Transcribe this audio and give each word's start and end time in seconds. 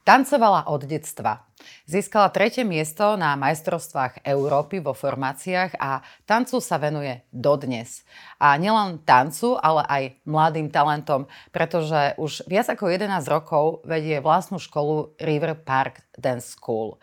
Tancovala 0.00 0.64
od 0.72 0.88
detstva. 0.88 1.44
Získala 1.84 2.32
tretie 2.32 2.64
miesto 2.64 3.20
na 3.20 3.36
majstrovstvách 3.36 4.24
Európy 4.24 4.80
vo 4.80 4.96
formáciách 4.96 5.76
a 5.76 6.00
tancu 6.24 6.56
sa 6.56 6.80
venuje 6.80 7.20
dodnes. 7.28 8.00
A 8.40 8.56
nielen 8.56 9.04
tancu, 9.04 9.60
ale 9.60 9.84
aj 9.84 10.02
mladým 10.24 10.72
talentom, 10.72 11.28
pretože 11.52 12.16
už 12.16 12.48
viac 12.48 12.72
ako 12.72 12.88
11 12.88 13.12
rokov 13.28 13.84
vedie 13.84 14.24
vlastnú 14.24 14.56
školu 14.56 15.20
River 15.20 15.52
Park 15.60 16.00
Dance 16.16 16.56
School. 16.56 16.96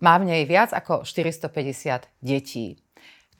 Má 0.00 0.16
v 0.16 0.32
nej 0.32 0.42
viac 0.48 0.72
ako 0.72 1.04
450 1.04 2.08
detí 2.24 2.80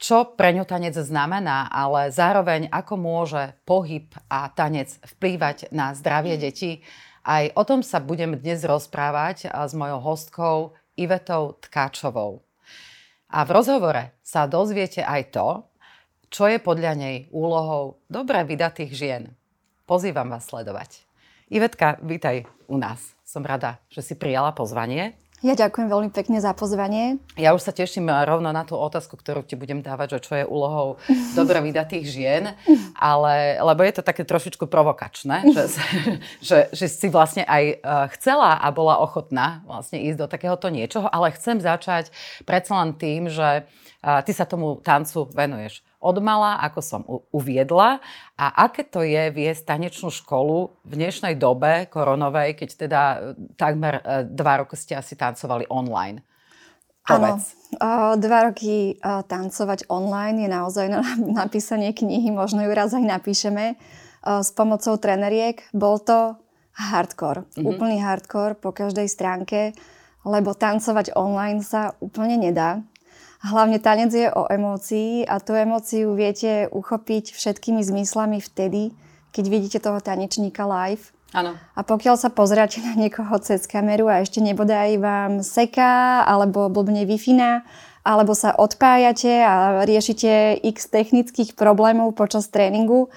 čo 0.03 0.35
pre 0.35 0.51
ňu 0.51 0.67
tanec 0.67 0.99
znamená, 0.99 1.71
ale 1.71 2.11
zároveň 2.11 2.67
ako 2.67 2.99
môže 2.99 3.55
pohyb 3.63 4.11
a 4.27 4.51
tanec 4.51 4.99
vplývať 5.15 5.71
na 5.71 5.95
zdravie 5.95 6.35
detí. 6.35 6.83
Aj 7.23 7.47
o 7.55 7.63
tom 7.63 7.79
sa 7.79 8.03
budem 8.03 8.35
dnes 8.35 8.67
rozprávať 8.67 9.47
s 9.47 9.71
mojou 9.71 10.03
hostkou 10.03 10.57
Ivetou 10.99 11.55
Tkáčovou. 11.63 12.43
A 13.31 13.47
v 13.47 13.49
rozhovore 13.55 14.11
sa 14.19 14.43
dozviete 14.43 14.99
aj 14.99 15.31
to, 15.31 15.63
čo 16.27 16.51
je 16.51 16.59
podľa 16.59 16.99
nej 16.99 17.31
úlohou 17.31 18.03
dobre 18.11 18.43
vydatých 18.43 18.91
žien. 18.91 19.23
Pozývam 19.87 20.35
vás 20.35 20.51
sledovať. 20.51 21.07
Ivetka, 21.47 21.95
vítaj 22.03 22.43
u 22.67 22.75
nás. 22.75 23.15
Som 23.23 23.47
rada, 23.47 23.79
že 23.87 24.03
si 24.03 24.19
prijala 24.19 24.51
pozvanie. 24.51 25.15
Ja 25.43 25.59
ďakujem 25.59 25.91
veľmi 25.91 26.07
pekne 26.15 26.39
za 26.39 26.55
pozvanie. 26.55 27.19
Ja 27.35 27.51
už 27.51 27.67
sa 27.67 27.75
teším 27.75 28.07
rovno 28.07 28.55
na 28.55 28.63
tú 28.63 28.79
otázku, 28.79 29.19
ktorú 29.19 29.43
ti 29.43 29.59
budem 29.59 29.83
dávať, 29.83 30.15
že 30.15 30.19
čo 30.23 30.33
je 30.39 30.45
úlohou 30.47 30.95
dobre 31.39 31.59
vydatých 31.59 32.05
žien, 32.07 32.55
ale, 32.95 33.59
lebo 33.59 33.83
je 33.83 33.99
to 33.99 34.07
také 34.07 34.23
trošičku 34.23 34.71
provokačné, 34.71 35.43
že, 35.51 35.63
že, 36.47 36.57
že 36.71 36.85
si 36.87 37.11
vlastne 37.11 37.43
aj 37.43 37.63
e, 37.67 37.75
chcela 38.15 38.55
a 38.55 38.71
bola 38.71 39.03
ochotná 39.03 39.67
vlastne 39.67 39.99
ísť 40.07 40.17
do 40.23 40.31
takéhoto 40.31 40.71
niečoho, 40.71 41.11
ale 41.11 41.35
chcem 41.35 41.59
začať 41.59 42.15
predsa 42.47 42.79
len 42.79 42.95
tým, 42.95 43.27
že 43.27 43.67
ty 44.03 44.31
sa 44.35 44.43
tomu 44.43 44.83
tancu 44.83 45.31
venuješ 45.31 45.79
odmala, 46.03 46.59
ako 46.59 46.79
som 46.83 47.01
uviedla. 47.31 48.03
A 48.35 48.45
aké 48.67 48.83
to 48.83 48.99
je 49.01 49.31
viesť 49.31 49.71
tanečnú 49.71 50.11
školu 50.11 50.75
v 50.83 50.93
dnešnej 50.99 51.39
dobe 51.39 51.87
koronovej, 51.87 52.59
keď 52.59 52.69
teda 52.75 53.01
e, 53.01 53.17
takmer 53.55 54.03
e, 54.03 54.27
dva 54.27 54.67
roky 54.67 54.75
ste 54.75 54.99
asi 54.99 55.15
tancovali 55.15 55.63
online? 55.71 56.19
Áno, 57.03 57.35
dva 58.15 58.39
roky 58.47 58.95
tancovať 59.03 59.91
online 59.91 60.47
je 60.47 60.49
naozaj 60.51 60.85
na 60.87 61.03
napísanie 61.43 61.91
knihy, 61.91 62.31
možno 62.31 62.63
ju 62.63 62.71
raz 62.71 62.95
aj 62.95 63.03
napíšeme 63.03 63.75
s 64.23 64.49
pomocou 64.55 64.95
treneriek. 64.95 65.59
Bol 65.75 65.99
to 65.99 66.39
hardcore, 66.73 67.43
mm-hmm. 67.43 67.67
úplný 67.67 67.97
hardcore 68.01 68.55
po 68.57 68.71
každej 68.71 69.11
stránke, 69.11 69.75
lebo 70.23 70.55
tancovať 70.55 71.13
online 71.13 71.59
sa 71.61 71.93
úplne 71.99 72.39
nedá. 72.39 72.81
Hlavne 73.43 73.75
tanec 73.83 74.11
je 74.15 74.31
o 74.31 74.47
emócii 74.47 75.27
a 75.27 75.43
tú 75.43 75.51
emóciu 75.51 76.15
viete 76.15 76.71
uchopiť 76.71 77.35
všetkými 77.35 77.83
zmyslami 77.83 78.39
vtedy, 78.39 78.95
keď 79.35 79.45
vidíte 79.51 79.79
toho 79.83 79.99
tanečníka 79.99 80.63
live. 80.63 81.11
Áno. 81.35 81.57
A 81.75 81.81
pokiaľ 81.83 82.15
sa 82.15 82.31
pozráte 82.31 82.79
na 82.79 82.95
niekoho 82.95 83.35
cez 83.43 83.67
kameru 83.67 84.07
a 84.07 84.23
ešte 84.23 84.39
nebodaj 84.39 84.95
vám 85.01 85.43
seká 85.43 86.23
alebo 86.23 86.71
blbne 86.71 87.03
wi 87.03 87.19
alebo 88.03 88.35
sa 88.35 88.55
odpájate 88.55 89.43
a 89.43 89.83
riešite 89.83 90.59
x 90.63 90.91
technických 90.91 91.55
problémov 91.55 92.15
počas 92.19 92.51
tréningu, 92.51 93.07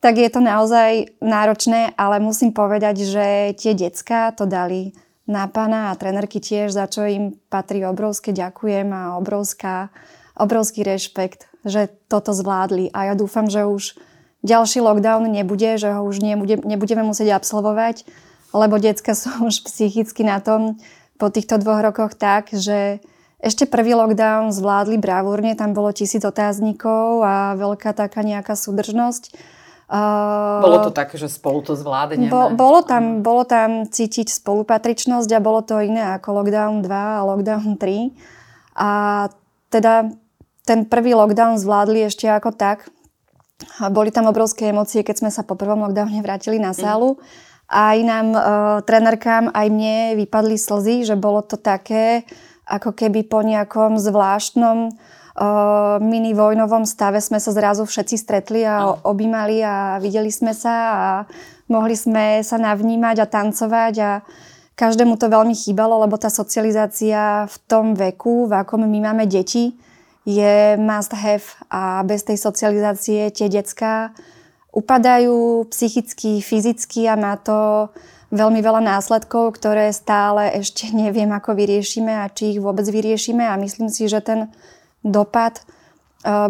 tak 0.00 0.16
je 0.16 0.30
to 0.32 0.40
naozaj 0.40 1.12
náročné, 1.20 1.92
ale 1.98 2.22
musím 2.22 2.54
povedať, 2.56 3.04
že 3.04 3.26
tie 3.58 3.76
decka 3.76 4.32
to 4.32 4.48
dali 4.48 4.96
na 5.30 5.46
pána 5.46 5.94
a 5.94 5.98
trenerky 5.98 6.42
tiež, 6.42 6.74
za 6.74 6.90
čo 6.90 7.06
im 7.06 7.38
patrí 7.46 7.86
obrovské 7.86 8.34
ďakujem 8.34 8.90
a 8.90 9.14
obrovská, 9.14 9.94
obrovský 10.34 10.82
rešpekt, 10.82 11.46
že 11.62 11.86
toto 12.10 12.34
zvládli. 12.34 12.90
A 12.90 13.12
ja 13.12 13.14
dúfam, 13.14 13.46
že 13.46 13.62
už 13.62 13.94
ďalší 14.42 14.82
lockdown 14.82 15.30
nebude, 15.30 15.78
že 15.78 15.94
ho 15.94 16.02
už 16.02 16.18
nebude, 16.18 16.58
nebudeme 16.66 17.06
musieť 17.06 17.38
absolvovať, 17.38 18.02
lebo 18.50 18.82
decka 18.82 19.14
sú 19.20 19.30
už 19.46 19.62
psychicky 19.70 20.26
na 20.26 20.42
tom 20.42 20.82
po 21.14 21.30
týchto 21.30 21.62
dvoch 21.62 21.78
rokoch 21.84 22.18
tak, 22.18 22.50
že 22.50 22.98
ešte 23.40 23.64
prvý 23.64 23.96
lockdown 23.96 24.52
zvládli 24.52 25.00
bravúrne, 25.00 25.56
tam 25.56 25.72
bolo 25.72 25.96
tisíc 25.96 26.20
otáznikov 26.20 27.24
a 27.24 27.56
veľká 27.56 27.96
taká 27.96 28.20
nejaká 28.20 28.52
súdržnosť. 28.52 29.32
Uh, 29.90 30.62
bolo 30.62 30.86
to 30.86 30.94
také, 30.94 31.18
že 31.18 31.26
spolu 31.26 31.66
to 31.66 31.74
zvládneme? 31.74 32.30
Bo, 32.30 32.54
bolo, 32.54 32.86
tam, 32.86 33.26
bolo 33.26 33.42
tam 33.42 33.90
cítiť 33.90 34.30
spolupatričnosť 34.30 35.26
a 35.34 35.42
bolo 35.42 35.66
to 35.66 35.82
iné 35.82 36.14
ako 36.14 36.38
lockdown 36.38 36.86
2 36.86 36.94
a 36.94 37.26
lockdown 37.26 37.74
3. 37.74 38.78
A 38.78 38.90
teda 39.66 40.14
ten 40.62 40.86
prvý 40.86 41.18
lockdown 41.18 41.58
zvládli 41.58 42.06
ešte 42.06 42.30
ako 42.30 42.54
tak. 42.54 42.86
A 43.82 43.90
boli 43.90 44.14
tam 44.14 44.30
obrovské 44.30 44.70
emócie, 44.70 45.02
keď 45.02 45.26
sme 45.26 45.30
sa 45.34 45.42
po 45.42 45.58
prvom 45.58 45.82
lockdowne 45.82 46.22
vrátili 46.22 46.62
na 46.62 46.70
mhm. 46.70 46.78
sálu. 46.78 47.18
Aj 47.66 47.98
nám, 47.98 48.26
uh, 48.30 48.38
trenerkám, 48.86 49.50
aj 49.50 49.66
mne 49.74 50.14
vypadli 50.22 50.54
slzy, 50.54 51.02
že 51.02 51.18
bolo 51.18 51.42
to 51.42 51.58
také, 51.58 52.22
ako 52.62 52.94
keby 52.94 53.26
po 53.26 53.42
nejakom 53.42 53.98
zvláštnom 53.98 54.94
mini 56.04 56.36
vojnovom 56.36 56.84
stave 56.84 57.24
sme 57.24 57.40
sa 57.40 57.50
zrazu 57.56 57.88
všetci 57.88 58.16
stretli 58.20 58.60
a 58.64 58.92
objímali 59.04 59.64
a 59.64 59.96
videli 59.96 60.28
sme 60.28 60.52
sa 60.52 60.74
a 60.92 61.06
mohli 61.72 61.96
sme 61.96 62.44
sa 62.44 62.60
navnímať 62.60 63.16
a 63.24 63.26
tancovať 63.30 63.94
a 64.04 64.10
každému 64.76 65.20
to 65.20 65.28
veľmi 65.28 65.52
chýbalo, 65.52 66.00
lebo 66.00 66.16
tá 66.16 66.32
socializácia 66.32 67.44
v 67.48 67.56
tom 67.68 67.92
veku, 67.92 68.48
v 68.48 68.64
akom 68.64 68.80
my 68.84 69.00
máme 69.12 69.28
deti, 69.28 69.76
je 70.24 70.76
must 70.80 71.12
have. 71.12 71.44
A 71.68 72.00
bez 72.04 72.24
tej 72.24 72.40
socializácie 72.40 73.28
tie 73.28 73.48
decka 73.52 74.16
upadajú 74.72 75.68
psychicky, 75.68 76.40
fyzicky 76.40 77.08
a 77.08 77.16
má 77.16 77.36
to 77.36 77.88
veľmi 78.32 78.62
veľa 78.62 78.80
následkov, 78.80 79.58
ktoré 79.58 79.92
stále 79.92 80.48
ešte 80.56 80.88
neviem, 80.96 81.28
ako 81.28 81.52
vyriešime 81.56 82.24
a 82.24 82.32
či 82.32 82.56
ich 82.56 82.60
vôbec 82.62 82.88
vyriešime. 82.88 83.44
A 83.44 83.60
myslím 83.60 83.92
si, 83.92 84.08
že 84.08 84.24
ten 84.24 84.48
dopad 85.02 85.64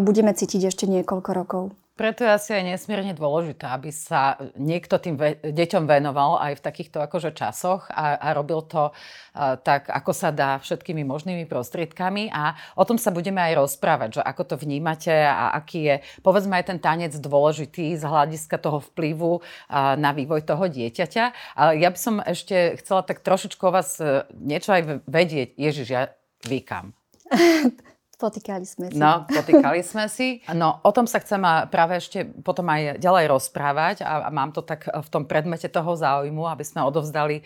budeme 0.03 0.35
cítiť 0.35 0.67
ešte 0.67 0.83
niekoľko 0.83 1.29
rokov. 1.31 1.63
Preto 2.01 2.25
je 2.25 2.33
asi 2.33 2.49
aj 2.57 2.65
nesmierne 2.65 3.13
dôležité, 3.13 3.69
aby 3.69 3.93
sa 3.93 4.33
niekto 4.57 4.97
tým 4.97 5.21
ve- 5.21 5.37
deťom 5.37 5.85
venoval 5.85 6.41
aj 6.41 6.57
v 6.57 6.65
takýchto 6.65 6.97
akože 6.97 7.29
časoch 7.29 7.93
a, 7.93 8.17
a 8.17 8.33
robil 8.33 8.65
to 8.65 8.89
uh, 8.89 9.59
tak, 9.61 9.85
ako 9.85 10.09
sa 10.09 10.33
dá 10.33 10.57
všetkými 10.57 11.05
možnými 11.05 11.45
prostriedkami 11.45 12.33
a 12.33 12.57
o 12.73 12.87
tom 12.89 12.97
sa 12.97 13.13
budeme 13.13 13.37
aj 13.37 13.53
rozprávať, 13.53 14.17
že 14.17 14.21
ako 14.25 14.43
to 14.49 14.55
vnímate 14.57 15.13
a 15.13 15.53
aký 15.53 15.93
je, 15.93 15.95
povedzme 16.25 16.57
aj 16.57 16.73
ten 16.73 16.79
tanec 16.81 17.13
dôležitý 17.21 17.93
z 17.93 18.01
hľadiska 18.01 18.57
toho 18.57 18.81
vplyvu 18.81 19.37
uh, 19.37 19.93
na 19.93 20.09
vývoj 20.09 20.41
toho 20.41 20.65
dieťaťa. 20.73 21.53
Ale 21.53 21.85
ja 21.85 21.93
by 21.93 21.99
som 22.01 22.17
ešte 22.17 22.81
chcela 22.81 23.05
tak 23.05 23.21
trošičku 23.21 23.61
o 23.61 23.75
vás 23.77 24.01
uh, 24.01 24.25
niečo 24.33 24.73
aj 24.73 25.05
vedieť. 25.05 25.53
Ježiš, 25.53 25.87
ja 25.93 26.09
vykam. 26.49 26.97
Potýkali 28.21 28.65
sme 28.69 28.93
si. 28.93 29.01
No, 29.01 29.25
potýkali 29.25 29.81
sme 29.81 30.05
si. 30.05 30.45
No, 30.53 30.77
o 30.85 30.91
tom 30.93 31.09
sa 31.09 31.17
chcem 31.17 31.41
práve 31.73 31.97
ešte 31.97 32.21
potom 32.45 32.69
aj 32.69 33.01
ďalej 33.01 33.25
rozprávať 33.33 34.05
a 34.05 34.29
mám 34.29 34.53
to 34.53 34.61
tak 34.61 34.85
v 34.85 35.09
tom 35.09 35.25
predmete 35.25 35.65
toho 35.73 35.97
záujmu, 35.97 36.45
aby 36.45 36.61
sme 36.61 36.85
odovzdali 36.85 37.41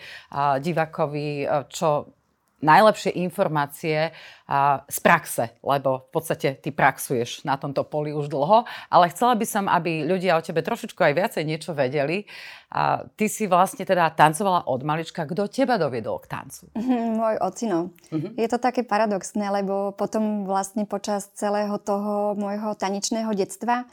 divákovi, 0.60 1.48
čo 1.72 2.12
najlepšie 2.64 3.12
informácie 3.20 4.16
z 4.88 4.98
praxe, 5.04 5.52
lebo 5.60 6.08
v 6.08 6.10
podstate 6.10 6.56
ty 6.56 6.72
praxuješ 6.72 7.44
na 7.44 7.60
tomto 7.60 7.84
poli 7.84 8.16
už 8.16 8.32
dlho, 8.32 8.64
ale 8.88 9.12
chcela 9.12 9.36
by 9.36 9.46
som, 9.46 9.64
aby 9.68 10.08
ľudia 10.08 10.38
o 10.38 10.44
tebe 10.44 10.64
trošičku 10.64 10.96
aj 10.96 11.12
viacej 11.12 11.42
niečo 11.44 11.76
vedeli. 11.76 12.24
A 12.72 13.04
ty 13.14 13.28
si 13.30 13.46
vlastne 13.46 13.86
teda 13.86 14.10
tancovala 14.10 14.66
od 14.66 14.80
malička. 14.82 15.28
Kto 15.28 15.46
teba 15.46 15.78
doviedol 15.78 16.18
k 16.18 16.26
tancu? 16.26 16.66
Môj 17.20 17.38
ocino. 17.44 17.94
Uh-huh. 18.10 18.30
Je 18.34 18.48
to 18.50 18.58
také 18.58 18.82
paradoxné, 18.82 19.52
lebo 19.52 19.94
potom 19.94 20.48
vlastne 20.48 20.82
počas 20.88 21.30
celého 21.36 21.78
toho 21.78 22.34
môjho 22.34 22.74
tanečného 22.74 23.30
detstva 23.36 23.86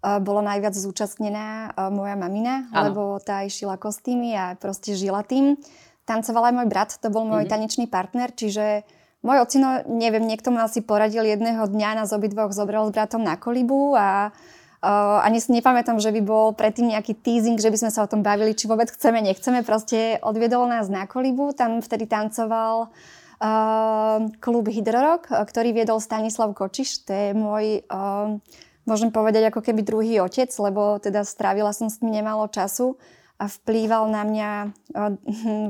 bolo 0.00 0.40
najviac 0.40 0.72
zúčastnená 0.72 1.76
moja 1.92 2.16
mamina, 2.16 2.64
ano. 2.72 2.88
lebo 2.88 3.02
tá 3.20 3.44
aj 3.44 3.52
šila 3.52 3.76
kostýmy 3.76 4.32
a 4.32 4.56
proste 4.56 4.96
žila 4.96 5.20
tým 5.20 5.60
tancoval 6.10 6.50
aj 6.50 6.54
môj 6.58 6.66
brat, 6.66 6.90
to 6.98 7.06
bol 7.06 7.22
môj 7.22 7.46
mm-hmm. 7.46 7.54
tanečný 7.54 7.86
partner, 7.86 8.34
čiže 8.34 8.82
môj 9.22 9.46
ocino, 9.46 9.86
neviem, 9.86 10.26
niekto 10.26 10.50
ma 10.50 10.66
asi 10.66 10.82
poradil 10.82 11.22
jedného 11.22 11.62
dňa, 11.70 12.02
nás 12.02 12.10
obidvoch 12.10 12.50
zobral 12.50 12.90
s 12.90 12.94
bratom 12.94 13.22
na 13.22 13.38
kolibu 13.38 13.94
a 13.94 14.34
Uh, 14.80 15.20
ani 15.20 15.44
si 15.44 15.52
nepamätám, 15.52 16.00
že 16.00 16.08
by 16.08 16.24
bol 16.24 16.56
predtým 16.56 16.88
nejaký 16.88 17.12
teasing, 17.20 17.60
že 17.60 17.68
by 17.68 17.76
sme 17.76 17.90
sa 17.92 18.00
o 18.00 18.08
tom 18.08 18.24
bavili, 18.24 18.56
či 18.56 18.64
vôbec 18.64 18.88
chceme, 18.88 19.20
nechceme. 19.20 19.60
Proste 19.60 20.16
odviedol 20.24 20.64
nás 20.64 20.88
na 20.88 21.04
kolibu, 21.04 21.52
tam 21.52 21.84
vtedy 21.84 22.08
tancoval 22.08 22.88
uh, 22.88 24.24
klub 24.40 24.64
Hydrorok, 24.72 25.28
ktorý 25.28 25.76
viedol 25.76 26.00
Stanislav 26.00 26.56
Kočiš. 26.56 27.04
To 27.04 27.12
je 27.12 27.36
môj, 27.36 27.84
uh, 27.92 28.40
môžem 28.88 29.12
povedať, 29.12 29.52
ako 29.52 29.60
keby 29.60 29.84
druhý 29.84 30.16
otec, 30.24 30.48
lebo 30.48 30.96
teda 30.96 31.28
strávila 31.28 31.76
som 31.76 31.92
s 31.92 32.00
ním 32.00 32.24
nemalo 32.24 32.48
času 32.48 32.96
a 33.40 33.48
vplýval 33.48 34.12
na 34.12 34.22
mňa 34.28 34.50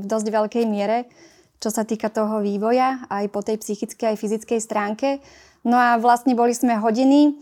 v 0.03 0.05
dosť 0.05 0.27
veľkej 0.27 0.65
miere, 0.67 1.07
čo 1.63 1.71
sa 1.71 1.87
týka 1.87 2.11
toho 2.11 2.43
vývoja, 2.43 3.07
aj 3.07 3.31
po 3.31 3.39
tej 3.39 3.63
psychickej, 3.63 4.11
aj 4.11 4.19
fyzickej 4.19 4.59
stránke. 4.59 5.23
No 5.63 5.79
a 5.79 5.95
vlastne 5.95 6.35
boli 6.35 6.51
sme 6.51 6.75
hodiny 6.75 7.39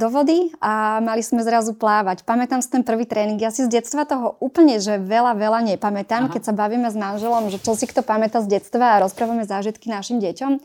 do 0.00 0.08
vody 0.08 0.48
a 0.64 1.04
mali 1.04 1.20
sme 1.20 1.44
zrazu 1.44 1.76
plávať. 1.76 2.24
Pamätám 2.24 2.64
si 2.64 2.72
ten 2.72 2.80
prvý 2.80 3.04
tréning. 3.04 3.36
Ja 3.36 3.52
si 3.52 3.68
z 3.68 3.68
detstva 3.68 4.08
toho 4.08 4.40
úplne, 4.40 4.80
že 4.80 4.96
veľa, 4.96 5.36
veľa 5.36 5.60
nepamätám, 5.76 6.30
Aha. 6.30 6.32
keď 6.32 6.42
sa 6.48 6.56
bavíme 6.56 6.88
s 6.88 6.96
manželom, 6.96 7.52
že 7.52 7.60
čo 7.60 7.76
si 7.76 7.84
kto 7.84 8.00
pamätá 8.00 8.40
z 8.40 8.48
detstva 8.48 8.96
a 8.96 9.02
rozprávame 9.04 9.44
zážitky 9.44 9.92
našim 9.92 10.24
deťom. 10.24 10.56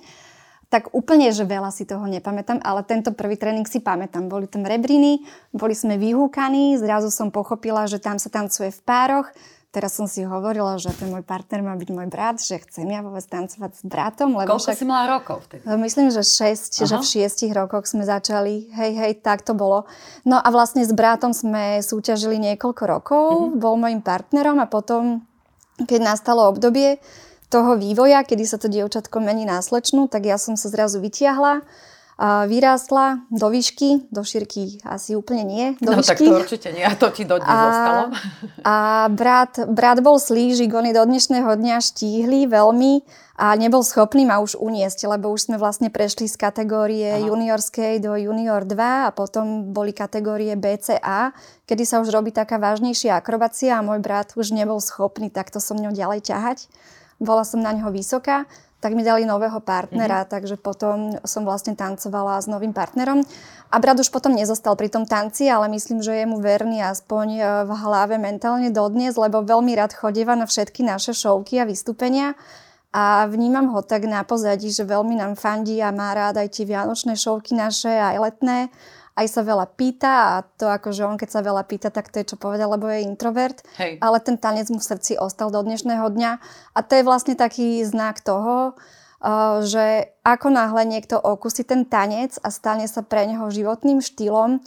Tak 0.68 0.92
úplne, 0.92 1.32
že 1.32 1.48
veľa 1.48 1.72
si 1.72 1.88
toho 1.88 2.04
nepamätám, 2.04 2.60
ale 2.60 2.84
tento 2.84 3.16
prvý 3.16 3.40
tréning 3.40 3.64
si 3.64 3.80
pamätám. 3.80 4.28
Boli 4.28 4.52
tam 4.52 4.68
rebriny, 4.68 5.24
boli 5.56 5.72
sme 5.72 5.96
vyhúkaní, 5.96 6.76
zrazu 6.76 7.08
som 7.08 7.32
pochopila, 7.32 7.88
že 7.88 8.04
tam 8.04 8.20
sa 8.20 8.28
tancuje 8.28 8.76
v 8.76 8.82
pároch, 8.84 9.32
teraz 9.78 9.94
som 9.94 10.10
si 10.10 10.26
hovorila, 10.26 10.82
že 10.82 10.90
ten 10.98 11.12
môj 11.14 11.22
partner 11.22 11.62
má 11.62 11.78
byť 11.78 11.90
môj 11.94 12.08
brat, 12.10 12.42
že 12.42 12.58
chcem 12.66 12.90
ja 12.90 13.06
vôbec 13.06 13.22
tancovať 13.30 13.72
s 13.78 13.84
bratom. 13.86 14.34
Lebo 14.34 14.58
Koľko 14.58 14.74
však, 14.74 14.80
si 14.80 14.88
mala 14.90 15.06
rokov 15.22 15.46
vtedy? 15.46 15.62
Myslím, 15.78 16.10
že 16.10 16.26
6, 16.26 16.82
že 16.82 16.96
v 16.98 17.06
6 17.06 17.48
rokoch 17.54 17.86
sme 17.86 18.02
začali. 18.02 18.74
Hej, 18.74 18.92
hej, 18.98 19.12
tak 19.22 19.46
to 19.46 19.54
bolo. 19.54 19.86
No 20.26 20.42
a 20.42 20.48
vlastne 20.50 20.82
s 20.82 20.90
bratom 20.90 21.36
sme 21.36 21.84
súťažili 21.86 22.42
niekoľko 22.42 22.84
rokov, 22.90 23.26
mm-hmm. 23.30 23.60
bol 23.62 23.76
môjim 23.78 24.02
partnerom 24.02 24.58
a 24.58 24.66
potom, 24.66 25.22
keď 25.86 26.16
nastalo 26.16 26.50
obdobie 26.50 26.98
toho 27.48 27.80
vývoja, 27.80 28.24
kedy 28.28 28.44
sa 28.44 28.58
to 28.60 28.68
dievčatko 28.68 29.24
mení 29.24 29.48
na 29.48 29.64
slečnu, 29.64 30.12
tak 30.12 30.28
ja 30.28 30.36
som 30.36 30.60
sa 30.60 30.68
zrazu 30.68 31.00
vytiahla 31.00 31.64
vyrástla 32.50 33.30
do 33.30 33.46
výšky, 33.54 34.10
do 34.10 34.26
šírky 34.26 34.82
asi 34.82 35.14
úplne 35.14 35.46
nie. 35.46 35.66
Do 35.78 35.94
no 35.94 36.02
výšky. 36.02 36.10
tak 36.10 36.18
to 36.18 36.34
určite 36.34 36.70
nie, 36.74 36.82
a 36.82 36.98
to 36.98 37.14
ti 37.14 37.30
dodnes 37.30 37.46
a, 37.46 37.62
zostalo. 37.62 38.04
A 38.66 38.76
brat, 39.14 39.62
brat 39.70 40.02
bol 40.02 40.18
slížik, 40.18 40.74
on 40.74 40.90
je 40.90 40.98
do 40.98 41.06
dnešného 41.06 41.46
dňa 41.46 41.78
štíhly 41.78 42.50
veľmi 42.50 43.06
a 43.38 43.54
nebol 43.54 43.86
schopný 43.86 44.26
ma 44.26 44.42
už 44.42 44.58
uniesť, 44.58 45.06
lebo 45.06 45.30
už 45.30 45.46
sme 45.46 45.62
vlastne 45.62 45.94
prešli 45.94 46.26
z 46.26 46.42
kategórie 46.42 47.22
Aha. 47.22 47.30
juniorskej 47.30 48.02
do 48.02 48.18
junior 48.18 48.66
2 48.66 48.74
a 48.82 49.14
potom 49.14 49.70
boli 49.70 49.94
kategórie 49.94 50.58
BCA, 50.58 51.38
kedy 51.70 51.84
sa 51.86 52.02
už 52.02 52.10
robí 52.10 52.34
taká 52.34 52.58
vážnejšia 52.58 53.14
akrobácia 53.14 53.78
a 53.78 53.86
môj 53.86 54.02
brat 54.02 54.34
už 54.34 54.58
nebol 54.58 54.82
schopný 54.82 55.30
takto 55.30 55.62
so 55.62 55.78
mňou 55.78 55.94
ďalej 55.94 56.34
ťahať. 56.34 56.66
Bola 57.18 57.42
som 57.44 57.62
na 57.62 57.74
neho 57.74 57.90
vysoká 57.90 58.46
tak 58.78 58.94
mi 58.94 59.02
dali 59.02 59.26
nového 59.26 59.58
partnera, 59.58 60.22
mm-hmm. 60.22 60.34
takže 60.38 60.56
potom 60.62 61.18
som 61.26 61.42
vlastne 61.42 61.74
tancovala 61.74 62.38
s 62.38 62.46
novým 62.46 62.78
partnerom. 62.78 63.26
A 63.74 63.76
brat 63.82 63.98
už 63.98 64.14
potom 64.14 64.38
nezostal 64.38 64.78
pri 64.78 64.88
tom 64.88 65.04
tanci, 65.04 65.50
ale 65.50 65.68
myslím, 65.74 66.00
že 66.00 66.14
je 66.14 66.26
mu 66.30 66.40
verný 66.40 66.86
aspoň 66.86 67.28
e, 67.36 67.42
v 67.68 67.72
hlave 67.74 68.16
mentálne 68.22 68.70
dodnes, 68.70 69.18
lebo 69.18 69.44
veľmi 69.44 69.74
rád 69.76 69.98
chodieva 69.98 70.38
na 70.38 70.46
všetky 70.46 70.86
naše 70.86 71.12
šovky 71.12 71.60
a 71.60 71.68
vystúpenia. 71.68 72.38
A 72.96 73.28
vnímam 73.28 73.68
ho 73.76 73.84
tak 73.84 74.08
na 74.08 74.24
pozadí, 74.24 74.72
že 74.72 74.88
veľmi 74.88 75.20
nám 75.20 75.36
fandí 75.36 75.82
a 75.84 75.92
má 75.92 76.16
rád 76.16 76.40
aj 76.40 76.56
tie 76.56 76.64
vianočné 76.64 77.20
šovky 77.20 77.58
naše, 77.58 77.92
aj 77.92 78.16
letné 78.24 78.72
aj 79.18 79.28
sa 79.34 79.42
veľa 79.42 79.66
pýta 79.74 80.14
a 80.38 80.46
to 80.46 80.70
akože 80.70 81.02
on 81.02 81.18
keď 81.18 81.30
sa 81.34 81.42
veľa 81.42 81.66
pýta, 81.66 81.90
tak 81.90 82.14
to 82.14 82.22
je 82.22 82.30
čo 82.30 82.38
povedal, 82.38 82.70
lebo 82.78 82.86
je 82.86 83.02
introvert. 83.02 83.66
Hej. 83.82 83.98
Ale 83.98 84.22
ten 84.22 84.38
tanec 84.38 84.70
mu 84.70 84.78
v 84.78 84.86
srdci 84.86 85.18
ostal 85.18 85.50
do 85.50 85.58
dnešného 85.66 86.06
dňa. 86.06 86.32
A 86.78 86.80
to 86.86 86.94
je 86.94 87.04
vlastne 87.04 87.34
taký 87.34 87.82
znak 87.82 88.22
toho, 88.22 88.78
uh, 88.78 89.66
že 89.66 90.14
ako 90.22 90.54
náhle 90.54 90.86
niekto 90.86 91.18
okusí 91.18 91.66
ten 91.66 91.90
tanec 91.90 92.38
a 92.46 92.54
stane 92.54 92.86
sa 92.86 93.02
pre 93.02 93.26
neho 93.26 93.50
životným 93.50 94.06
štýlom, 94.06 94.62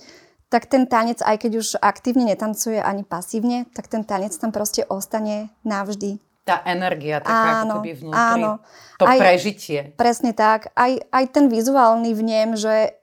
tak 0.50 0.66
ten 0.66 0.90
tanec, 0.90 1.22
aj 1.22 1.46
keď 1.46 1.52
už 1.62 1.68
aktívne 1.78 2.26
netancuje 2.26 2.82
ani 2.82 3.06
pasívne, 3.06 3.70
tak 3.70 3.86
ten 3.86 4.02
tanec 4.02 4.34
tam 4.34 4.50
proste 4.50 4.82
ostane 4.90 5.54
navždy. 5.62 6.18
Tá 6.42 6.66
energia 6.66 7.22
taká 7.22 7.62
áno, 7.62 7.78
ako 7.78 7.86
keby 7.86 7.92
vnútri. 8.02 8.18
Áno. 8.18 8.50
To 8.98 9.04
aj, 9.06 9.18
prežitie. 9.22 9.80
Presne 9.94 10.34
tak. 10.34 10.74
Aj, 10.74 10.90
aj 11.14 11.24
ten 11.30 11.46
vizuálny 11.46 12.10
vnem, 12.10 12.58
že 12.58 12.98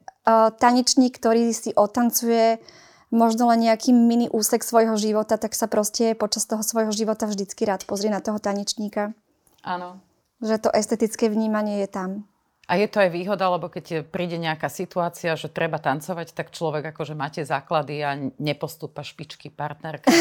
tanečník, 0.59 1.15
ktorý 1.15 1.55
si 1.55 1.71
otancuje 1.71 2.59
možno 3.07 3.47
len 3.47 3.63
nejaký 3.63 3.95
mini 3.95 4.27
úsek 4.27 4.67
svojho 4.67 4.99
života, 4.99 5.39
tak 5.39 5.55
sa 5.55 5.71
proste 5.71 6.11
počas 6.11 6.43
toho 6.43 6.59
svojho 6.59 6.91
života 6.91 7.23
vždycky 7.23 7.63
rád 7.63 7.87
pozrie 7.87 8.11
na 8.11 8.19
toho 8.19 8.35
tanečníka. 8.35 9.15
Áno. 9.63 10.03
Že 10.43 10.67
to 10.67 10.69
estetické 10.75 11.31
vnímanie 11.31 11.81
je 11.83 11.89
tam. 11.89 12.09
A 12.67 12.75
je 12.75 12.91
to 12.91 12.99
aj 12.99 13.15
výhoda, 13.15 13.47
lebo 13.47 13.71
keď 13.71 14.03
príde 14.03 14.35
nejaká 14.35 14.67
situácia, 14.67 15.39
že 15.39 15.47
treba 15.47 15.79
tancovať, 15.79 16.35
tak 16.35 16.51
človek 16.51 16.91
akože 16.91 17.15
máte 17.15 17.47
základy 17.47 18.03
a 18.03 18.19
nepostúpa 18.43 19.07
špičky 19.07 19.47
partnerka. 19.47 20.11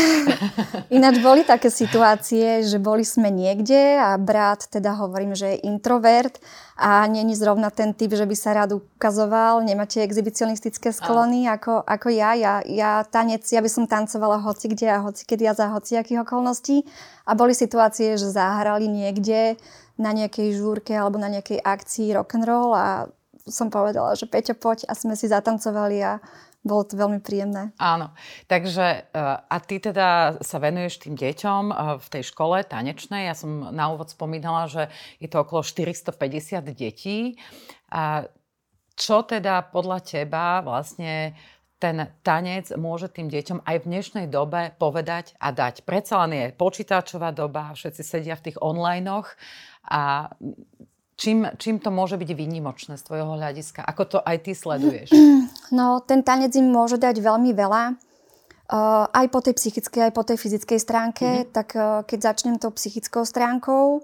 Ináč 0.94 1.18
boli 1.18 1.42
také 1.42 1.74
situácie, 1.74 2.62
že 2.62 2.78
boli 2.78 3.02
sme 3.02 3.34
niekde 3.34 3.98
a 3.98 4.14
brat 4.14 4.70
teda 4.70 4.94
hovorím, 4.94 5.34
že 5.34 5.58
je 5.58 5.66
introvert 5.66 6.38
a 6.78 7.02
není 7.10 7.34
zrovna 7.34 7.74
ten 7.74 7.90
typ, 7.90 8.14
že 8.14 8.22
by 8.22 8.36
sa 8.38 8.54
rád 8.54 8.78
ukazoval, 8.78 9.66
nemáte 9.66 9.98
exhibicionistické 10.06 10.94
sklony 10.94 11.50
ako, 11.50 11.82
ako 11.82 12.14
ja. 12.14 12.38
ja. 12.38 12.62
Ja 12.62 13.02
tanec, 13.02 13.42
ja 13.50 13.58
by 13.58 13.70
som 13.72 13.90
tancovala 13.90 14.38
hoci 14.38 14.70
kde 14.70 14.94
a 14.94 15.02
hoci 15.02 15.26
kedy 15.26 15.50
a 15.50 15.58
za 15.58 15.66
hociakých 15.74 16.22
okolností. 16.22 16.86
A 17.26 17.34
boli 17.34 17.58
situácie, 17.58 18.14
že 18.14 18.30
zahrali 18.30 18.86
niekde 18.86 19.58
na 19.96 20.12
nejakej 20.12 20.56
žúrke 20.56 20.92
alebo 20.92 21.16
na 21.16 21.32
nejakej 21.32 21.60
akcii 21.60 22.12
rock 22.16 22.36
and 22.36 22.44
roll 22.44 22.76
a 22.76 23.08
som 23.46 23.70
povedala, 23.70 24.18
že 24.18 24.26
Peťo, 24.26 24.58
poď 24.58 24.90
a 24.90 24.92
sme 24.92 25.14
si 25.14 25.30
zatancovali 25.30 25.98
a 26.02 26.18
bolo 26.66 26.82
to 26.82 26.98
veľmi 26.98 27.22
príjemné. 27.22 27.70
Áno. 27.78 28.10
Takže 28.50 28.86
e, 29.06 29.22
a 29.46 29.56
ty 29.62 29.78
teda 29.78 30.42
sa 30.42 30.58
venuješ 30.58 31.06
tým 31.06 31.14
deťom 31.14 31.62
e, 31.70 31.74
v 32.02 32.06
tej 32.10 32.22
škole 32.26 32.58
tanečnej. 32.66 33.30
Ja 33.30 33.38
som 33.38 33.70
na 33.70 33.86
úvod 33.94 34.10
spomínala, 34.10 34.66
že 34.66 34.90
je 35.22 35.30
to 35.30 35.46
okolo 35.46 35.62
450 35.62 36.66
detí. 36.74 37.38
A 37.94 38.26
čo 38.98 39.22
teda 39.22 39.62
podľa 39.70 40.02
teba 40.02 40.58
vlastne 40.66 41.38
ten 41.76 42.08
tanec 42.24 42.72
môže 42.80 43.12
tým 43.12 43.28
deťom 43.28 43.68
aj 43.68 43.76
v 43.84 43.88
dnešnej 43.88 44.26
dobe 44.32 44.72
povedať 44.80 45.36
a 45.36 45.52
dať. 45.52 45.84
Predsa 45.84 46.24
len 46.24 46.32
je 46.32 46.56
počítačová 46.56 47.36
doba, 47.36 47.76
všetci 47.76 48.02
sedia 48.02 48.32
v 48.32 48.48
tých 48.48 48.58
onlinech 48.64 49.36
a 49.86 50.30
čím, 51.16 51.48
čím 51.56 51.80
to 51.80 51.88
môže 51.94 52.20
byť 52.20 52.30
výnimočné 52.36 53.00
z 53.00 53.06
tvojho 53.06 53.38
hľadiska? 53.38 53.82
Ako 53.86 54.02
to 54.06 54.18
aj 54.20 54.36
ty 54.44 54.52
sleduješ? 54.52 55.10
No, 55.74 55.98
ten 55.98 56.22
tanec 56.22 56.54
im 56.54 56.70
môže 56.70 56.94
dať 56.94 57.18
veľmi 57.18 57.50
veľa. 57.50 57.98
Uh, 58.66 59.06
aj 59.14 59.26
po 59.30 59.38
tej 59.42 59.54
psychickej, 59.58 60.10
aj 60.10 60.14
po 60.14 60.22
tej 60.26 60.38
fyzickej 60.38 60.78
stránke. 60.78 61.26
Mm-hmm. 61.26 61.50
Tak 61.54 61.68
uh, 61.74 62.02
keď 62.02 62.18
začnem 62.34 62.58
tou 62.58 62.74
psychickou 62.74 63.22
stránkou, 63.22 64.02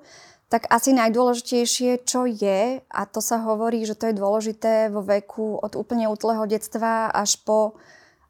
tak 0.50 0.70
asi 0.70 0.93
najdôležitejšie, 0.94 2.05
čo 2.05 2.29
je, 2.29 2.82
a 2.82 3.03
to 3.08 3.24
sa 3.24 3.41
hovorí, 3.41 3.82
že 3.89 3.96
to 3.96 4.12
je 4.12 4.19
dôležité 4.19 4.93
vo 4.93 5.01
veku 5.01 5.56
od 5.58 5.74
úplne 5.81 6.06
útleho 6.12 6.44
detstva 6.44 7.08
až 7.08 7.41
po, 7.41 7.74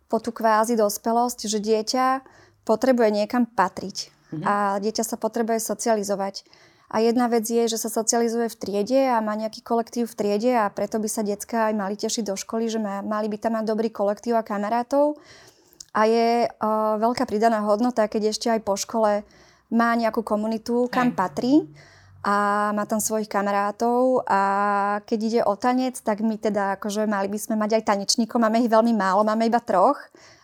po 0.07 0.23
tú 0.23 0.31
kvázi 0.31 0.79
dospelosť, 0.79 1.51
že 1.51 1.59
dieťa 1.59 2.23
potrebuje 2.63 3.11
niekam 3.11 3.45
patriť. 3.45 4.09
Mm-hmm. 4.33 4.45
A 4.47 4.79
dieťa 4.81 5.05
sa 5.05 5.17
potrebuje 5.19 5.61
socializovať. 5.61 6.47
A 6.93 7.01
jedna 7.01 7.25
vec 7.25 7.49
je, 7.49 7.65
že 7.65 7.81
sa 7.81 7.89
socializuje 7.89 8.53
v 8.53 8.59
triede 8.61 9.01
a 9.09 9.25
má 9.25 9.33
nejaký 9.33 9.65
kolektív 9.65 10.13
v 10.13 10.17
triede 10.17 10.53
a 10.53 10.69
preto 10.69 11.01
by 11.01 11.09
sa 11.09 11.25
detská 11.25 11.73
aj 11.73 11.75
mali 11.75 11.97
tešiť 11.97 12.29
do 12.29 12.37
školy, 12.37 12.69
že 12.69 12.77
má, 12.77 13.01
mali 13.01 13.33
by 13.33 13.41
tam 13.41 13.57
mať 13.57 13.65
dobrý 13.65 13.89
kolektív 13.89 14.37
a 14.37 14.45
kamarátov. 14.45 15.17
A 15.97 16.05
je 16.05 16.45
uh, 16.45 17.01
veľká 17.01 17.25
pridaná 17.25 17.65
hodnota, 17.65 18.05
keď 18.13 18.37
ešte 18.37 18.53
aj 18.53 18.61
po 18.61 18.77
škole 18.77 19.25
má 19.73 19.91
nejakú 19.97 20.21
komunitu, 20.21 20.85
kam 20.93 21.13
Hej. 21.13 21.17
patrí 21.17 21.55
a 22.23 22.71
má 22.77 22.85
tam 22.85 23.01
svojich 23.01 23.27
kamarátov 23.27 24.23
a 24.29 24.43
keď 25.09 25.19
ide 25.25 25.41
o 25.43 25.57
tanec, 25.57 25.97
tak 26.05 26.21
my 26.21 26.37
teda 26.37 26.77
akože 26.79 27.09
mali 27.09 27.27
by 27.27 27.39
sme 27.41 27.57
mať 27.57 27.81
aj 27.81 27.89
tanečníkov, 27.89 28.39
máme 28.39 28.63
ich 28.63 28.71
veľmi 28.71 28.95
málo, 28.95 29.27
máme 29.27 29.49
iba 29.49 29.59
troch 29.59 29.99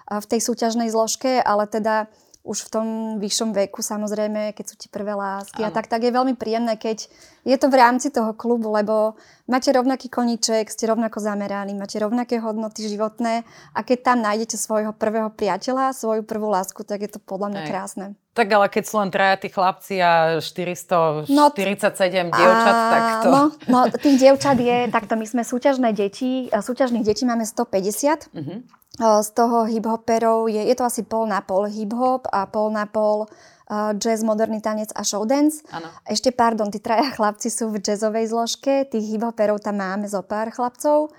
v 0.09 0.27
tej 0.27 0.41
súťažnej 0.43 0.89
zložke, 0.91 1.39
ale 1.39 1.69
teda 1.69 2.09
už 2.49 2.65
v 2.65 2.73
tom 2.73 2.87
vyššom 3.21 3.53
veku 3.53 3.85
samozrejme, 3.85 4.57
keď 4.57 4.65
sú 4.65 4.75
ti 4.81 4.89
prvé 4.89 5.13
lásky 5.13 5.61
ano. 5.61 5.69
a 5.69 5.75
tak, 5.77 5.93
tak 5.93 6.01
je 6.01 6.17
veľmi 6.17 6.33
príjemné, 6.33 6.81
keď 6.81 7.05
je 7.45 7.57
to 7.61 7.69
v 7.69 7.77
rámci 7.77 8.09
toho 8.09 8.33
klubu, 8.33 8.73
lebo 8.73 9.21
máte 9.45 9.69
rovnaký 9.69 10.09
koníček, 10.09 10.73
ste 10.73 10.89
rovnako 10.89 11.21
zameraní, 11.21 11.77
máte 11.77 12.01
rovnaké 12.01 12.41
hodnoty 12.41 12.89
životné 12.89 13.45
a 13.77 13.81
keď 13.85 13.99
tam 14.01 14.19
nájdete 14.25 14.57
svojho 14.57 14.97
prvého 14.97 15.29
priateľa, 15.29 15.93
svoju 15.93 16.25
prvú 16.25 16.49
lásku, 16.49 16.81
tak 16.89 17.05
je 17.05 17.11
to 17.13 17.21
podľa 17.21 17.53
mňa 17.53 17.61
Aj. 17.61 17.69
krásne. 17.69 18.07
Tak 18.39 18.47
ale 18.55 18.71
keď 18.71 18.85
sú 18.87 19.03
len 19.03 19.11
traja 19.11 19.35
tí 19.35 19.51
chlapci 19.51 19.99
a 19.99 20.39
447 20.39 21.27
no, 21.35 21.51
dievčat, 21.51 22.77
a, 22.79 22.91
tak 22.95 23.03
to... 23.27 23.29
No, 23.35 23.43
no, 23.67 23.79
tých 23.91 24.15
dievčat 24.23 24.55
je, 24.55 24.87
takto 24.95 25.19
my 25.19 25.27
sme 25.27 25.43
súťažné 25.43 25.91
deti, 25.91 26.47
súťažných 26.47 27.03
detí 27.03 27.27
máme 27.27 27.43
150. 27.43 28.31
Uh-huh. 28.31 28.63
Z 28.99 29.29
toho 29.35 29.67
hip-hoperov 29.67 30.47
je, 30.47 30.63
je 30.71 30.75
to 30.79 30.87
asi 30.87 31.03
pol 31.03 31.27
na 31.27 31.43
pol 31.43 31.67
hip-hop 31.67 32.31
a 32.31 32.47
pol 32.47 32.71
na 32.71 32.87
pol 32.87 33.27
jazz, 33.99 34.23
moderný 34.23 34.63
tanec 34.63 34.95
a 34.95 35.03
showdance. 35.03 35.67
Ano. 35.75 35.91
Ešte, 36.07 36.31
pardon, 36.31 36.71
tí 36.71 36.79
traja 36.79 37.11
chlapci 37.11 37.51
sú 37.51 37.75
v 37.75 37.83
jazzovej 37.83 38.31
zložke, 38.31 38.87
tých 38.87 39.19
hip-hoperov 39.19 39.59
tam 39.59 39.83
máme 39.83 40.07
zo 40.07 40.23
pár 40.23 40.55
chlapcov. 40.55 41.11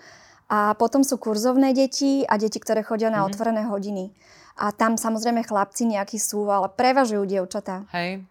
A 0.50 0.74
potom 0.80 1.06
sú 1.06 1.22
kurzovné 1.22 1.78
deti 1.78 2.26
a 2.26 2.40
deti, 2.40 2.58
ktoré 2.58 2.82
chodia 2.82 3.12
na 3.12 3.22
mm-hmm. 3.22 3.28
otvorené 3.28 3.64
hodiny. 3.70 4.16
A 4.60 4.76
tam 4.76 5.00
samozrejme 5.00 5.48
chlapci 5.48 5.88
nejakí 5.88 6.20
sú, 6.20 6.44
ale 6.52 6.68
prevažujú 6.68 7.24
dievčatá. 7.24 7.88
Hej. 7.96 8.28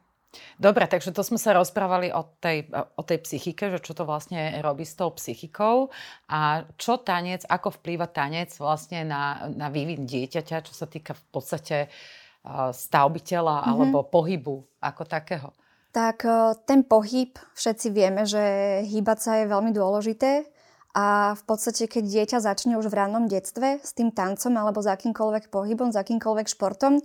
Dobre, 0.60 0.84
takže 0.84 1.16
to 1.16 1.24
sme 1.24 1.40
sa 1.40 1.56
rozprávali 1.56 2.12
o 2.12 2.20
tej, 2.36 2.68
o 2.68 3.02
tej 3.02 3.24
psychike, 3.24 3.72
že 3.72 3.80
čo 3.80 3.96
to 3.96 4.04
vlastne 4.04 4.60
robí 4.60 4.84
s 4.84 4.92
tou 4.92 5.08
psychikou 5.16 5.88
a 6.28 6.68
čo 6.76 7.00
tanec, 7.00 7.48
ako 7.48 7.80
vplýva 7.80 8.12
tanec 8.12 8.52
vlastne 8.60 9.08
na, 9.08 9.48
na 9.48 9.72
vývin 9.72 10.04
dieťaťa, 10.04 10.68
čo 10.68 10.76
sa 10.76 10.84
týka 10.84 11.16
v 11.16 11.24
podstate 11.32 11.76
stavby 12.76 13.24
tela 13.24 13.64
mm-hmm. 13.64 13.72
alebo 13.72 13.98
pohybu 14.04 14.68
ako 14.84 15.02
takého. 15.08 15.48
Tak 15.96 16.28
ten 16.68 16.84
pohyb, 16.84 17.32
všetci 17.56 17.88
vieme, 17.88 18.28
že 18.28 18.84
hýbať 18.84 19.18
sa 19.18 19.32
je 19.40 19.48
veľmi 19.48 19.72
dôležité 19.72 20.44
a 20.96 21.36
v 21.36 21.42
podstate, 21.44 21.84
keď 21.84 22.04
dieťa 22.04 22.38
začne 22.40 22.80
už 22.80 22.88
v 22.88 22.98
rannom 22.98 23.28
detstve 23.28 23.78
s 23.84 23.92
tým 23.92 24.08
tancom 24.12 24.56
alebo 24.56 24.80
s 24.80 24.88
akýmkoľvek 24.88 25.52
pohybom, 25.52 25.92
s 25.92 26.00
akýmkoľvek 26.00 26.46
športom, 26.48 26.98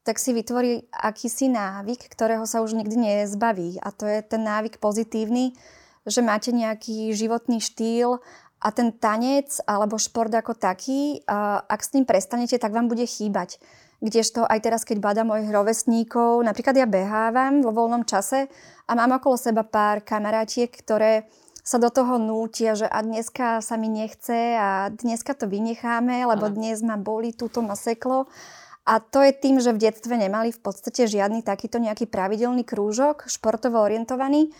tak 0.00 0.16
si 0.16 0.32
vytvorí 0.32 0.88
akýsi 0.92 1.52
návyk, 1.52 2.08
ktorého 2.08 2.48
sa 2.48 2.64
už 2.64 2.72
nikdy 2.72 2.96
nezbaví. 2.96 3.80
A 3.84 3.92
to 3.92 4.08
je 4.08 4.24
ten 4.24 4.40
návyk 4.44 4.80
pozitívny, 4.80 5.52
že 6.08 6.24
máte 6.24 6.52
nejaký 6.56 7.12
životný 7.12 7.60
štýl 7.60 8.20
a 8.60 8.68
ten 8.72 8.92
tanec 8.96 9.60
alebo 9.68 10.00
šport 10.00 10.32
ako 10.32 10.56
taký, 10.56 11.20
ak 11.68 11.80
s 11.80 11.92
ním 11.96 12.04
prestanete, 12.08 12.56
tak 12.56 12.72
vám 12.72 12.88
bude 12.88 13.04
chýbať. 13.04 13.60
Kdežto 14.00 14.48
aj 14.48 14.64
teraz, 14.64 14.88
keď 14.88 15.00
badám 15.04 15.28
mojich 15.28 15.52
rovesníkov, 15.52 16.40
napríklad 16.40 16.72
ja 16.76 16.88
behávam 16.88 17.60
vo 17.60 17.68
voľnom 17.68 18.08
čase 18.08 18.48
a 18.88 18.92
mám 18.96 19.20
okolo 19.20 19.36
seba 19.36 19.60
pár 19.64 20.00
kamarátiek, 20.00 20.72
ktoré 20.72 21.28
sa 21.70 21.78
do 21.78 21.86
toho 21.86 22.18
nútia, 22.18 22.74
že 22.74 22.90
a 22.90 22.98
dneska 22.98 23.62
sa 23.62 23.78
mi 23.78 23.86
nechce 23.86 24.58
a 24.58 24.90
dneska 24.90 25.38
to 25.38 25.46
vynecháme, 25.46 26.26
lebo 26.26 26.50
dnes 26.50 26.82
ma 26.82 26.98
boli, 26.98 27.30
túto 27.30 27.62
ma 27.62 27.78
seklo. 27.78 28.26
A 28.82 28.98
to 28.98 29.22
je 29.22 29.30
tým, 29.30 29.62
že 29.62 29.70
v 29.70 29.86
detstve 29.86 30.18
nemali 30.18 30.50
v 30.50 30.58
podstate 30.58 31.06
žiadny 31.06 31.46
takýto 31.46 31.78
nejaký 31.78 32.10
pravidelný 32.10 32.66
krúžok, 32.66 33.30
športovo 33.30 33.78
orientovaný 33.78 34.50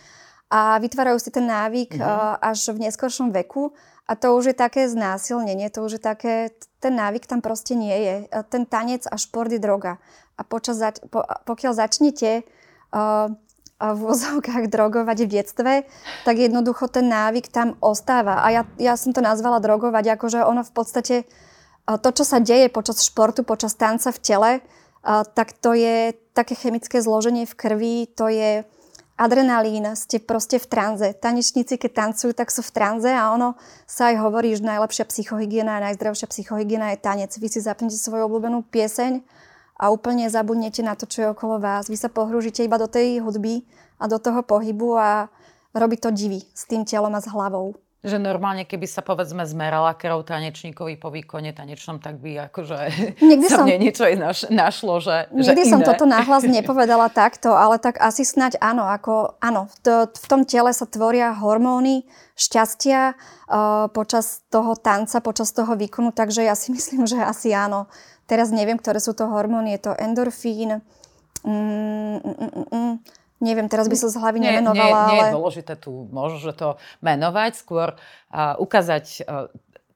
a 0.54 0.78
vytvárajú 0.78 1.18
si 1.18 1.34
ten 1.34 1.50
návyk 1.50 1.98
mm-hmm. 1.98 2.46
až 2.46 2.78
v 2.78 2.86
neskoršom 2.86 3.34
veku 3.34 3.74
a 4.06 4.14
to 4.14 4.30
už 4.38 4.54
je 4.54 4.56
také 4.58 4.86
znásilnenie, 4.86 5.66
to 5.66 5.82
už 5.82 5.98
je 5.98 6.02
také, 6.02 6.54
ten 6.78 6.94
návyk 6.94 7.26
tam 7.26 7.42
proste 7.42 7.74
nie 7.74 7.94
je. 8.06 8.14
Ten 8.54 8.70
tanec 8.70 9.06
a 9.10 9.18
šport 9.18 9.50
je 9.50 9.58
droga. 9.58 9.98
A 10.38 10.46
počas, 10.46 10.78
po, 11.10 11.26
pokiaľ 11.26 11.72
začnete 11.74 12.46
uh, 12.94 13.34
v 13.80 13.96
vozovkách 13.96 14.68
drogovať 14.68 15.24
v 15.24 15.30
detstve, 15.40 15.72
tak 16.28 16.36
jednoducho 16.36 16.92
ten 16.92 17.08
návyk 17.08 17.48
tam 17.48 17.80
ostáva. 17.80 18.44
A 18.44 18.52
ja, 18.52 18.62
ja 18.76 18.92
som 19.00 19.16
to 19.16 19.24
nazvala 19.24 19.56
drogovať, 19.56 20.20
akože 20.20 20.44
ono 20.44 20.60
v 20.60 20.72
podstate 20.76 21.16
to, 21.88 22.08
čo 22.12 22.22
sa 22.28 22.44
deje 22.44 22.68
počas 22.68 23.00
športu, 23.00 23.40
počas 23.40 23.72
tanca 23.74 24.12
v 24.12 24.20
tele, 24.20 24.52
tak 25.32 25.56
to 25.58 25.72
je 25.72 26.12
také 26.36 26.52
chemické 26.52 27.00
zloženie 27.00 27.48
v 27.48 27.56
krvi, 27.56 27.96
to 28.12 28.28
je 28.28 28.68
adrenalín, 29.16 29.84
ste 29.96 30.20
proste 30.20 30.60
v 30.60 30.68
tranze. 30.68 31.12
Tanečníci, 31.16 31.80
keď 31.80 31.90
tancujú, 31.92 32.36
tak 32.36 32.52
sú 32.52 32.60
v 32.60 32.72
tranze 32.72 33.12
a 33.12 33.32
ono 33.32 33.56
sa 33.88 34.12
aj 34.12 34.16
hovorí, 34.20 34.52
že 34.56 34.64
najlepšia 34.64 35.08
psychohygiena 35.08 35.80
a 35.80 35.84
najzdravšia 35.92 36.28
psychohygiena 36.28 36.92
je 36.92 37.04
tanec. 37.04 37.32
Vy 37.32 37.48
si 37.48 37.60
zapnete 37.64 37.96
svoju 37.96 38.28
obľúbenú 38.28 38.64
pieseň 38.68 39.24
a 39.80 39.88
úplne 39.88 40.28
zabudnete 40.28 40.84
na 40.84 40.92
to, 40.92 41.08
čo 41.08 41.24
je 41.24 41.32
okolo 41.32 41.56
vás. 41.56 41.88
Vy 41.88 41.96
sa 41.96 42.12
pohrúžite 42.12 42.60
iba 42.60 42.76
do 42.76 42.84
tej 42.84 43.24
hudby 43.24 43.64
a 43.96 44.04
do 44.04 44.20
toho 44.20 44.44
pohybu 44.44 45.00
a 45.00 45.32
robí 45.72 45.96
to 45.96 46.12
divy 46.12 46.44
s 46.52 46.68
tým 46.68 46.84
telom 46.84 47.16
a 47.16 47.24
s 47.24 47.32
hlavou. 47.32 47.80
Že 48.00 48.16
normálne, 48.16 48.64
keby 48.64 48.88
sa 48.88 49.04
povedzme 49.04 49.44
zmerala 49.44 49.92
krv 49.92 50.24
tanečníkovi 50.24 50.96
po 50.96 51.12
výkone 51.12 51.52
tanečnom, 51.52 52.00
tak 52.00 52.16
by 52.16 52.48
akože 52.48 52.76
Nikdy 53.20 53.44
sa 53.44 53.60
som... 53.60 53.68
mne 53.68 53.76
niečo 53.76 54.08
naš, 54.16 54.48
našlo, 54.48 55.04
že, 55.04 55.28
Nikdy 55.28 55.68
že 55.68 55.68
som 55.68 55.84
toto 55.84 56.08
náhlas 56.08 56.48
nepovedala 56.64 57.12
takto, 57.12 57.52
ale 57.52 57.76
tak 57.76 58.00
asi 58.00 58.24
snať 58.24 58.56
áno, 58.56 58.88
ako 58.88 59.36
áno, 59.44 59.68
to, 59.84 60.08
v 60.08 60.26
tom 60.32 60.48
tele 60.48 60.72
sa 60.72 60.88
tvoria 60.88 61.28
hormóny 61.36 62.08
šťastia 62.40 63.12
uh, 63.12 63.92
počas 63.92 64.48
toho 64.48 64.80
tanca, 64.80 65.20
počas 65.20 65.52
toho 65.52 65.76
výkonu, 65.76 66.16
takže 66.16 66.40
ja 66.40 66.56
si 66.56 66.72
myslím, 66.76 67.04
že 67.04 67.20
asi 67.20 67.52
áno. 67.52 67.84
Teraz 68.30 68.54
neviem, 68.54 68.78
ktoré 68.78 69.02
sú 69.02 69.10
to 69.10 69.26
hormóny, 69.26 69.74
je 69.74 69.90
to 69.90 69.92
endorfín, 69.98 70.78
mm, 71.42 71.50
mm, 71.50 72.22
mm, 72.22 72.52
mm, 72.54 72.68
mm. 72.70 72.94
Neviem, 73.40 73.72
teraz 73.72 73.88
by 73.88 73.96
som 73.96 74.12
z 74.12 74.20
hlavy 74.20 74.38
nie, 74.38 74.52
nemenovala, 74.52 75.10
nie, 75.10 75.16
nie 75.16 75.20
ale... 75.24 75.32
je 75.32 75.36
dôležité 75.40 75.72
tu 75.80 76.06
možno, 76.12 76.44
že 76.44 76.52
to 76.52 76.76
menovať, 77.00 77.56
skôr 77.56 77.96
uh, 77.96 78.54
ukázať 78.60 79.24
uh, 79.24 79.48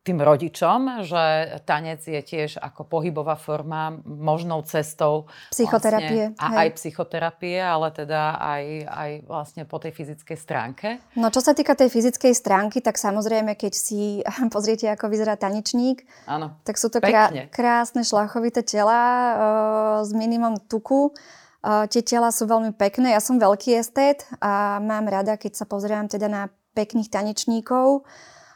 tým 0.04 0.20
rodičom, 0.20 1.08
že 1.08 1.56
tanec 1.64 2.04
je 2.04 2.20
tiež 2.20 2.60
ako 2.60 2.84
pohybová 2.84 3.40
forma 3.40 3.96
možnou 4.04 4.60
cestou 4.68 5.32
psychoterapie. 5.48 6.36
Vlastne, 6.36 6.44
a 6.44 6.46
hej. 6.52 6.58
aj 6.60 6.68
psychoterapie, 6.76 7.56
ale 7.56 7.88
teda 7.88 8.36
aj, 8.36 8.64
aj 8.84 9.10
vlastne 9.24 9.62
po 9.64 9.80
tej 9.80 9.96
fyzickej 9.96 10.36
stránke. 10.36 10.88
No 11.16 11.32
čo 11.32 11.40
sa 11.40 11.56
týka 11.56 11.72
tej 11.72 11.88
fyzickej 11.88 12.36
stránky, 12.36 12.84
tak 12.84 13.00
samozrejme, 13.00 13.56
keď 13.56 13.72
si 13.72 14.20
pozriete, 14.54 14.92
ako 14.92 15.08
vyzerá 15.08 15.40
tanečník, 15.40 16.04
Áno, 16.28 16.60
tak 16.68 16.76
sú 16.76 16.92
to 16.92 17.00
krá- 17.00 17.32
krásne 17.48 18.04
šlachovité 18.04 18.60
tela 18.60 19.00
uh, 19.00 19.98
s 20.04 20.12
minimum 20.12 20.60
tuku 20.68 21.16
tie 21.64 22.04
tela 22.04 22.28
sú 22.28 22.44
veľmi 22.44 22.76
pekné. 22.76 23.16
Ja 23.16 23.24
som 23.24 23.40
veľký 23.40 23.80
estét 23.80 24.28
a 24.36 24.76
mám 24.84 25.08
rada, 25.08 25.40
keď 25.40 25.56
sa 25.56 25.64
pozerám 25.64 26.12
teda 26.12 26.28
na 26.28 26.52
pekných 26.76 27.08
tanečníkov. 27.08 28.04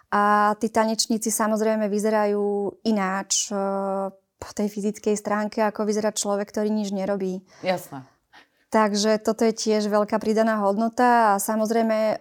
A 0.09 0.57
tí 0.57 0.73
tanečníci 0.73 1.29
samozrejme 1.29 1.87
vyzerajú 1.93 2.81
ináč 2.88 3.53
po 4.38 4.50
tej 4.55 4.73
fyzickej 4.73 5.15
stránke, 5.19 5.61
ako 5.61 5.85
vyzerá 5.85 6.15
človek, 6.15 6.49
ktorý 6.49 6.73
nič 6.73 6.95
nerobí. 6.95 7.45
Jasné. 7.61 8.07
Takže 8.69 9.17
toto 9.25 9.49
je 9.49 9.57
tiež 9.57 9.88
veľká 9.88 10.21
pridaná 10.21 10.61
hodnota 10.61 11.33
a 11.35 11.41
samozrejme, 11.41 12.21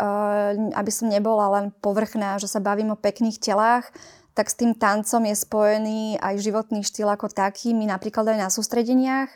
aby 0.80 0.92
som 0.92 1.12
nebola 1.12 1.52
len 1.60 1.76
povrchná, 1.84 2.40
že 2.40 2.48
sa 2.48 2.64
bavím 2.64 2.96
o 2.96 3.00
pekných 3.00 3.36
telách, 3.36 3.92
tak 4.32 4.48
s 4.48 4.56
tým 4.56 4.72
tancom 4.72 5.28
je 5.28 5.36
spojený 5.36 6.24
aj 6.24 6.40
životný 6.40 6.88
štýl 6.88 7.12
ako 7.12 7.28
taký. 7.28 7.76
My 7.76 7.92
napríklad 7.92 8.32
aj 8.32 8.40
na 8.40 8.50
sústredeniach 8.52 9.32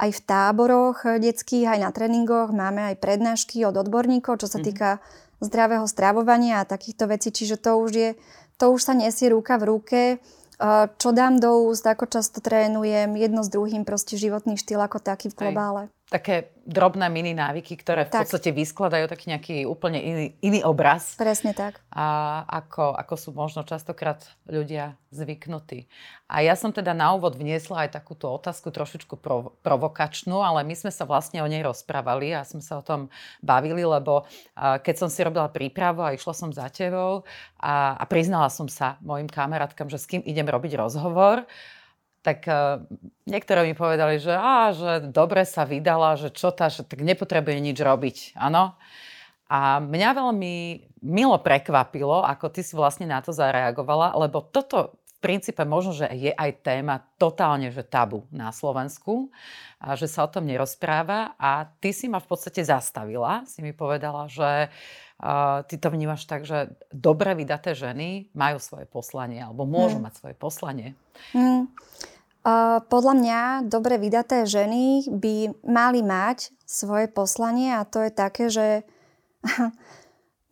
aj 0.00 0.10
v 0.16 0.20
táboroch 0.24 1.04
detských, 1.04 1.76
aj 1.76 1.78
na 1.84 1.90
tréningoch 1.92 2.56
máme 2.56 2.92
aj 2.92 3.04
prednášky 3.04 3.68
od 3.68 3.76
odborníkov, 3.76 4.40
čo 4.40 4.48
sa 4.48 4.58
mhm. 4.58 4.64
týka 4.64 4.90
zdravého 5.40 5.88
stravovania 5.88 6.60
a 6.60 6.68
takýchto 6.68 7.08
vecí. 7.08 7.32
Čiže 7.32 7.56
to 7.56 7.80
už, 7.80 7.90
je, 7.92 8.10
to 8.60 8.70
už 8.70 8.80
sa 8.80 8.94
nesie 8.94 9.32
ruka 9.32 9.56
v 9.56 9.64
ruke. 9.64 10.00
Čo 11.00 11.16
dám 11.16 11.40
do 11.40 11.72
úst, 11.72 11.88
ako 11.88 12.04
často 12.04 12.44
trénujem, 12.44 13.16
jedno 13.16 13.40
s 13.40 13.48
druhým, 13.48 13.88
proste 13.88 14.20
životný 14.20 14.60
štýl 14.60 14.76
ako 14.84 15.00
taký 15.00 15.32
v 15.32 15.48
globále. 15.48 15.82
Aj 15.88 15.99
také 16.10 16.50
drobné 16.66 17.06
mini 17.06 17.32
návyky, 17.38 17.78
ktoré 17.78 18.06
v 18.06 18.12
tak. 18.12 18.26
podstate 18.26 18.50
vyskladajú 18.50 19.06
taký 19.06 19.30
nejaký 19.30 19.56
úplne 19.62 20.02
iný, 20.02 20.26
iný 20.42 20.60
obraz. 20.66 21.14
Presne 21.14 21.54
tak. 21.54 21.78
A 21.94 22.42
ako, 22.50 22.98
ako 22.98 23.14
sú 23.14 23.30
možno 23.30 23.62
častokrát 23.62 24.26
ľudia 24.50 24.98
zvyknutí. 25.14 25.86
A 26.26 26.42
ja 26.42 26.54
som 26.58 26.74
teda 26.74 26.94
na 26.94 27.14
úvod 27.14 27.38
vniesla 27.38 27.86
aj 27.86 27.94
takúto 27.94 28.30
otázku 28.30 28.74
trošičku 28.74 29.18
prov, 29.18 29.54
provokačnú, 29.62 30.42
ale 30.42 30.66
my 30.66 30.74
sme 30.74 30.90
sa 30.90 31.06
vlastne 31.06 31.42
o 31.42 31.50
nej 31.50 31.62
rozprávali 31.62 32.34
a 32.34 32.46
sme 32.46 32.62
sa 32.62 32.78
o 32.78 32.86
tom 32.86 33.06
bavili, 33.42 33.82
lebo 33.82 34.26
keď 34.58 34.94
som 34.94 35.08
si 35.10 35.22
robila 35.22 35.50
prípravu 35.50 36.02
a 36.02 36.14
išla 36.14 36.34
som 36.34 36.50
za 36.50 36.66
tebou 36.70 37.22
a, 37.58 37.94
a 37.98 38.04
priznala 38.06 38.50
som 38.50 38.66
sa 38.66 38.98
mojim 39.02 39.30
kamarátkam, 39.30 39.86
že 39.86 39.98
s 39.98 40.06
kým 40.10 40.22
idem 40.26 40.46
robiť 40.46 40.74
rozhovor, 40.78 41.46
tak 42.20 42.44
uh, 42.44 42.84
niektoré 43.24 43.64
mi 43.64 43.72
povedali, 43.72 44.20
že, 44.20 44.32
á, 44.36 44.76
že 44.76 45.08
dobre 45.08 45.48
sa 45.48 45.64
vydala, 45.64 46.20
že 46.20 46.28
čo 46.28 46.52
tá, 46.52 46.68
že 46.68 46.84
tak 46.84 47.00
nepotrebuje 47.00 47.56
nič 47.60 47.78
robiť, 47.80 48.16
áno. 48.36 48.76
A 49.50 49.82
mňa 49.82 50.10
veľmi 50.14 50.54
milo 51.02 51.38
prekvapilo, 51.42 52.22
ako 52.22 52.54
ty 52.54 52.62
si 52.62 52.78
vlastne 52.78 53.08
na 53.08 53.18
to 53.18 53.34
zareagovala, 53.34 54.14
lebo 54.14 54.46
toto 54.46 55.00
v 55.00 55.12
princípe 55.18 55.60
možno, 55.66 55.92
že 55.92 56.06
je 56.16 56.32
aj 56.32 56.64
téma 56.64 57.02
totálne, 57.20 57.68
že 57.68 57.84
tabu 57.84 58.24
na 58.30 58.54
Slovensku, 58.54 59.28
a 59.80 59.96
že 59.96 60.06
sa 60.08 60.24
o 60.24 60.32
tom 60.32 60.44
nerozpráva 60.44 61.36
a 61.40 61.66
ty 61.80 61.92
si 61.92 62.08
ma 62.08 62.20
v 62.20 62.28
podstate 62.28 62.60
zastavila, 62.60 63.44
si 63.48 63.64
mi 63.64 63.72
povedala, 63.72 64.28
že 64.28 64.68
uh, 64.68 65.09
ty 65.68 65.76
to 65.76 65.92
vnímaš 65.92 66.24
tak, 66.24 66.48
že 66.48 66.72
dobre 66.88 67.36
vydaté 67.36 67.76
ženy 67.76 68.32
majú 68.32 68.56
svoje 68.56 68.88
poslanie 68.88 69.44
alebo 69.44 69.68
môžu 69.68 70.00
hmm. 70.00 70.06
mať 70.08 70.14
svoje 70.16 70.34
poslanie. 70.36 70.88
Hmm. 71.36 71.68
Uh, 72.40 72.80
podľa 72.88 73.14
mňa 73.20 73.40
dobre 73.68 74.00
vydaté 74.00 74.48
ženy 74.48 75.04
by 75.12 75.60
mali 75.60 76.00
mať 76.00 76.56
svoje 76.64 77.04
poslanie 77.12 77.76
a 77.76 77.84
to 77.84 78.00
je 78.00 78.10
také, 78.10 78.48
že 78.48 78.88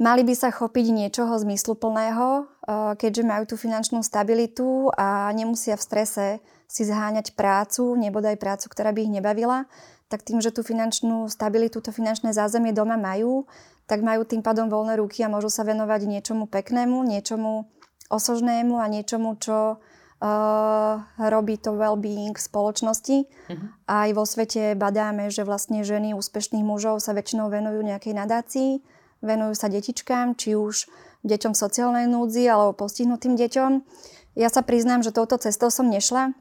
mali 0.07 0.21
by 0.21 0.35
sa 0.37 0.53
chopiť 0.53 0.93
niečoho 0.93 1.33
zmysluplného, 1.41 2.45
uh, 2.45 2.93
keďže 2.93 3.25
majú 3.25 3.45
tú 3.49 3.57
finančnú 3.57 4.05
stabilitu 4.05 4.93
a 5.01 5.33
nemusia 5.33 5.81
v 5.81 5.87
strese 5.89 6.27
si 6.69 6.85
zháňať 6.85 7.33
prácu, 7.33 7.97
nebodaj 7.97 8.37
prácu, 8.37 8.69
ktorá 8.69 8.93
by 8.93 9.09
ich 9.09 9.15
nebavila, 9.17 9.65
tak 10.13 10.21
tým, 10.29 10.45
že 10.45 10.53
tú 10.53 10.61
finančnú 10.61 11.25
stabilitu, 11.33 11.81
to 11.81 11.89
finančné 11.89 12.37
zázemie 12.37 12.77
doma 12.77 13.01
majú, 13.01 13.49
tak 13.89 14.05
majú 14.05 14.29
tým 14.29 14.45
pádom 14.45 14.69
voľné 14.69 15.01
ruky 15.01 15.25
a 15.25 15.33
môžu 15.33 15.49
sa 15.49 15.65
venovať 15.65 16.05
niečomu 16.05 16.45
peknému, 16.45 17.01
niečomu 17.09 17.73
osožnému 18.13 18.77
a 18.77 18.87
niečomu, 18.87 19.35
čo 19.41 19.81
Uh, 20.19 20.99
robí 21.15 21.63
to 21.63 21.79
well-being 21.79 22.35
spoločnosti. 22.35 23.31
Uh-huh. 23.31 23.71
Aj 23.87 24.11
vo 24.11 24.27
svete 24.27 24.75
badáme, 24.75 25.31
že 25.31 25.47
vlastne 25.47 25.87
ženy 25.87 26.11
úspešných 26.11 26.67
mužov 26.67 26.99
sa 26.99 27.15
väčšinou 27.15 27.47
venujú 27.47 27.87
nejakej 27.87 28.19
nadácii, 28.19 28.83
venujú 29.23 29.55
sa 29.55 29.71
detičkám, 29.71 30.35
či 30.35 30.59
už 30.59 30.91
deťom 31.23 31.55
sociálnej 31.55 32.11
núdzi 32.11 32.51
alebo 32.51 32.75
postihnutým 32.75 33.39
deťom. 33.39 33.87
Ja 34.35 34.51
sa 34.51 34.67
priznám, 34.67 35.07
že 35.07 35.15
touto 35.15 35.39
cestou 35.39 35.71
som 35.71 35.87
nešla. 35.87 36.35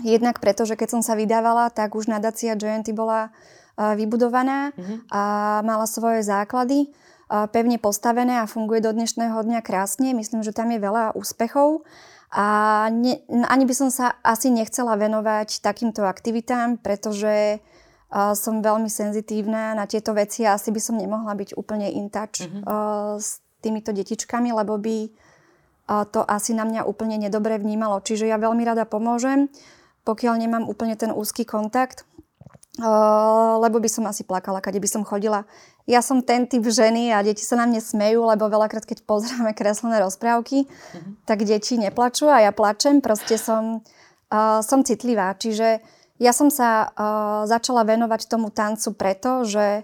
Jednak 0.00 0.40
preto, 0.40 0.64
že 0.64 0.80
keď 0.80 0.88
som 0.96 1.02
sa 1.04 1.12
vydávala, 1.12 1.68
tak 1.68 2.00
už 2.00 2.08
nadácia 2.08 2.56
Gianty 2.56 2.96
bola 2.96 3.28
uh, 3.28 3.59
vybudovaná 3.80 4.76
uh-huh. 4.76 4.96
a 5.08 5.22
mala 5.64 5.88
svoje 5.88 6.20
základy 6.20 6.92
pevne 7.54 7.80
postavené 7.80 8.42
a 8.42 8.50
funguje 8.50 8.84
do 8.84 8.92
dnešného 8.92 9.40
dňa 9.40 9.64
krásne. 9.64 10.12
Myslím, 10.12 10.44
že 10.44 10.52
tam 10.52 10.68
je 10.74 10.82
veľa 10.82 11.16
úspechov. 11.16 11.88
A 12.34 12.46
ne, 12.92 13.22
ani 13.30 13.64
by 13.64 13.74
som 13.74 13.88
sa 13.88 14.20
asi 14.20 14.52
nechcela 14.52 14.98
venovať 14.98 15.62
takýmto 15.62 16.04
aktivitám, 16.04 16.78
pretože 16.82 17.62
som 18.10 18.58
veľmi 18.58 18.90
senzitívna 18.90 19.78
na 19.78 19.86
tieto 19.86 20.10
veci 20.10 20.42
a 20.42 20.58
asi 20.58 20.74
by 20.74 20.82
som 20.82 20.98
nemohla 20.98 21.30
byť 21.30 21.54
úplne 21.54 21.86
in 21.86 22.10
touch 22.10 22.42
mm-hmm. 22.42 22.66
uh, 22.66 23.14
s 23.22 23.38
týmito 23.62 23.94
detičkami, 23.94 24.50
lebo 24.50 24.74
by 24.82 25.14
to 26.10 26.22
asi 26.22 26.54
na 26.54 26.62
mňa 26.62 26.86
úplne 26.86 27.18
nedobre 27.18 27.58
vnímalo. 27.58 27.98
Čiže 28.02 28.30
ja 28.30 28.38
veľmi 28.38 28.62
rada 28.62 28.86
pomôžem, 28.86 29.50
pokiaľ 30.06 30.34
nemám 30.38 30.64
úplne 30.70 30.94
ten 30.94 31.10
úzky 31.10 31.42
kontakt, 31.42 32.06
lebo 33.60 33.82
by 33.82 33.90
som 33.90 34.06
asi 34.06 34.22
plakala, 34.22 34.62
kade 34.62 34.78
by 34.78 34.86
som 34.86 35.02
chodila 35.02 35.42
ja 35.90 36.00
som 36.06 36.22
ten 36.22 36.46
typ 36.46 36.62
ženy 36.62 37.10
a 37.10 37.18
deti 37.26 37.42
sa 37.42 37.58
na 37.58 37.66
mne 37.66 37.82
smejú, 37.82 38.22
lebo 38.22 38.46
veľakrát, 38.46 38.86
keď 38.86 39.02
pozrieme 39.02 39.50
kreslené 39.58 39.98
rozprávky, 39.98 40.70
uh-huh. 40.70 41.12
tak 41.26 41.42
deti 41.42 41.74
neplačú 41.74 42.30
a 42.30 42.46
ja 42.46 42.54
plačem. 42.54 43.02
Proste 43.02 43.34
som, 43.34 43.82
uh, 44.30 44.62
som 44.62 44.86
citlivá. 44.86 45.34
Čiže 45.34 45.82
ja 46.22 46.30
som 46.30 46.46
sa 46.46 46.86
uh, 46.86 47.42
začala 47.50 47.82
venovať 47.82 48.30
tomu 48.30 48.54
tancu 48.54 48.94
preto, 48.94 49.42
že 49.42 49.82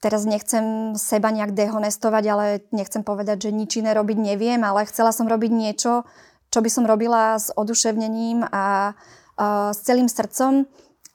teraz 0.00 0.24
nechcem 0.24 0.96
seba 0.96 1.28
nejak 1.28 1.52
dehonestovať, 1.52 2.24
ale 2.30 2.44
nechcem 2.72 3.04
povedať, 3.04 3.50
že 3.50 3.56
nič 3.56 3.82
iné 3.82 3.92
robiť 3.92 4.16
neviem, 4.16 4.64
ale 4.64 4.88
chcela 4.88 5.12
som 5.12 5.28
robiť 5.28 5.52
niečo, 5.52 6.08
čo 6.48 6.58
by 6.64 6.70
som 6.72 6.88
robila 6.88 7.36
s 7.36 7.52
oduševnením 7.52 8.48
a 8.48 8.96
uh, 8.96 9.76
s 9.76 9.84
celým 9.84 10.08
srdcom. 10.08 10.64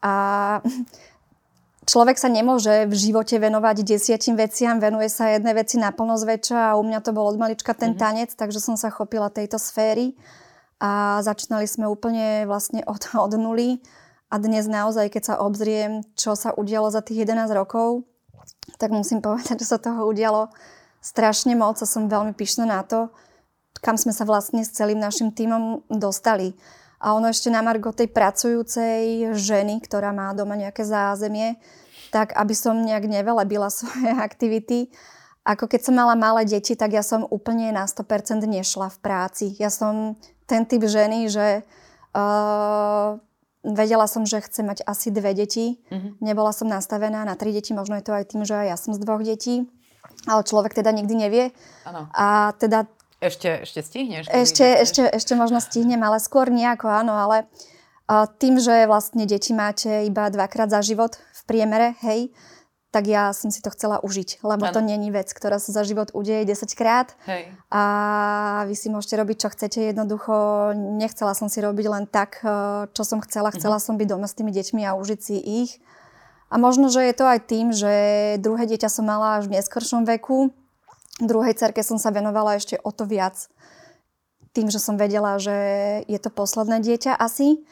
A 0.04 0.14
človek 1.88 2.20
sa 2.20 2.28
nemôže 2.28 2.88
v 2.88 2.96
živote 2.96 3.40
venovať 3.40 3.88
desiatim 3.88 4.36
veciam, 4.36 4.84
venuje 4.84 5.08
sa 5.08 5.32
jednej 5.32 5.56
veci 5.56 5.80
naplno 5.80 6.20
zväčša 6.20 6.76
a 6.76 6.78
u 6.80 6.84
mňa 6.84 7.00
to 7.00 7.16
bol 7.16 7.32
od 7.32 7.40
malička 7.40 7.72
ten 7.72 7.96
mm-hmm. 7.96 8.04
tanec, 8.04 8.30
takže 8.36 8.60
som 8.60 8.76
sa 8.76 8.92
chopila 8.92 9.32
tejto 9.32 9.56
sféry 9.56 10.16
a 10.84 11.24
začínali 11.24 11.64
sme 11.64 11.88
úplne 11.88 12.44
vlastne 12.44 12.84
od, 12.84 13.00
od 13.26 13.34
nuly 13.40 13.80
a 14.28 14.36
dnes 14.42 14.66
naozaj, 14.68 15.14
keď 15.14 15.24
sa 15.24 15.36
obzriem, 15.40 16.04
čo 16.18 16.34
sa 16.34 16.52
udialo 16.58 16.92
za 16.92 17.06
tých 17.06 17.24
11 17.24 17.54
rokov, 17.54 18.04
tak 18.82 18.92
musím 18.92 19.24
povedať, 19.24 19.60
že 19.62 19.72
sa 19.72 19.80
toho 19.80 20.10
udialo 20.10 20.52
strašne 21.04 21.56
moc 21.56 21.80
a 21.80 21.88
som 21.88 22.12
veľmi 22.12 22.36
pyšná 22.36 22.68
na 22.68 22.84
to, 22.84 23.12
kam 23.84 24.00
sme 24.00 24.16
sa 24.16 24.24
vlastne 24.24 24.64
s 24.64 24.72
celým 24.72 24.98
našim 24.98 25.36
týmom 25.36 25.84
dostali. 25.92 26.56
A 27.04 27.12
ono 27.12 27.28
ešte 27.28 27.52
na 27.52 27.60
margo 27.60 27.92
tej 27.92 28.08
pracujúcej 28.08 29.36
ženy, 29.36 29.84
ktorá 29.84 30.16
má 30.16 30.32
doma 30.32 30.56
nejaké 30.56 30.88
zázemie, 30.88 31.60
tak 32.16 32.32
aby 32.32 32.56
som 32.56 32.80
nejak 32.80 33.12
nevelebila 33.12 33.68
svoje 33.76 34.16
aktivity. 34.16 34.88
Ako 35.44 35.68
keď 35.68 35.92
som 35.92 36.00
mala 36.00 36.16
malé 36.16 36.48
deti, 36.48 36.72
tak 36.80 36.96
ja 36.96 37.04
som 37.04 37.28
úplne 37.28 37.76
na 37.76 37.84
100% 37.84 38.40
nešla 38.48 38.88
v 38.88 38.98
práci. 39.04 39.46
Ja 39.60 39.68
som 39.68 40.16
ten 40.48 40.64
typ 40.64 40.88
ženy, 40.88 41.28
že 41.28 41.68
uh, 42.16 43.20
vedela 43.68 44.08
som, 44.08 44.24
že 44.24 44.40
chcem 44.40 44.64
mať 44.64 44.88
asi 44.88 45.12
dve 45.12 45.36
deti. 45.36 45.84
Mm-hmm. 45.92 46.24
Nebola 46.24 46.56
som 46.56 46.72
nastavená 46.72 47.28
na 47.28 47.36
tri 47.36 47.52
deti, 47.52 47.76
možno 47.76 48.00
je 48.00 48.08
to 48.08 48.16
aj 48.16 48.32
tým, 48.32 48.48
že 48.48 48.56
aj 48.56 48.68
ja 48.72 48.78
som 48.80 48.96
z 48.96 49.04
dvoch 49.04 49.20
detí. 49.20 49.68
Ale 50.24 50.48
človek 50.48 50.76
teda 50.76 50.96
nikdy 50.96 51.16
nevie. 51.16 51.46
Ano. 51.84 52.08
A 52.16 52.56
teda 52.56 52.88
ešte, 53.24 53.50
ešte 53.64 53.80
stihneš? 53.80 54.28
Ešte, 54.28 54.66
ešte, 54.84 55.02
ešte 55.08 55.34
možno 55.40 55.64
stihnem, 55.64 56.04
ale 56.04 56.20
skôr 56.20 56.52
nejako 56.52 56.92
áno, 56.92 57.16
ale 57.16 57.48
uh, 58.12 58.28
tým, 58.28 58.60
že 58.60 58.84
vlastne 58.86 59.24
deti 59.24 59.56
máte 59.56 60.04
iba 60.04 60.28
dvakrát 60.28 60.68
za 60.68 60.84
život 60.84 61.16
v 61.16 61.42
priemere, 61.48 61.96
hej, 62.04 62.36
tak 62.94 63.10
ja 63.10 63.34
som 63.34 63.50
si 63.50 63.58
to 63.66 63.74
chcela 63.74 63.98
užiť, 64.06 64.46
lebo 64.46 64.70
ano. 64.70 64.74
to 64.78 64.80
není 64.86 65.10
vec, 65.10 65.26
ktorá 65.34 65.58
sa 65.58 65.74
za 65.74 65.82
život 65.82 66.14
udeje 66.14 66.46
10 66.46 66.78
krát 66.78 67.18
hej. 67.26 67.50
a 67.74 67.84
vy 68.70 68.78
si 68.78 68.94
môžete 68.94 69.18
robiť, 69.18 69.38
čo 69.42 69.50
chcete. 69.50 69.90
Jednoducho 69.90 70.70
nechcela 70.78 71.34
som 71.34 71.50
si 71.50 71.58
robiť 71.58 71.86
len 71.90 72.06
tak, 72.06 72.46
čo 72.94 73.02
som 73.02 73.18
chcela. 73.26 73.50
Chcela 73.50 73.82
uh-huh. 73.82 73.88
som 73.90 73.98
byť 73.98 74.08
doma 74.14 74.30
s 74.30 74.38
tými 74.38 74.54
deťmi 74.54 74.86
a 74.86 74.94
užiť 74.94 75.20
si 75.26 75.42
ich. 75.42 75.82
A 76.54 76.62
možno, 76.62 76.94
že 76.94 77.02
je 77.02 77.18
to 77.18 77.26
aj 77.26 77.40
tým, 77.50 77.74
že 77.74 77.94
druhé 78.38 78.70
dieťa 78.70 78.94
som 78.94 79.10
mala 79.10 79.42
až 79.42 79.50
v 79.50 79.58
neskoršom 79.58 80.06
veku, 80.06 80.54
Druhej 81.24 81.56
cerke 81.56 81.80
som 81.82 81.96
sa 81.96 82.12
venovala 82.12 82.60
ešte 82.60 82.76
o 82.84 82.92
to 82.92 83.08
viac. 83.08 83.48
Tým, 84.52 84.68
že 84.70 84.78
som 84.78 85.00
vedela, 85.00 85.40
že 85.40 85.56
je 86.06 86.20
to 86.20 86.30
posledné 86.30 86.84
dieťa 86.84 87.16
asi. 87.16 87.64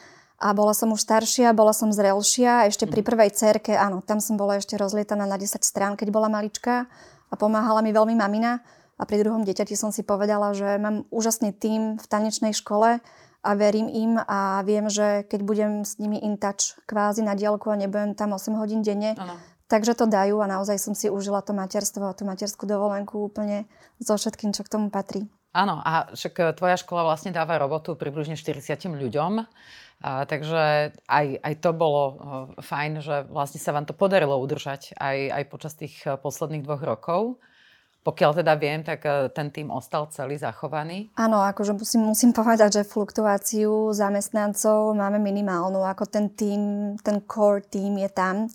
A 0.42 0.58
bola 0.58 0.74
som 0.74 0.90
už 0.90 1.06
staršia, 1.06 1.54
bola 1.54 1.70
som 1.70 1.94
zrelšia. 1.94 2.66
Ešte 2.66 2.90
pri 2.90 3.06
prvej 3.06 3.30
cerke, 3.38 3.78
áno, 3.78 4.02
tam 4.02 4.18
som 4.18 4.42
bola 4.42 4.58
ešte 4.58 4.74
rozlietaná 4.74 5.30
na 5.30 5.38
10 5.38 5.62
strán, 5.62 5.94
keď 5.94 6.10
bola 6.10 6.34
malička. 6.34 6.90
A 7.30 7.34
pomáhala 7.38 7.86
mi 7.86 7.94
veľmi 7.94 8.18
mamina. 8.18 8.66
A 8.98 9.04
pri 9.06 9.22
druhom 9.22 9.46
dieťati 9.46 9.78
som 9.78 9.94
si 9.94 10.02
povedala, 10.02 10.54
že 10.58 10.82
mám 10.82 11.06
úžasný 11.14 11.54
tým 11.54 12.02
v 12.02 12.06
tanečnej 12.06 12.54
škole 12.54 13.02
a 13.42 13.50
verím 13.58 13.90
im 13.90 14.14
a 14.22 14.62
viem, 14.62 14.86
že 14.86 15.26
keď 15.26 15.42
budem 15.42 15.72
s 15.82 15.98
nimi 15.98 16.22
in 16.22 16.38
touch 16.38 16.78
kvázi 16.86 17.26
na 17.26 17.34
diálku 17.34 17.74
a 17.74 17.78
nebudem 17.78 18.14
tam 18.14 18.38
8 18.38 18.54
hodín 18.62 18.86
denne, 18.86 19.18
ano. 19.18 19.34
Takže 19.72 19.96
to 19.96 20.04
dajú 20.04 20.44
a 20.44 20.52
naozaj 20.52 20.76
som 20.76 20.92
si 20.92 21.08
užila 21.08 21.40
to 21.40 21.56
materstvo 21.56 22.04
a 22.04 22.12
tú 22.12 22.28
materskú 22.28 22.68
dovolenku 22.68 23.32
úplne 23.32 23.64
so 24.04 24.20
všetkým, 24.20 24.52
čo 24.52 24.68
k 24.68 24.72
tomu 24.76 24.92
patrí. 24.92 25.32
Áno, 25.56 25.80
a 25.80 26.12
však 26.12 26.34
e, 26.36 26.44
tvoja 26.60 26.76
škola 26.76 27.08
vlastne 27.08 27.32
dáva 27.32 27.56
robotu 27.56 27.96
približne 27.96 28.36
40 28.36 28.92
ľuďom, 28.92 29.48
a, 30.02 30.28
takže 30.28 30.92
aj, 31.08 31.26
aj 31.40 31.54
to 31.62 31.72
bolo 31.78 32.02
uh, 32.04 32.16
fajn, 32.58 33.06
že 33.06 33.16
vlastne 33.30 33.62
sa 33.62 33.70
vám 33.70 33.86
to 33.86 33.94
podarilo 33.94 34.34
udržať 34.42 34.98
aj, 34.98 35.18
aj 35.30 35.44
počas 35.46 35.78
tých 35.78 35.94
uh, 36.10 36.18
posledných 36.18 36.66
dvoch 36.66 36.82
rokov. 36.82 37.22
Pokiaľ 38.02 38.42
teda 38.42 38.58
viem, 38.58 38.82
tak 38.82 39.06
ten 39.38 39.54
tým 39.54 39.70
ostal 39.70 40.10
celý 40.10 40.34
zachovaný. 40.34 41.14
Áno, 41.22 41.38
akože 41.46 41.78
musím, 41.78 42.10
musím 42.10 42.34
povedať, 42.34 42.82
že 42.82 42.90
fluktuáciu 42.90 43.94
zamestnancov 43.94 44.98
máme 44.98 45.22
minimálnu. 45.22 45.86
Ako 45.86 46.10
ten 46.10 46.34
tým, 46.34 46.98
ten 47.06 47.22
core 47.30 47.62
tým 47.62 48.02
je 48.02 48.10
tam 48.10 48.50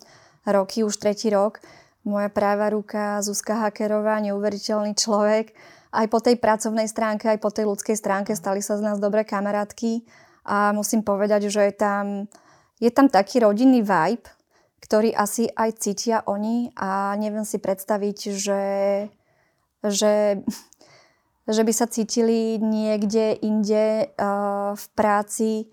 roky, 0.51 0.83
už 0.83 0.97
tretí 0.99 1.31
rok. 1.31 1.59
Moja 2.07 2.31
práva 2.31 2.71
ruka 2.71 3.19
Zuzka 3.19 3.67
Hakerová, 3.67 4.23
neuveriteľný 4.23 4.95
človek. 4.95 5.51
Aj 5.91 6.07
po 6.07 6.23
tej 6.23 6.39
pracovnej 6.39 6.87
stránke, 6.87 7.27
aj 7.27 7.39
po 7.39 7.51
tej 7.51 7.67
ľudskej 7.67 7.95
stránke 7.99 8.31
stali 8.35 8.63
sa 8.63 8.79
z 8.79 8.83
nás 8.83 8.97
dobré 8.99 9.27
kamarátky 9.27 10.07
a 10.47 10.71
musím 10.71 11.03
povedať, 11.03 11.51
že 11.51 11.67
je 11.67 11.73
tam, 11.75 12.05
je 12.79 12.91
tam 12.91 13.11
taký 13.11 13.43
rodinný 13.43 13.83
vibe, 13.83 14.23
ktorý 14.79 15.11
asi 15.11 15.51
aj 15.51 15.83
cítia 15.83 16.23
oni 16.23 16.71
a 16.79 17.15
neviem 17.19 17.43
si 17.43 17.59
predstaviť, 17.59 18.17
že, 18.31 18.63
že, 19.83 20.15
že 21.43 21.61
by 21.67 21.73
sa 21.75 21.91
cítili 21.91 22.55
niekde 22.55 23.35
inde 23.43 24.07
uh, 24.15 24.71
v 24.79 24.85
práci 24.95 25.67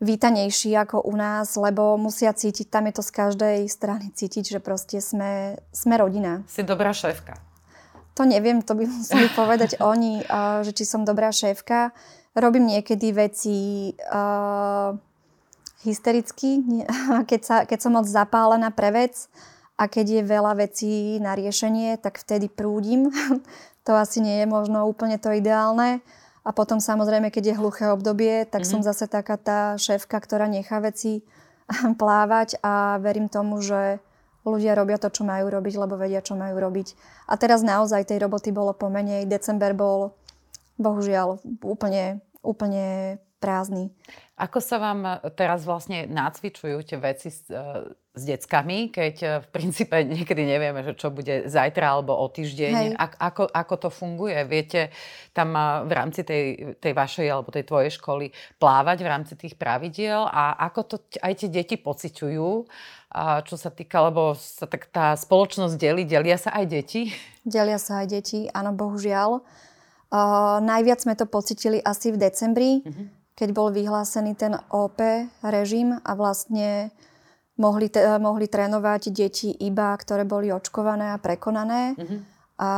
vítanejší 0.00 0.76
ako 0.76 1.08
u 1.08 1.14
nás, 1.16 1.56
lebo 1.56 1.96
musia 1.96 2.36
cítiť, 2.36 2.68
tam 2.68 2.88
je 2.88 3.00
to 3.00 3.02
z 3.02 3.10
každej 3.16 3.58
strany 3.68 4.12
cítiť, 4.12 4.56
že 4.56 4.60
proste 4.60 5.00
sme, 5.00 5.56
sme 5.72 5.94
rodina. 5.96 6.44
Si 6.48 6.60
dobrá 6.60 6.92
šéfka. 6.92 7.40
To 8.16 8.24
neviem, 8.24 8.60
to 8.60 8.76
by 8.76 8.84
museli 8.84 9.28
povedať 9.40 9.80
oni, 9.80 10.24
že 10.64 10.72
či 10.76 10.84
som 10.84 11.04
dobrá 11.04 11.32
šéfka. 11.32 11.96
Robím 12.36 12.68
niekedy 12.68 13.16
veci 13.16 13.56
uh, 13.96 14.92
hystericky, 15.84 16.60
keď, 17.30 17.40
sa, 17.40 17.56
keď 17.64 17.78
som 17.80 17.96
moc 17.96 18.04
zapálená 18.04 18.68
pre 18.68 18.92
vec 18.92 19.32
a 19.80 19.88
keď 19.88 20.20
je 20.20 20.22
veľa 20.28 20.52
vecí 20.60 20.92
na 21.20 21.32
riešenie, 21.32 21.96
tak 22.00 22.20
vtedy 22.20 22.52
prúdim. 22.52 23.08
to 23.86 23.96
asi 23.96 24.20
nie 24.20 24.44
je 24.44 24.46
možno 24.48 24.84
úplne 24.84 25.16
to 25.16 25.32
ideálne. 25.32 26.04
A 26.46 26.54
potom 26.54 26.78
samozrejme, 26.78 27.34
keď 27.34 27.50
je 27.50 27.58
hluché 27.58 27.90
obdobie, 27.90 28.46
tak 28.46 28.62
mm-hmm. 28.62 28.78
som 28.78 28.86
zase 28.86 29.10
taká 29.10 29.34
tá 29.34 29.74
šéfka, 29.74 30.14
ktorá 30.22 30.46
nechá 30.46 30.78
veci 30.78 31.26
plávať 32.00 32.62
a 32.62 33.02
verím 33.02 33.26
tomu, 33.26 33.58
že 33.58 33.98
ľudia 34.46 34.78
robia 34.78 34.94
to, 35.02 35.10
čo 35.10 35.26
majú 35.26 35.50
robiť, 35.50 35.74
lebo 35.74 35.98
vedia, 35.98 36.22
čo 36.22 36.38
majú 36.38 36.54
robiť. 36.54 36.94
A 37.26 37.34
teraz 37.34 37.66
naozaj 37.66 38.06
tej 38.06 38.22
roboty 38.22 38.54
bolo 38.54 38.70
pomenej. 38.70 39.26
December 39.26 39.74
bol, 39.74 40.14
bohužiaľ, 40.78 41.42
úplne, 41.66 42.22
úplne 42.46 43.18
prázdny. 43.36 43.92
Ako 44.36 44.60
sa 44.60 44.76
vám 44.80 45.20
teraz 45.32 45.64
vlastne 45.64 46.04
nacvičujú 46.08 46.84
tie 46.84 46.96
veci 47.00 47.28
s, 47.32 47.48
e, 47.48 47.88
s 48.16 48.22
deckami, 48.24 48.88
keď 48.92 49.14
e, 49.20 49.28
v 49.44 49.48
princípe 49.52 49.96
niekedy 50.04 50.44
nevieme, 50.44 50.80
že 50.84 50.96
čo 50.96 51.12
bude 51.12 51.48
zajtra 51.48 51.96
alebo 51.96 52.16
o 52.16 52.26
týždeň? 52.28 52.96
A, 52.96 53.04
ako, 53.32 53.48
ako 53.48 53.74
to 53.76 53.88
funguje? 53.92 54.36
Viete 54.48 54.92
tam 55.36 55.52
v 55.84 55.92
rámci 55.92 56.24
tej, 56.24 56.76
tej 56.80 56.92
vašej 56.96 57.28
alebo 57.28 57.52
tej 57.52 57.64
tvojej 57.68 57.92
školy 57.96 58.32
plávať 58.56 58.98
v 59.04 59.08
rámci 59.08 59.34
tých 59.36 59.56
pravidiel 59.56 60.28
a 60.28 60.56
ako 60.68 60.80
to 60.84 60.96
aj 61.20 61.32
tie 61.36 61.48
deti 61.52 61.76
pociťujú? 61.76 62.48
Čo 63.16 63.56
sa 63.56 63.72
týka, 63.72 64.04
lebo 64.12 64.36
sa 64.36 64.68
tak 64.68 64.92
tá 64.92 65.16
spoločnosť 65.16 65.80
delí, 65.80 66.04
delia 66.04 66.36
sa 66.36 66.52
aj 66.52 66.64
deti? 66.68 67.08
Delia 67.40 67.80
sa 67.80 68.04
aj 68.04 68.12
deti, 68.12 68.44
áno, 68.52 68.76
bohužiaľ. 68.76 69.40
Uh, 70.06 70.62
najviac 70.62 71.02
sme 71.02 71.18
to 71.18 71.26
pocitili 71.26 71.82
asi 71.82 72.14
v 72.14 72.20
decembri. 72.22 72.70
Uh-huh 72.82 73.16
keď 73.36 73.48
bol 73.52 73.68
vyhlásený 73.68 74.32
ten 74.34 74.56
OP 74.72 74.98
režim 75.44 75.92
a 75.92 76.10
vlastne 76.16 76.88
mohli, 77.60 77.92
te, 77.92 78.00
mohli 78.16 78.48
trénovať 78.48 79.12
deti 79.12 79.52
iba, 79.52 79.92
ktoré 79.92 80.24
boli 80.24 80.48
očkované 80.48 81.12
a 81.12 81.20
prekonané. 81.20 81.92
Mm-hmm. 81.94 82.20
A 82.56 82.70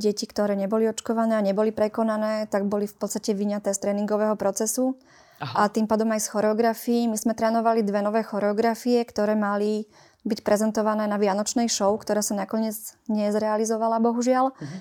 deti, 0.00 0.24
ktoré 0.24 0.56
neboli 0.56 0.88
očkované 0.88 1.36
a 1.36 1.44
neboli 1.44 1.76
prekonané, 1.76 2.48
tak 2.48 2.64
boli 2.64 2.88
v 2.88 2.96
podstate 2.96 3.36
vyňaté 3.36 3.76
z 3.76 3.78
tréningového 3.84 4.32
procesu. 4.40 4.96
Aha. 5.44 5.68
A 5.68 5.68
tým 5.68 5.84
pádom 5.84 6.08
aj 6.16 6.24
z 6.24 6.32
choreografií. 6.32 7.04
My 7.04 7.20
sme 7.20 7.36
trénovali 7.36 7.84
dve 7.84 8.00
nové 8.00 8.24
choreografie, 8.24 9.04
ktoré 9.04 9.36
mali 9.36 9.84
byť 10.24 10.40
prezentované 10.40 11.04
na 11.04 11.20
Vianočnej 11.20 11.68
show, 11.68 11.92
ktorá 12.00 12.24
sa 12.24 12.32
nakoniec 12.32 12.76
nezrealizovala, 13.12 14.00
bohužiaľ. 14.00 14.56
Mm-hmm. 14.56 14.80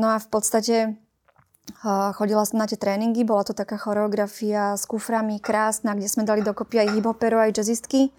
No 0.00 0.16
a 0.16 0.16
v 0.16 0.28
podstate 0.32 0.96
Chodila 1.84 2.44
som 2.44 2.60
na 2.60 2.68
tie 2.68 2.76
tréningy, 2.76 3.24
bola 3.24 3.44
to 3.44 3.56
taká 3.56 3.80
choreografia 3.80 4.76
s 4.76 4.84
kuframi, 4.84 5.40
krásna, 5.40 5.96
kde 5.96 6.08
sme 6.08 6.28
dali 6.28 6.44
dokopy 6.44 6.80
aj 6.80 6.88
hiphoperov, 6.96 7.40
aj 7.44 7.56
jazzistky. 7.60 8.12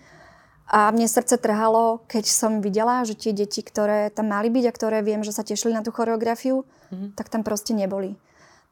A 0.65 0.89
mne 0.89 1.05
srdce 1.05 1.37
trhalo, 1.37 2.01
keď 2.09 2.25
som 2.25 2.57
videla, 2.57 3.05
že 3.05 3.13
tie 3.13 3.37
deti, 3.37 3.61
ktoré 3.61 4.09
tam 4.09 4.33
mali 4.33 4.49
byť 4.49 4.65
a 4.65 4.73
ktoré 4.73 4.97
viem, 5.05 5.21
že 5.21 5.29
sa 5.29 5.45
tešili 5.45 5.77
na 5.77 5.85
tú 5.85 5.93
choreografiu, 5.93 6.65
mm-hmm. 6.65 7.13
tak 7.13 7.29
tam 7.29 7.45
proste 7.45 7.77
neboli. 7.77 8.17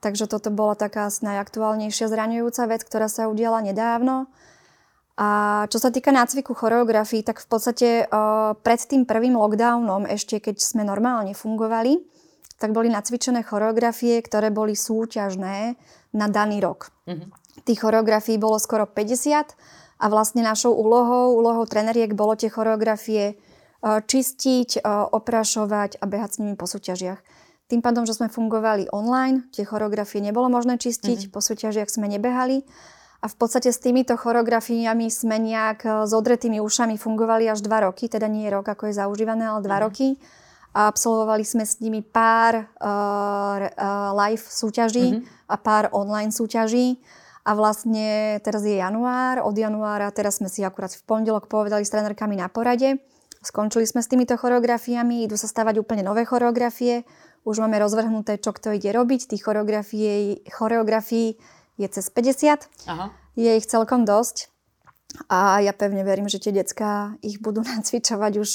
Takže 0.01 0.25
toto 0.25 0.49
bola 0.49 0.73
taká 0.73 1.05
najaktuálnejšia 1.07 2.09
zraňujúca 2.09 2.65
vec, 2.65 2.81
ktorá 2.81 3.05
sa 3.05 3.29
udiala 3.29 3.61
nedávno. 3.61 4.25
A 5.21 5.63
čo 5.69 5.77
sa 5.77 5.93
týka 5.93 6.09
nácviku 6.09 6.57
choreografií, 6.57 7.21
tak 7.21 7.45
v 7.45 7.47
podstate 7.47 7.89
uh, 8.09 8.57
pred 8.57 8.81
tým 8.81 9.05
prvým 9.05 9.37
lockdownom, 9.37 10.09
ešte 10.09 10.41
keď 10.41 10.57
sme 10.57 10.81
normálne 10.81 11.37
fungovali, 11.37 12.01
tak 12.63 12.71
boli 12.71 12.87
nacvičené 12.87 13.43
choreografie, 13.43 14.23
ktoré 14.23 14.47
boli 14.47 14.71
súťažné 14.71 15.75
na 16.15 16.27
daný 16.31 16.63
rok. 16.63 16.95
Mm-hmm. 17.03 17.27
Tých 17.67 17.79
choreografií 17.83 18.39
bolo 18.39 18.55
skoro 18.55 18.87
50 18.87 19.51
a 19.99 20.05
vlastne 20.07 20.47
našou 20.47 20.71
úlohou, 20.71 21.35
úlohou 21.35 21.67
treneriek 21.67 22.15
bolo 22.15 22.39
tie 22.39 22.47
choreografie 22.47 23.35
e, 23.35 23.35
čistiť, 23.83 24.79
e, 24.79 24.87
oprašovať 24.87 25.99
a 25.99 26.07
behať 26.07 26.29
s 26.31 26.39
nimi 26.39 26.55
po 26.55 26.63
súťažiach. 26.63 27.19
Tým 27.67 27.83
pádom, 27.83 28.07
že 28.07 28.15
sme 28.15 28.31
fungovali 28.31 28.87
online, 28.95 29.43
tie 29.51 29.67
choreografie 29.67 30.23
nebolo 30.23 30.47
možné 30.47 30.79
čistiť, 30.79 31.27
mm-hmm. 31.27 31.35
po 31.35 31.43
súťažiach 31.43 31.91
sme 31.91 32.07
nebehali 32.07 32.63
a 33.19 33.27
v 33.27 33.35
podstate 33.35 33.75
s 33.75 33.83
týmito 33.83 34.15
choreografiami 34.15 35.11
sme 35.11 35.35
nejak 35.35 35.79
e, 35.83 35.89
s 36.07 36.15
odretými 36.15 36.63
ušami 36.63 36.95
fungovali 36.95 37.43
až 37.51 37.59
dva 37.59 37.91
roky, 37.91 38.07
teda 38.07 38.31
nie 38.31 38.47
rok, 38.47 38.71
ako 38.71 38.87
je 38.87 39.03
zaužívané, 39.03 39.51
ale 39.51 39.59
dva 39.59 39.83
mm-hmm. 39.83 39.83
roky 39.83 40.07
a 40.73 40.89
absolvovali 40.89 41.45
sme 41.45 41.63
s 41.69 41.77
nimi 41.77 42.01
pár 42.01 42.65
uh, 42.65 43.69
live 44.25 44.41
súťaží 44.41 45.21
mm-hmm. 45.21 45.45
a 45.45 45.55
pár 45.61 45.93
online 45.93 46.33
súťaží. 46.33 46.97
A 47.43 47.53
vlastne 47.53 48.39
teraz 48.41 48.63
je 48.65 48.79
január, 48.79 49.43
od 49.43 49.53
januára, 49.53 50.09
teraz 50.15 50.39
sme 50.41 50.49
si 50.49 50.63
akurát 50.63 50.95
v 50.95 51.03
pondelok 51.05 51.51
povedali 51.51 51.83
s 51.85 51.91
trénerkami 51.91 52.39
na 52.39 52.47
porade. 52.49 53.03
Skončili 53.43 53.83
sme 53.83 53.99
s 53.99 54.07
týmito 54.07 54.33
choreografiami, 54.39 55.27
idú 55.27 55.35
sa 55.35 55.51
stavať 55.51 55.75
úplne 55.75 56.07
nové 56.07 56.23
choreografie. 56.23 57.03
Už 57.43 57.59
máme 57.59 57.75
rozvrhnuté, 57.83 58.39
čo 58.39 58.55
kto 58.55 58.71
ide 58.71 58.95
robiť. 58.95 59.35
Tých 59.35 59.43
choreografií 59.43 61.35
je 61.75 61.87
cez 61.91 62.05
50. 62.07 62.87
Aha. 62.87 63.11
Je 63.35 63.51
ich 63.51 63.67
celkom 63.67 64.07
dosť. 64.07 64.47
A 65.27 65.59
ja 65.59 65.75
pevne 65.75 66.07
verím, 66.07 66.31
že 66.31 66.39
tie 66.39 66.55
decka 66.55 67.19
ich 67.19 67.43
budú 67.43 67.59
nacvičovať 67.75 68.39
už 68.39 68.49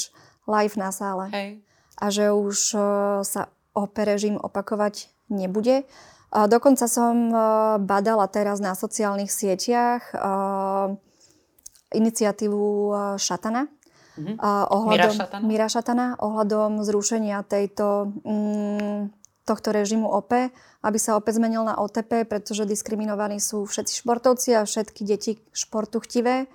live 0.49 0.75
na 0.81 0.89
sále. 0.89 1.29
Hej 1.29 1.68
a 1.99 2.05
že 2.07 2.31
už 2.31 2.57
e, 2.73 2.79
sa 3.27 3.51
OP 3.75 3.99
režim 3.99 4.39
opakovať 4.39 5.11
nebude. 5.27 5.83
Dokonca 6.31 6.87
som 6.87 7.29
e, 7.29 7.35
badala 7.83 8.25
teraz 8.31 8.63
na 8.63 8.73
sociálnych 8.73 9.29
sieťach 9.29 10.01
e, 10.09 10.15
iniciatívu 11.89 12.93
Šatana, 13.17 13.65
mm-hmm. 13.65 14.37
ohľadom, 14.69 14.93
Mira 14.93 15.09
Šatana. 15.11 15.43
Mira 15.43 15.67
Šatana 15.67 16.07
ohľadom 16.21 16.71
zrušenia 16.85 17.41
tejto, 17.49 18.13
mm, 18.21 19.09
tohto 19.41 19.73
režimu 19.73 20.05
OP, 20.05 20.53
aby 20.85 20.97
sa 21.01 21.17
opäť 21.17 21.41
zmenil 21.41 21.65
na 21.65 21.81
OTP, 21.81 22.29
pretože 22.29 22.69
diskriminovaní 22.69 23.41
sú 23.41 23.65
všetci 23.65 24.05
športovci 24.05 24.49
a 24.53 24.69
všetky 24.69 25.01
deti 25.01 25.41
športu 25.49 25.97
chtivé. 25.97 26.45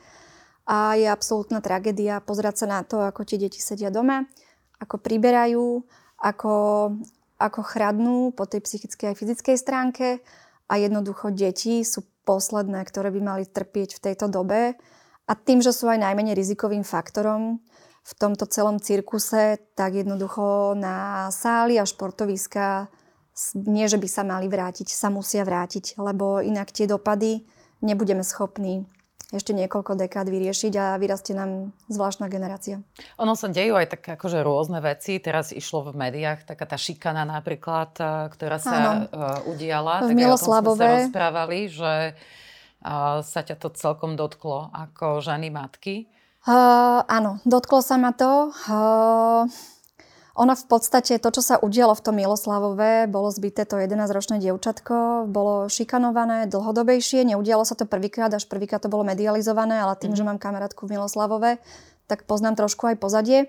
A 0.71 0.95
je 0.95 1.11
absolútna 1.11 1.59
tragédia 1.59 2.23
pozerať 2.23 2.65
sa 2.65 2.67
na 2.71 2.81
to, 2.87 3.03
ako 3.03 3.27
tie 3.27 3.43
deti 3.43 3.59
sedia 3.59 3.91
doma 3.91 4.25
ako 4.85 5.01
priberajú, 5.01 5.83
ako, 6.21 6.55
ako 7.41 7.61
chradnú 7.65 8.31
po 8.37 8.45
tej 8.45 8.61
psychickej 8.61 9.13
aj 9.13 9.19
fyzickej 9.19 9.57
stránke 9.57 10.09
a 10.69 10.75
jednoducho 10.77 11.33
deti 11.33 11.81
sú 11.85 12.05
posledné, 12.25 12.85
ktoré 12.89 13.13
by 13.13 13.21
mali 13.21 13.45
trpieť 13.45 14.01
v 14.01 14.03
tejto 14.11 14.29
dobe. 14.29 14.77
A 15.25 15.33
tým, 15.33 15.65
že 15.65 15.73
sú 15.73 15.89
aj 15.89 16.01
najmenej 16.01 16.37
rizikovým 16.37 16.85
faktorom 16.85 17.61
v 18.05 18.13
tomto 18.21 18.45
celom 18.45 18.77
cirkuse, 18.77 19.57
tak 19.73 19.97
jednoducho 19.97 20.77
na 20.77 21.29
sály 21.33 21.81
a 21.81 21.89
športoviska 21.89 22.93
nie, 23.65 23.89
že 23.89 23.97
by 23.97 24.09
sa 24.09 24.23
mali 24.23 24.47
vrátiť, 24.47 24.93
sa 24.93 25.09
musia 25.09 25.43
vrátiť, 25.43 25.97
lebo 25.97 26.45
inak 26.45 26.71
tie 26.71 26.85
dopady 26.85 27.49
nebudeme 27.81 28.21
schopní 28.21 28.85
ešte 29.35 29.51
niekoľko 29.51 29.99
dekád 29.99 30.31
vyriešiť 30.31 30.73
a 30.79 30.87
vyrastie 30.97 31.35
nám 31.35 31.75
zvláštna 31.91 32.31
generácia. 32.31 32.81
Ono 33.19 33.35
sa 33.35 33.51
dejú 33.51 33.75
aj 33.75 33.99
tak 33.99 34.03
akože 34.15 34.47
rôzne 34.47 34.79
veci. 34.79 35.19
Teraz 35.19 35.51
išlo 35.51 35.91
v 35.91 35.99
médiách 35.99 36.47
taká 36.47 36.65
tá 36.71 36.79
šikana 36.79 37.27
napríklad, 37.27 37.91
eh, 37.99 38.07
ktorá 38.31 38.63
sa 38.63 38.77
Áno. 38.79 38.91
Eh, 39.11 39.51
udiala. 39.51 40.07
V 40.07 40.15
Miloslavové. 40.15 40.79
sa 40.79 40.95
rozprávali, 41.11 41.59
že 41.67 41.93
eh, 42.15 43.19
sa 43.21 43.41
ťa 43.43 43.59
to 43.59 43.75
celkom 43.75 44.15
dotklo 44.15 44.71
ako 44.71 45.19
ženy 45.19 45.51
matky. 45.51 46.07
Uh, 46.45 47.01
áno, 47.09 47.41
dotklo 47.49 47.81
sa 47.81 47.97
ma 47.97 48.13
to. 48.13 48.53
Uh, 48.69 49.49
ona 50.35 50.59
v 50.59 50.67
podstate, 50.67 51.23
to, 51.23 51.31
čo 51.31 51.43
sa 51.43 51.55
udialo 51.63 51.95
v 51.95 52.03
tom 52.03 52.19
Miloslavove, 52.19 53.07
bolo 53.07 53.31
zbyté 53.31 53.63
to 53.71 53.79
11-ročné 53.79 54.43
dievčatko, 54.43 55.31
bolo 55.31 55.71
šikanované 55.71 56.51
dlhodobejšie, 56.51 57.23
neudialo 57.23 57.63
sa 57.63 57.79
to 57.79 57.87
prvýkrát, 57.87 58.35
až 58.35 58.51
prvýkrát 58.51 58.83
to 58.83 58.91
bolo 58.91 59.07
medializované, 59.07 59.79
ale 59.79 59.95
tým, 59.95 60.11
mm. 60.11 60.19
že 60.19 60.27
mám 60.27 60.43
kamarátku 60.43 60.91
v 60.91 60.99
Miloslavove, 60.99 61.63
tak 62.11 62.27
poznám 62.27 62.67
trošku 62.67 62.91
aj 62.91 62.97
pozadie. 62.99 63.47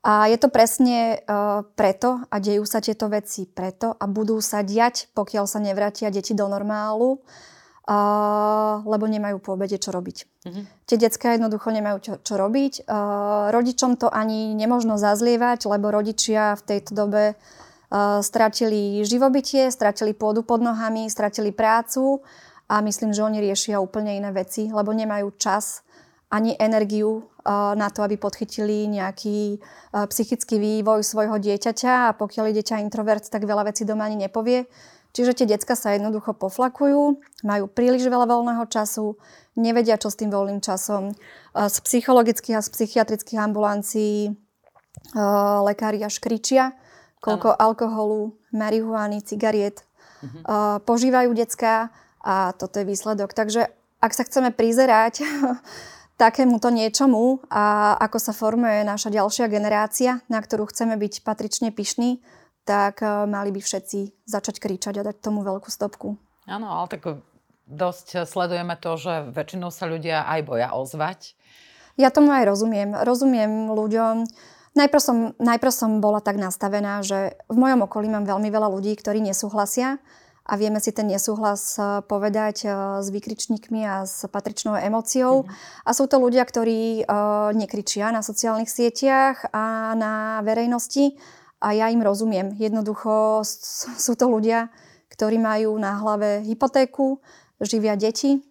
A 0.00 0.32
je 0.32 0.40
to 0.40 0.48
presne 0.48 1.20
uh, 1.20 1.66
preto 1.76 2.24
a 2.32 2.40
dejú 2.40 2.64
sa 2.64 2.80
tieto 2.80 3.12
veci 3.12 3.44
preto 3.44 3.92
a 3.92 4.08
budú 4.08 4.40
sa 4.40 4.64
diať, 4.64 5.12
pokiaľ 5.12 5.44
sa 5.44 5.60
nevrátia 5.60 6.08
deti 6.08 6.32
do 6.32 6.48
normálu 6.48 7.18
uh, 7.18 7.20
lebo 8.84 9.04
nemajú 9.08 9.40
po 9.40 9.56
obede 9.56 9.80
čo 9.80 9.88
robiť. 9.96 10.16
Uh-huh. 10.44 10.64
Tie 10.84 11.00
detská 11.00 11.40
jednoducho 11.40 11.72
nemajú 11.72 11.98
čo, 12.04 12.12
čo 12.20 12.36
robiť. 12.36 12.84
Uh, 12.84 13.48
rodičom 13.48 13.96
to 13.96 14.12
ani 14.12 14.52
nemožno 14.52 15.00
zazlievať, 15.00 15.64
lebo 15.64 15.88
rodičia 15.88 16.52
v 16.60 16.62
tejto 16.68 16.92
dobe 16.92 17.32
uh, 17.32 18.20
stratili 18.20 19.00
živobytie, 19.08 19.72
stratili 19.72 20.12
pôdu 20.12 20.44
pod 20.44 20.60
nohami, 20.60 21.08
stratili 21.08 21.48
prácu 21.48 22.20
a 22.68 22.84
myslím, 22.84 23.16
že 23.16 23.24
oni 23.24 23.40
riešia 23.40 23.80
úplne 23.80 24.20
iné 24.20 24.36
veci, 24.36 24.68
lebo 24.68 24.92
nemajú 24.92 25.40
čas 25.40 25.80
ani 26.28 26.60
energiu 26.60 27.24
uh, 27.24 27.72
na 27.72 27.88
to, 27.88 28.04
aby 28.04 28.20
podchytili 28.20 28.84
nejaký 28.84 29.56
uh, 29.56 30.04
psychický 30.12 30.60
vývoj 30.60 31.00
svojho 31.00 31.40
dieťaťa 31.40 32.12
a 32.12 32.16
pokiaľ 32.20 32.52
je 32.52 32.56
dieťa 32.60 32.84
introvert, 32.84 33.24
tak 33.24 33.48
veľa 33.48 33.72
vecí 33.72 33.88
doma 33.88 34.04
ani 34.04 34.28
nepovie. 34.28 34.68
Čiže 35.16 35.42
tie 35.42 35.46
decka 35.48 35.74
sa 35.74 35.96
jednoducho 35.96 36.36
poflakujú, 36.36 37.18
majú 37.42 37.64
príliš 37.66 38.06
veľa 38.06 38.28
voľného 38.28 38.64
času, 38.68 39.16
nevedia, 39.58 39.98
čo 39.98 40.12
s 40.12 40.18
tým 40.20 40.30
voľným 40.30 40.62
časom. 40.62 41.16
Z 41.56 41.76
psychologických 41.82 42.60
a 42.60 42.62
z 42.62 42.68
psychiatrických 42.70 43.40
ambulancií 43.42 44.36
lekári 45.64 46.04
až 46.04 46.20
kričia, 46.22 46.76
koľko 47.18 47.54
ano. 47.54 47.58
alkoholu, 47.58 48.20
marihuany, 48.54 49.24
cigariet 49.24 49.82
uh-huh. 50.22 50.78
požívajú 50.86 51.34
decka 51.34 51.90
a 52.22 52.54
toto 52.54 52.78
je 52.78 52.86
výsledok. 52.86 53.34
Takže 53.34 53.70
ak 53.98 54.12
sa 54.14 54.22
chceme 54.22 54.54
prizerať 54.54 55.22
takémuto 56.22 56.70
niečomu 56.70 57.42
a 57.50 57.94
ako 57.98 58.18
sa 58.18 58.32
formuje 58.34 58.82
naša 58.82 59.10
ďalšia 59.10 59.46
generácia, 59.50 60.22
na 60.30 60.38
ktorú 60.42 60.70
chceme 60.70 60.98
byť 60.98 61.22
patrične 61.22 61.70
pyšní, 61.70 62.22
tak 62.68 63.00
eh, 63.00 63.24
mali 63.24 63.48
by 63.48 63.64
všetci 63.64 64.28
začať 64.28 64.60
kričať 64.60 65.00
a 65.00 65.06
dať 65.08 65.16
tomu 65.24 65.40
veľkú 65.40 65.72
stopku. 65.72 66.20
Áno, 66.44 66.68
ale 66.68 66.92
tak 66.92 67.24
dosť 67.64 68.28
sledujeme 68.28 68.76
to, 68.76 69.00
že 69.00 69.32
väčšinou 69.32 69.72
sa 69.72 69.88
ľudia 69.88 70.28
aj 70.28 70.40
boja 70.44 70.68
ozvať. 70.76 71.32
Ja 71.96 72.12
tomu 72.12 72.32
aj 72.32 72.48
rozumiem. 72.48 72.94
Rozumiem 72.94 73.72
ľuďom. 73.72 74.24
Najprv 74.78 75.02
som, 75.02 75.16
najprv 75.36 75.72
som 75.74 75.90
bola 75.98 76.22
tak 76.22 76.38
nastavená, 76.38 77.02
že 77.02 77.34
v 77.50 77.56
mojom 77.58 77.84
okolí 77.90 78.06
mám 78.06 78.24
veľmi 78.24 78.48
veľa 78.48 78.70
ľudí, 78.70 78.94
ktorí 78.94 79.18
nesúhlasia 79.18 79.98
a 80.46 80.54
vieme 80.54 80.78
si 80.78 80.94
ten 80.94 81.10
nesúhlas 81.10 81.76
e, 81.76 82.00
povedať 82.06 82.70
s 83.02 83.08
výkričníkmi 83.10 83.82
a 83.84 84.06
s 84.06 84.24
patričnou 84.30 84.78
emóciou. 84.78 85.44
Mm-hmm. 85.44 85.84
A 85.84 85.90
sú 85.92 86.06
to 86.06 86.22
ľudia, 86.22 86.46
ktorí 86.46 87.04
nekričia 87.58 88.14
na 88.14 88.22
sociálnych 88.22 88.70
sieťach 88.70 89.50
a 89.50 89.92
na 89.98 90.40
verejnosti 90.46 91.18
a 91.58 91.74
ja 91.74 91.90
im 91.90 92.02
rozumiem. 92.02 92.54
Jednoducho 92.54 93.42
sú 93.98 94.12
to 94.14 94.26
ľudia, 94.30 94.70
ktorí 95.10 95.38
majú 95.42 95.74
na 95.78 95.98
hlave 95.98 96.46
hypotéku, 96.46 97.18
živia 97.58 97.98
deti, 97.98 98.42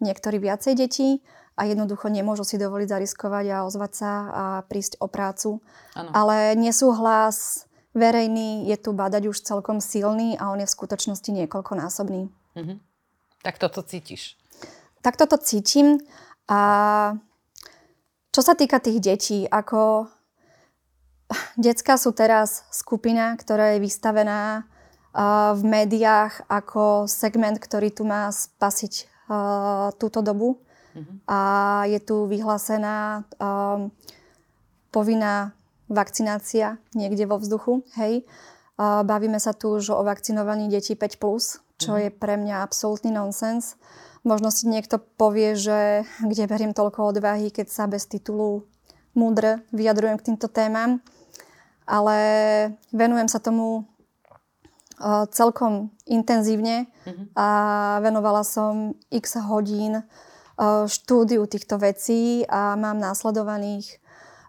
niektorí 0.00 0.36
viacej 0.36 0.74
detí 0.76 1.24
a 1.56 1.64
jednoducho 1.64 2.08
nemôžu 2.08 2.44
si 2.44 2.56
dovoliť 2.60 2.88
zariskovať 2.88 3.46
a 3.52 3.64
ozvať 3.68 3.92
sa 3.92 4.10
a 4.28 4.44
prísť 4.64 5.00
o 5.00 5.08
prácu. 5.08 5.60
Ano. 5.96 6.10
Ale 6.12 6.56
nesúhlas 6.56 7.68
verejný 7.92 8.70
je 8.70 8.76
tu 8.78 8.94
badať 8.94 9.28
už 9.28 9.42
celkom 9.42 9.82
silný 9.82 10.38
a 10.38 10.52
on 10.52 10.62
je 10.62 10.68
v 10.68 10.76
skutočnosti 10.76 11.26
niekoľkonásobný. 11.26 12.30
Mm-hmm. 12.30 12.78
Tak 13.40 13.56
toto 13.56 13.82
cítiš? 13.82 14.36
Tak 15.00 15.16
toto 15.16 15.40
cítim 15.40 15.98
a 16.46 16.60
čo 18.30 18.40
sa 18.46 18.54
týka 18.54 18.78
tých 18.78 19.02
detí, 19.02 19.38
ako 19.48 20.06
detská 21.58 21.96
sú 21.96 22.10
teraz 22.12 22.66
skupina, 22.70 23.34
ktorá 23.38 23.76
je 23.76 23.84
vystavená 23.84 24.64
uh, 24.64 25.54
v 25.54 25.62
médiách 25.62 26.46
ako 26.50 27.06
segment, 27.06 27.58
ktorý 27.58 27.94
tu 27.94 28.06
má 28.06 28.30
spasiť 28.30 28.94
uh, 29.30 29.94
túto 29.96 30.22
dobu. 30.22 30.60
Mm-hmm. 30.90 31.16
A 31.30 31.40
je 31.86 32.00
tu 32.02 32.26
vyhlásená 32.26 33.22
um, 33.38 33.94
povinná 34.90 35.54
vakcinácia 35.90 36.78
niekde 36.94 37.26
vo 37.26 37.38
vzduchu, 37.38 37.82
hej. 37.98 38.26
Bavíme 38.80 39.36
sa 39.36 39.52
tu 39.52 39.76
už 39.76 39.92
o 39.92 40.00
vakcinovaní 40.00 40.72
detí 40.72 40.96
5+, 40.96 41.20
čo 41.76 41.90
mm. 41.92 42.00
je 42.00 42.08
pre 42.08 42.40
mňa 42.40 42.64
absolútny 42.64 43.12
nonsens. 43.12 43.76
Možno 44.24 44.48
si 44.48 44.72
niekto 44.72 44.96
povie, 45.20 45.52
že 45.52 46.08
kde 46.24 46.48
beriem 46.48 46.72
toľko 46.72 47.12
odvahy, 47.12 47.52
keď 47.52 47.68
sa 47.68 47.84
bez 47.84 48.08
titulu 48.08 48.64
múdr 49.12 49.60
vyjadrujem 49.74 50.16
k 50.16 50.32
týmto 50.32 50.48
témam. 50.48 51.04
Ale 51.90 52.18
venujem 52.94 53.26
sa 53.26 53.42
tomu 53.42 53.82
celkom 55.34 55.90
intenzívne 56.06 56.86
mm-hmm. 57.02 57.26
a 57.34 57.48
venovala 58.04 58.46
som 58.46 58.94
x 59.10 59.40
hodín 59.42 60.06
štúdiu 60.86 61.48
týchto 61.48 61.80
vecí 61.80 62.44
a 62.46 62.76
mám 62.76 63.00
následovaných 63.00 63.96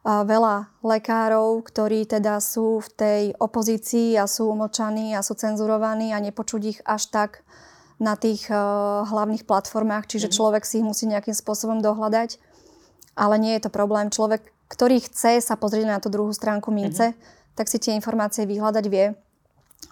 veľa 0.03 0.81
lekárov, 0.83 1.63
ktorí 1.63 2.03
teda 2.03 2.43
sú 2.43 2.83
v 2.83 2.89
tej 2.93 3.23
opozícii 3.39 4.19
a 4.19 4.27
sú 4.27 4.51
umlčaní 4.51 5.15
a 5.15 5.23
sú 5.23 5.39
cenzurovaní 5.39 6.11
a 6.11 6.19
nepočuť 6.19 6.61
ich 6.67 6.79
až 6.83 7.07
tak 7.09 7.31
na 8.01 8.17
tých 8.17 8.49
hlavných 9.07 9.45
platformách, 9.45 10.09
čiže 10.09 10.27
mm. 10.29 10.33
človek 10.33 10.63
si 10.65 10.81
ich 10.81 10.85
musí 10.85 11.05
nejakým 11.05 11.37
spôsobom 11.37 11.79
dohľadať. 11.85 12.41
Ale 13.13 13.37
nie 13.37 13.53
je 13.55 13.61
to 13.63 13.71
problém. 13.71 14.09
Človek, 14.09 14.49
ktorý 14.71 15.03
chce 15.03 15.43
sa 15.43 15.59
pozrieť 15.59 15.87
na 15.91 15.99
tú 15.99 16.07
druhú 16.07 16.31
stránku 16.31 16.71
mince, 16.71 17.11
mm. 17.11 17.15
tak 17.59 17.67
si 17.67 17.75
tie 17.75 17.91
informácie 17.91 18.47
vyhľadať 18.47 18.85
vie. 18.87 19.11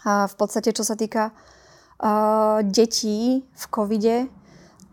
A 0.08 0.32
v 0.32 0.36
podstate, 0.39 0.72
čo 0.72 0.88
sa 0.88 0.96
týka 0.96 1.36
uh, 1.36 2.63
detí 2.63 3.44
v 3.44 3.65
covide, 3.68 4.32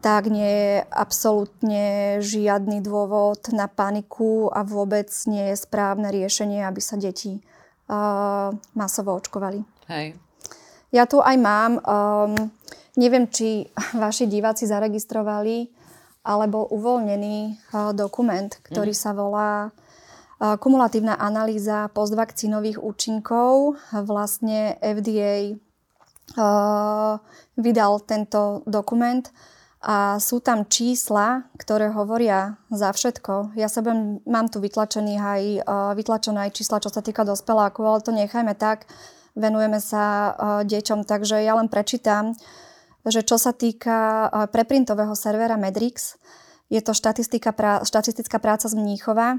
tak 0.02 0.26
nie 0.26 0.46
je 0.46 0.74
absolútne 0.90 2.18
žiadny 2.22 2.82
dôvod 2.82 3.50
na 3.54 3.70
paniku 3.70 4.50
a 4.50 4.66
vôbec 4.66 5.10
nie 5.30 5.54
je 5.54 5.56
správne 5.56 6.10
riešenie, 6.10 6.66
aby 6.66 6.80
sa 6.82 6.98
deti 6.98 7.38
uh, 7.38 8.50
masovo 8.74 9.14
očkovali. 9.14 9.62
Hej. 9.90 10.18
Ja 10.94 11.10
tu 11.10 11.18
aj 11.18 11.36
mám, 11.38 11.72
um, 11.82 12.34
neviem, 12.98 13.26
či 13.26 13.66
vaši 13.94 14.30
diváci 14.30 14.66
zaregistrovali, 14.66 15.75
ale 16.26 16.50
bol 16.50 16.66
uvoľnený 16.66 17.54
uh, 17.70 17.94
dokument, 17.94 18.50
ktorý 18.66 18.90
mm. 18.90 18.98
sa 18.98 19.14
volá 19.14 19.70
uh, 19.70 20.58
Kumulatívna 20.58 21.14
analýza 21.14 21.86
postvakcínových 21.94 22.82
účinkov. 22.82 23.78
Vlastne 23.94 24.74
FDA 24.82 25.54
uh, 26.34 27.22
vydal 27.54 28.02
tento 28.02 28.66
dokument 28.66 29.22
a 29.86 30.18
sú 30.18 30.42
tam 30.42 30.66
čísla, 30.66 31.46
ktoré 31.54 31.94
hovoria 31.94 32.58
za 32.74 32.90
všetko. 32.90 33.54
Ja 33.54 33.70
sa 33.70 33.86
budem, 33.86 34.18
mám 34.26 34.50
tu 34.50 34.58
vytlačený 34.58 35.14
aj, 35.14 35.42
vytlačené 35.94 36.50
aj 36.50 36.58
čísla, 36.58 36.82
čo 36.82 36.90
sa 36.90 37.06
týka 37.06 37.22
dospelákov, 37.22 37.84
ale 37.86 38.02
to 38.02 38.10
nechajme 38.10 38.50
tak. 38.58 38.90
Venujeme 39.38 39.78
sa 39.78 40.34
deťom, 40.66 41.06
takže 41.06 41.38
ja 41.38 41.54
len 41.54 41.70
prečítam, 41.70 42.34
že 43.10 43.22
čo 43.22 43.38
sa 43.38 43.54
týka 43.54 44.28
uh, 44.28 44.46
preprintového 44.50 45.14
servera 45.14 45.54
Medrix, 45.54 46.18
je 46.66 46.82
to 46.82 46.90
štatistika, 46.90 47.54
štatistická 47.86 48.42
práca 48.42 48.66
z 48.66 48.74
Mníchova, 48.74 49.38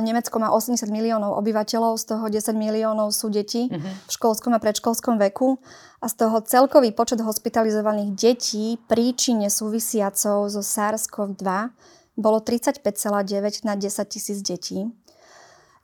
Nemecko 0.00 0.36
má 0.38 0.52
80 0.52 0.88
miliónov 0.92 1.36
obyvateľov, 1.40 1.96
z 1.98 2.04
toho 2.12 2.24
10 2.28 2.54
miliónov 2.54 3.10
sú 3.10 3.32
deti 3.32 3.66
uh-huh. 3.66 3.80
v 3.80 4.10
školskom 4.10 4.52
a 4.54 4.62
predškolskom 4.62 5.16
veku 5.30 5.58
a 5.98 6.06
z 6.06 6.14
toho 6.14 6.44
celkový 6.44 6.92
počet 6.92 7.18
hospitalizovaných 7.24 8.10
detí 8.14 8.78
príčine 8.86 9.48
súvisiacou 9.48 10.46
so 10.52 10.62
SARS-CoV-2 10.62 11.48
bolo 12.18 12.38
35,9 12.42 13.64
na 13.64 13.74
10 13.74 14.12
tisíc 14.12 14.38
detí. 14.44 14.86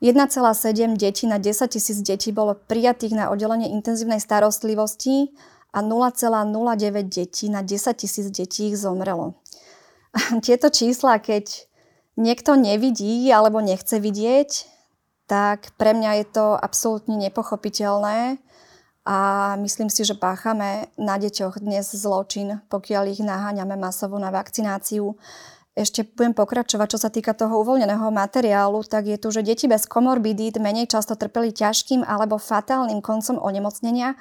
1,7 0.02 1.00
detí 1.00 1.24
na 1.24 1.38
10 1.40 1.70
tisíc 1.70 1.98
detí 2.04 2.28
bolo 2.28 2.58
prijatých 2.58 3.14
na 3.16 3.24
oddelenie 3.32 3.72
intenzívnej 3.72 4.20
starostlivosti 4.20 5.32
a 5.74 5.82
0,09 5.82 7.10
detí 7.10 7.50
na 7.50 7.66
10 7.66 7.98
tisíc 7.98 8.30
detí 8.30 8.70
ich 8.70 8.78
zomrelo. 8.78 9.34
Tieto 10.46 10.70
čísla, 10.70 11.18
keď 11.18 11.66
niekto 12.14 12.54
nevidí 12.54 13.26
alebo 13.34 13.58
nechce 13.58 13.98
vidieť, 13.98 14.70
tak 15.26 15.74
pre 15.74 15.96
mňa 15.98 16.22
je 16.22 16.26
to 16.30 16.46
absolútne 16.54 17.18
nepochopiteľné 17.18 18.38
a 19.04 19.18
myslím 19.60 19.90
si, 19.90 20.06
že 20.06 20.16
páchame 20.16 20.88
na 20.96 21.20
deťoch 21.20 21.60
dnes 21.60 21.90
zločin, 21.92 22.64
pokiaľ 22.72 23.04
ich 23.12 23.20
naháňame 23.20 23.76
masovo 23.76 24.16
na 24.16 24.32
vakcináciu. 24.32 25.18
Ešte 25.74 26.06
budem 26.06 26.38
pokračovať, 26.38 26.86
čo 26.94 26.98
sa 27.02 27.10
týka 27.10 27.34
toho 27.34 27.66
uvoľneného 27.66 28.06
materiálu, 28.14 28.86
tak 28.86 29.10
je 29.10 29.18
tu, 29.18 29.34
že 29.34 29.42
deti 29.42 29.66
bez 29.66 29.90
komorbidít 29.90 30.62
menej 30.62 30.86
často 30.86 31.18
trpeli 31.18 31.50
ťažkým 31.50 32.06
alebo 32.06 32.38
fatálnym 32.38 33.02
koncom 33.02 33.42
onemocnenia 33.42 34.14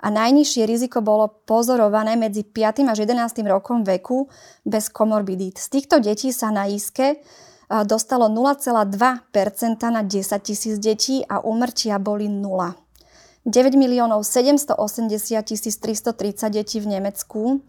a 0.00 0.08
najnižšie 0.08 0.64
riziko 0.64 1.04
bolo 1.04 1.28
pozorované 1.44 2.16
medzi 2.16 2.42
5. 2.42 2.88
až 2.88 3.04
11. 3.04 3.44
rokom 3.44 3.84
veku 3.84 4.32
bez 4.64 4.88
komorbidít. 4.88 5.60
Z 5.60 5.68
týchto 5.68 6.00
detí 6.00 6.32
sa 6.32 6.48
na 6.48 6.64
iske 6.66 7.20
dostalo 7.84 8.26
0,2% 8.26 8.90
na 9.92 10.02
10 10.02 10.42
tisíc 10.42 10.74
detí 10.80 11.22
a 11.28 11.44
úmrtia 11.44 12.00
boli 12.02 12.26
0. 12.26 12.74
9 13.46 13.76
miliónov 13.76 14.26
780 14.26 14.76
tisíc 15.46 15.76
330 15.78 16.50
detí 16.50 16.80
v 16.80 16.98
Nemecku 16.98 17.62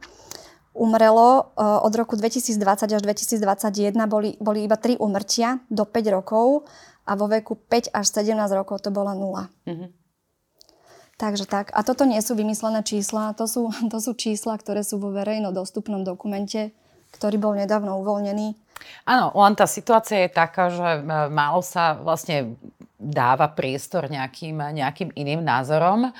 umrelo 0.74 1.52
od 1.60 1.94
roku 1.96 2.15
2020 2.15 2.96
až 2.96 3.02
2021 3.04 4.08
boli, 4.08 4.39
boli 4.39 4.63
iba 4.63 4.80
3 4.80 4.98
umrtia 5.04 5.60
do 5.67 5.84
5 5.84 6.15
rokov 6.15 6.63
a 7.08 7.15
vo 7.15 7.28
veku 7.28 7.56
5 7.56 7.91
až 7.91 8.06
17 8.08 8.39
rokov 8.56 8.80
to 8.80 8.89
bola 8.91 9.12
0. 9.12 9.52
Mm-hmm. 9.67 10.01
Takže 11.22 11.46
tak. 11.46 11.70
A 11.78 11.86
toto 11.86 12.02
nie 12.10 12.18
sú 12.18 12.34
vymyslené 12.34 12.82
čísla, 12.82 13.38
to 13.38 13.46
sú, 13.46 13.70
to 13.94 13.98
sú 14.02 14.18
čísla, 14.18 14.58
ktoré 14.58 14.82
sú 14.82 14.98
vo 14.98 15.14
verejno 15.14 15.54
dostupnom 15.54 16.02
dokumente, 16.02 16.74
ktorý 17.14 17.38
bol 17.38 17.54
nedávno 17.54 18.02
uvoľnený. 18.02 18.58
Áno, 19.06 19.30
len 19.38 19.54
tá 19.54 19.70
situácia 19.70 20.26
je 20.26 20.34
taká, 20.34 20.74
že 20.74 20.90
e, 20.98 21.02
málo 21.30 21.62
sa 21.62 21.94
vlastne 22.02 22.58
dáva 22.98 23.50
priestor 23.50 24.10
nejakým, 24.10 24.58
nejakým 24.78 25.10
iným 25.18 25.42
názorom. 25.42 26.14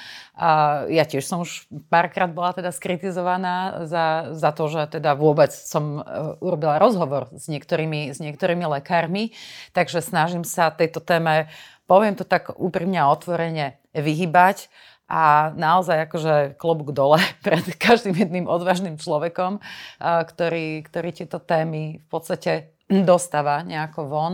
Ja 0.90 1.06
tiež 1.06 1.22
som 1.22 1.46
už 1.46 1.70
párkrát 1.94 2.26
bola 2.26 2.58
teda 2.58 2.74
skritizovaná 2.74 3.86
za, 3.86 4.34
za 4.34 4.50
to, 4.50 4.66
že 4.66 4.98
teda 4.98 5.14
vôbec 5.14 5.54
som 5.54 6.02
e, 6.02 6.38
urobila 6.42 6.82
rozhovor 6.82 7.30
s 7.38 7.50
niektorými, 7.50 8.10
s 8.14 8.18
niektorými 8.18 8.66
lekármi, 8.78 9.34
takže 9.78 10.02
snažím 10.02 10.42
sa 10.42 10.74
tejto 10.74 11.02
téme, 11.06 11.54
poviem 11.86 12.18
to 12.18 12.26
tak 12.26 12.50
úprimne 12.58 12.98
a 12.98 13.14
otvorene, 13.14 13.82
vyhybať 13.94 14.72
a 15.12 15.52
naozaj 15.60 16.08
akože 16.08 16.56
klobúk 16.56 16.96
dole 16.96 17.20
pred 17.46 17.68
každým 17.76 18.16
jedným 18.16 18.48
odvážnym 18.48 18.96
človekom, 18.96 19.60
ktorý, 20.00 20.88
ktorý 20.88 21.10
tieto 21.12 21.44
témy 21.44 22.00
v 22.00 22.08
podstate 22.08 22.72
dostáva 22.92 23.64
nejako 23.64 24.04
von 24.04 24.34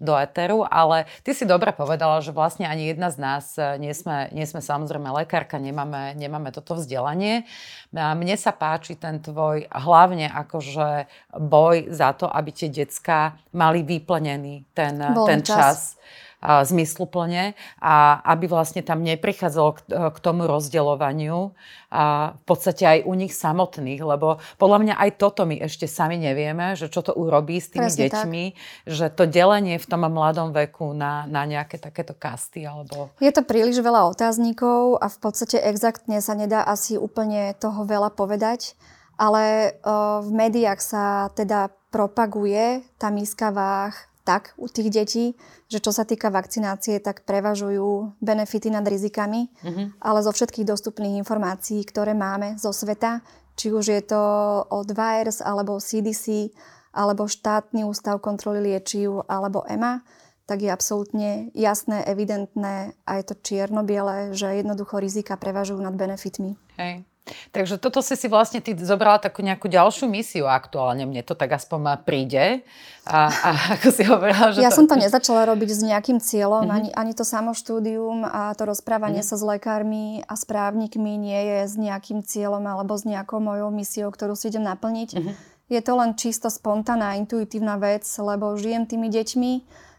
do 0.00 0.16
eteru, 0.16 0.64
ale 0.64 1.04
ty 1.20 1.36
si 1.36 1.44
dobre 1.44 1.76
povedala, 1.76 2.24
že 2.24 2.32
vlastne 2.32 2.64
ani 2.64 2.88
jedna 2.88 3.12
z 3.12 3.16
nás 3.20 3.44
nie 3.76 3.92
sme, 3.92 4.32
nie 4.32 4.48
sme 4.48 4.64
samozrejme 4.64 5.12
lekárka, 5.12 5.60
nemáme, 5.60 6.16
nemáme 6.16 6.48
toto 6.48 6.80
vzdelanie. 6.80 7.44
Mne 7.92 8.36
sa 8.40 8.56
páči 8.56 8.96
ten 8.96 9.20
tvoj 9.20 9.68
hlavne 9.68 10.32
akože 10.32 11.04
boj 11.36 11.92
za 11.92 12.16
to, 12.16 12.24
aby 12.24 12.48
tie 12.48 12.72
decka 12.72 13.36
mali 13.52 13.84
vyplnený 13.84 14.72
ten, 14.72 14.96
ten 15.28 15.40
čas. 15.44 15.52
čas 15.52 15.78
zmysluplne 16.38 17.58
a 17.82 18.22
aby 18.22 18.46
vlastne 18.46 18.86
tam 18.86 19.02
neprichádzalo 19.02 19.70
k, 19.74 19.78
k 19.90 20.18
tomu 20.22 20.46
rozdeľovaniu 20.46 21.50
a 21.90 22.36
v 22.38 22.42
podstate 22.46 22.84
aj 22.86 22.98
u 23.08 23.12
nich 23.18 23.34
samotných, 23.34 23.98
lebo 23.98 24.38
podľa 24.60 24.78
mňa 24.78 24.94
aj 25.02 25.10
toto 25.18 25.42
my 25.48 25.58
ešte 25.58 25.90
sami 25.90 26.20
nevieme, 26.20 26.78
že 26.78 26.86
čo 26.86 27.02
to 27.02 27.10
urobí 27.16 27.58
s 27.58 27.74
tými 27.74 27.90
Presne 27.90 28.02
deťmi, 28.06 28.44
tak. 28.54 28.58
že 28.86 29.06
to 29.10 29.26
delenie 29.26 29.82
v 29.82 29.86
tom 29.88 30.06
mladom 30.06 30.54
veku 30.54 30.94
na, 30.94 31.26
na 31.26 31.42
nejaké 31.42 31.82
takéto 31.82 32.14
kasty 32.14 32.62
alebo... 32.62 33.10
Je 33.18 33.34
to 33.34 33.42
príliš 33.42 33.82
veľa 33.82 34.06
otáznikov 34.14 35.02
a 35.02 35.10
v 35.10 35.18
podstate 35.18 35.58
exaktne 35.58 36.22
sa 36.22 36.38
nedá 36.38 36.62
asi 36.62 36.94
úplne 36.94 37.56
toho 37.58 37.82
veľa 37.82 38.14
povedať, 38.14 38.78
ale 39.18 39.74
uh, 39.82 40.22
v 40.22 40.30
médiách 40.30 40.78
sa 40.78 41.34
teda 41.34 41.74
propaguje 41.90 42.84
tá 43.00 43.08
míska 43.08 43.50
váh 43.50 43.96
tak 44.28 44.52
u 44.60 44.68
tých 44.68 44.92
detí, 44.92 45.24
že 45.72 45.80
čo 45.80 45.88
sa 45.88 46.04
týka 46.04 46.28
vakcinácie, 46.28 47.00
tak 47.00 47.24
prevažujú 47.24 48.20
benefity 48.20 48.68
nad 48.68 48.84
rizikami, 48.84 49.48
mm-hmm. 49.64 50.04
ale 50.04 50.20
zo 50.20 50.36
všetkých 50.36 50.68
dostupných 50.68 51.16
informácií, 51.24 51.80
ktoré 51.88 52.12
máme 52.12 52.60
zo 52.60 52.76
sveta, 52.76 53.24
či 53.56 53.72
už 53.72 53.88
je 53.88 54.02
to 54.04 54.22
od 54.68 54.92
VIRS, 54.92 55.40
alebo 55.40 55.80
CDC, 55.80 56.52
alebo 56.92 57.24
štátny 57.24 57.88
ústav 57.88 58.20
kontroly 58.20 58.60
liečiv, 58.60 59.24
alebo 59.24 59.64
EMA, 59.64 60.04
tak 60.44 60.60
je 60.60 60.68
absolútne 60.68 61.48
jasné, 61.56 62.04
evidentné 62.04 62.92
a 63.08 63.10
je 63.16 63.24
to 63.32 63.34
čierno-biele, 63.40 64.36
že 64.36 64.60
jednoducho 64.60 65.00
rizika 65.00 65.40
prevažujú 65.40 65.80
nad 65.80 65.96
benefitmi. 65.96 66.52
Hej. 66.76 67.07
Takže 67.50 67.80
toto 67.80 68.00
si 68.04 68.14
si 68.14 68.26
vlastne 68.26 68.60
ty 68.60 68.76
zobrala 68.76 69.22
takú 69.22 69.40
nejakú 69.40 69.68
ďalšiu 69.70 70.06
misiu 70.08 70.46
aktuálne. 70.46 71.08
Mne 71.08 71.22
to 71.24 71.32
tak 71.32 71.54
aspoň 71.54 72.02
príde. 72.02 72.62
A, 73.08 73.28
a 73.28 73.50
ako 73.80 73.88
si 73.88 74.02
hovorila, 74.04 74.52
že 74.52 74.60
Ja 74.60 74.72
to... 74.72 74.84
som 74.84 74.86
to 74.86 74.96
nezačala 74.96 75.48
robiť 75.48 75.70
s 75.72 75.80
nejakým 75.80 76.18
cieľom, 76.20 76.68
mm-hmm. 76.68 76.76
ani, 76.76 76.88
ani 76.92 77.12
to 77.16 77.24
samo 77.24 77.56
štúdium 77.56 78.24
a 78.24 78.52
to 78.52 78.68
rozprávanie 78.68 79.24
mm-hmm. 79.24 79.38
sa 79.38 79.40
s 79.40 79.44
lekármi 79.44 80.20
a 80.28 80.34
správnikmi 80.36 81.16
nie 81.16 81.40
je 81.40 81.58
s 81.64 81.74
nejakým 81.80 82.20
cieľom 82.20 82.64
alebo 82.68 82.92
s 82.94 83.08
nejakou 83.08 83.40
mojou 83.40 83.72
misiou, 83.72 84.12
ktorú 84.12 84.36
si 84.36 84.52
idem 84.52 84.68
naplniť. 84.68 85.10
Mm-hmm. 85.16 85.34
Je 85.68 85.80
to 85.84 85.92
len 86.00 86.16
čisto 86.16 86.48
spontánna, 86.48 87.20
intuitívna 87.20 87.76
vec, 87.76 88.04
lebo 88.16 88.56
žijem 88.56 88.88
tými 88.88 89.12
deťmi 89.12 89.52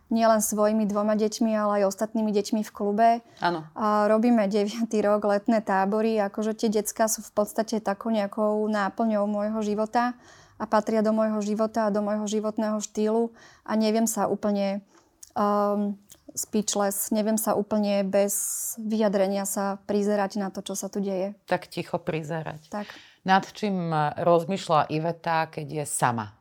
nielen 0.10 0.41
svojimi 0.41 0.89
dvoma 0.89 1.13
deťmi, 1.13 1.52
ale 1.54 1.82
aj 1.82 1.93
ostatnými 1.93 2.34
deťmi 2.34 2.62
v 2.65 2.72
klube. 2.74 3.10
Áno. 3.39 3.65
A 3.78 4.10
robíme 4.10 4.50
9. 4.50 4.89
rok 5.06 5.22
letné 5.30 5.62
tábory, 5.62 6.17
akože 6.17 6.58
tie 6.58 6.69
decka 6.69 7.06
sú 7.06 7.22
v 7.22 7.32
podstate 7.34 7.78
takou 7.80 8.10
nejakou 8.10 8.65
náplňou 8.65 9.30
môjho 9.30 9.62
života 9.62 10.17
a 10.60 10.65
patria 10.67 11.00
do 11.06 11.15
môjho 11.15 11.39
života 11.45 11.88
a 11.88 11.93
do 11.93 12.02
môjho 12.04 12.28
životného 12.28 12.82
štýlu 12.84 13.32
a 13.63 13.72
neviem 13.78 14.10
sa 14.10 14.28
úplne 14.28 14.84
um, 15.38 15.95
speechless, 16.36 17.13
neviem 17.13 17.38
sa 17.38 17.54
úplne 17.54 18.02
bez 18.04 18.76
vyjadrenia 18.82 19.45
sa 19.45 19.78
prizerať 19.86 20.41
na 20.41 20.50
to, 20.50 20.65
čo 20.65 20.74
sa 20.74 20.91
tu 20.91 21.00
deje. 21.00 21.38
Tak 21.45 21.69
ticho 21.69 22.02
prizerať. 22.02 22.69
Tak. 22.69 22.88
Nad 23.28 23.45
čím 23.52 23.91
rozmýšľa 24.19 24.89
Iveta, 24.89 25.52
keď 25.52 25.84
je 25.84 25.86
sama? 25.86 26.38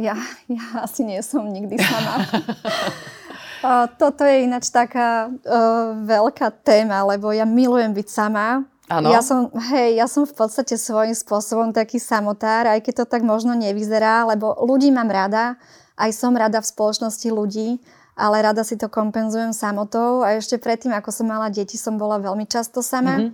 Ja, 0.00 0.16
ja 0.48 0.64
asi 0.80 1.04
nie 1.04 1.20
som 1.20 1.44
nikdy 1.44 1.76
sama. 1.76 2.24
Toto 4.00 4.24
je 4.24 4.48
ináč 4.48 4.72
taká 4.72 5.28
uh, 5.28 5.92
veľká 6.08 6.64
téma, 6.64 7.04
lebo 7.04 7.28
ja 7.28 7.44
milujem 7.44 7.92
byť 7.92 8.08
sama. 8.08 8.64
Ano. 8.90 9.12
Ja 9.12 9.22
som, 9.22 9.52
hej, 9.70 10.00
ja 10.00 10.10
som 10.10 10.26
v 10.26 10.34
podstate 10.34 10.74
svojím 10.74 11.14
spôsobom 11.14 11.70
taký 11.70 12.02
samotár, 12.02 12.66
aj 12.66 12.82
keď 12.82 13.04
to 13.04 13.06
tak 13.06 13.22
možno 13.22 13.54
nevyzerá, 13.54 14.26
lebo 14.26 14.50
ľudí 14.66 14.90
mám 14.90 15.06
rada, 15.06 15.60
aj 15.94 16.10
som 16.10 16.34
rada 16.34 16.58
v 16.58 16.66
spoločnosti 16.66 17.28
ľudí, 17.30 17.78
ale 18.18 18.42
rada 18.42 18.66
si 18.66 18.74
to 18.74 18.90
kompenzujem 18.90 19.54
samotou 19.54 20.26
a 20.26 20.34
ešte 20.34 20.58
predtým, 20.58 20.90
ako 20.96 21.14
som 21.14 21.30
mala 21.30 21.52
deti, 21.52 21.78
som 21.78 22.00
bola 22.00 22.18
veľmi 22.18 22.50
často 22.50 22.82
sama. 22.82 23.20
Mm-hmm. 23.20 23.32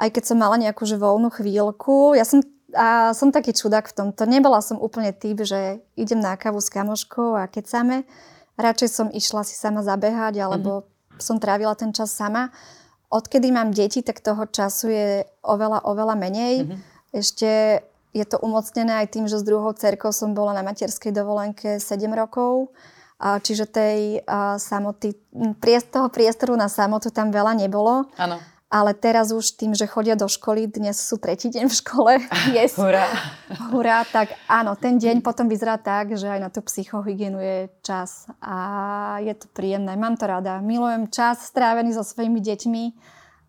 Aj 0.00 0.08
keď 0.08 0.22
som 0.32 0.40
mala 0.40 0.56
nejakú 0.56 0.88
že 0.88 0.96
voľnú 0.96 1.28
chvíľku. 1.28 2.16
Ja 2.16 2.24
som 2.24 2.40
a 2.76 3.10
som 3.16 3.34
taký 3.34 3.54
čudák 3.54 3.86
v 3.88 3.96
tomto. 3.96 4.26
Nebola 4.26 4.62
som 4.62 4.78
úplne 4.78 5.10
typ, 5.14 5.42
že 5.42 5.82
idem 5.98 6.22
na 6.22 6.38
kávu 6.38 6.62
s 6.62 6.70
kamoškou 6.70 7.34
a 7.38 7.50
keď 7.50 7.64
same. 7.66 7.96
Radšej 8.60 8.88
som 8.92 9.08
išla 9.08 9.42
si 9.42 9.56
sama 9.56 9.80
zabehať, 9.80 10.36
alebo 10.38 10.84
mm-hmm. 10.84 11.20
som 11.22 11.40
trávila 11.40 11.72
ten 11.74 11.90
čas 11.96 12.12
sama. 12.12 12.52
Odkedy 13.10 13.50
mám 13.50 13.72
deti, 13.74 14.04
tak 14.04 14.22
toho 14.22 14.46
času 14.46 14.86
je 14.92 15.08
oveľa, 15.42 15.82
oveľa 15.88 16.14
menej. 16.14 16.54
Mm-hmm. 16.62 16.78
Ešte 17.10 17.50
je 18.10 18.24
to 18.26 18.38
umocnené 18.42 19.02
aj 19.02 19.16
tým, 19.16 19.26
že 19.26 19.40
s 19.40 19.46
druhou 19.46 19.70
cerkou 19.74 20.10
som 20.14 20.34
bola 20.34 20.54
na 20.54 20.62
materskej 20.66 21.14
dovolenke 21.14 21.78
7 21.78 22.06
rokov. 22.14 22.70
Čiže 23.20 23.68
tej 23.68 24.24
samoty, 24.56 25.12
toho 25.92 26.08
priestoru 26.08 26.56
na 26.56 26.72
samotu 26.72 27.12
tam 27.12 27.28
veľa 27.28 27.52
nebolo. 27.52 28.08
Áno. 28.16 28.40
Ale 28.70 28.94
teraz 28.94 29.34
už 29.34 29.58
tým, 29.58 29.74
že 29.74 29.90
chodia 29.90 30.14
do 30.14 30.30
školy, 30.30 30.70
dnes 30.70 30.94
sú 30.94 31.18
tretí 31.18 31.50
deň 31.50 31.66
v 31.66 31.74
škole, 31.74 32.12
yes. 32.54 32.78
Hurá. 32.78 33.02
Hurá, 33.74 34.06
tak 34.06 34.38
áno, 34.46 34.78
ten 34.78 34.94
deň 34.94 35.26
potom 35.26 35.50
vyzerá 35.50 35.74
tak, 35.74 36.14
že 36.14 36.30
aj 36.30 36.38
na 36.38 36.54
tú 36.54 36.62
psychohygienu 36.62 37.42
je 37.42 37.66
čas 37.82 38.30
a 38.38 39.18
je 39.26 39.34
to 39.34 39.50
príjemné. 39.50 39.98
Mám 39.98 40.22
to 40.22 40.30
rada. 40.30 40.62
Milujem 40.62 41.10
čas 41.10 41.50
strávený 41.50 41.98
so 41.98 42.06
svojimi 42.06 42.38
deťmi, 42.38 42.84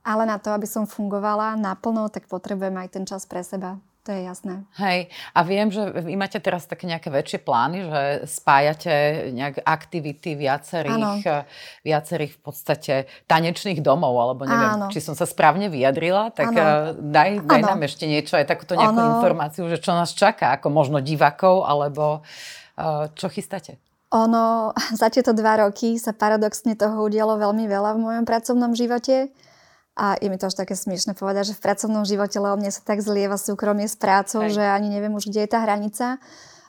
ale 0.01 0.25
na 0.25 0.41
to, 0.41 0.49
aby 0.57 0.65
som 0.65 0.89
fungovala 0.89 1.53
naplno, 1.53 2.09
tak 2.09 2.25
potrebujem 2.25 2.73
aj 2.81 2.89
ten 2.89 3.05
čas 3.05 3.29
pre 3.29 3.45
seba. 3.45 3.77
To 4.01 4.09
je 4.09 4.25
jasné. 4.25 4.65
Hej, 4.81 5.13
a 5.37 5.39
viem, 5.45 5.69
že 5.69 5.85
vy 5.85 6.17
máte 6.17 6.41
teraz 6.41 6.65
také 6.65 6.89
nejaké 6.89 7.13
väčšie 7.13 7.45
plány, 7.45 7.85
že 7.85 8.01
spájate 8.25 9.29
nejak 9.29 9.61
aktivity 9.61 10.33
viacerých, 10.33 11.21
ano. 11.21 11.45
viacerých 11.85 12.33
v 12.33 12.39
podstate 12.41 12.93
tanečných 13.29 13.77
domov, 13.85 14.17
alebo 14.17 14.49
neviem, 14.49 14.73
ano. 14.73 14.85
či 14.89 15.05
som 15.05 15.13
sa 15.13 15.29
správne 15.29 15.69
vyjadrila, 15.69 16.33
tak 16.33 16.49
ano. 16.49 16.57
Eh, 16.57 16.85
daj, 16.97 17.45
daj 17.45 17.61
nám 17.61 17.85
ešte 17.85 18.09
niečo, 18.09 18.41
aj 18.41 18.49
takúto 18.49 18.73
nejakú 18.73 18.97
ano. 18.97 19.21
informáciu, 19.21 19.69
že 19.69 19.77
čo 19.77 19.93
nás 19.93 20.17
čaká, 20.17 20.57
ako 20.57 20.73
možno 20.73 20.97
divákov, 20.97 21.69
alebo 21.69 22.25
uh, 22.25 23.05
čo 23.13 23.29
chystáte? 23.29 23.77
Ono, 24.17 24.73
za 24.99 25.13
tieto 25.13 25.29
dva 25.37 25.61
roky 25.61 26.01
sa 26.01 26.09
paradoxne 26.09 26.73
toho 26.73 27.05
udialo 27.05 27.37
veľmi 27.37 27.69
veľa 27.69 27.93
v 27.93 28.01
mojom 28.01 28.25
pracovnom 28.25 28.73
živote. 28.73 29.29
A 30.01 30.17
je 30.17 30.33
mi 30.33 30.41
to 30.41 30.49
až 30.49 30.57
také 30.57 30.73
smiešne 30.73 31.13
povedať, 31.13 31.53
že 31.53 31.57
v 31.61 31.61
pracovnom 31.61 32.01
živote, 32.01 32.41
lebo 32.41 32.57
mne 32.57 32.73
sa 32.73 32.81
tak 32.81 33.05
zlieva 33.05 33.37
súkromie 33.37 33.85
s 33.85 33.93
prácou, 33.93 34.41
Hej. 34.41 34.57
že 34.57 34.63
ani 34.65 34.89
neviem 34.89 35.13
už, 35.13 35.29
kde 35.29 35.45
je 35.45 35.49
tá 35.53 35.61
hranica. 35.61 36.17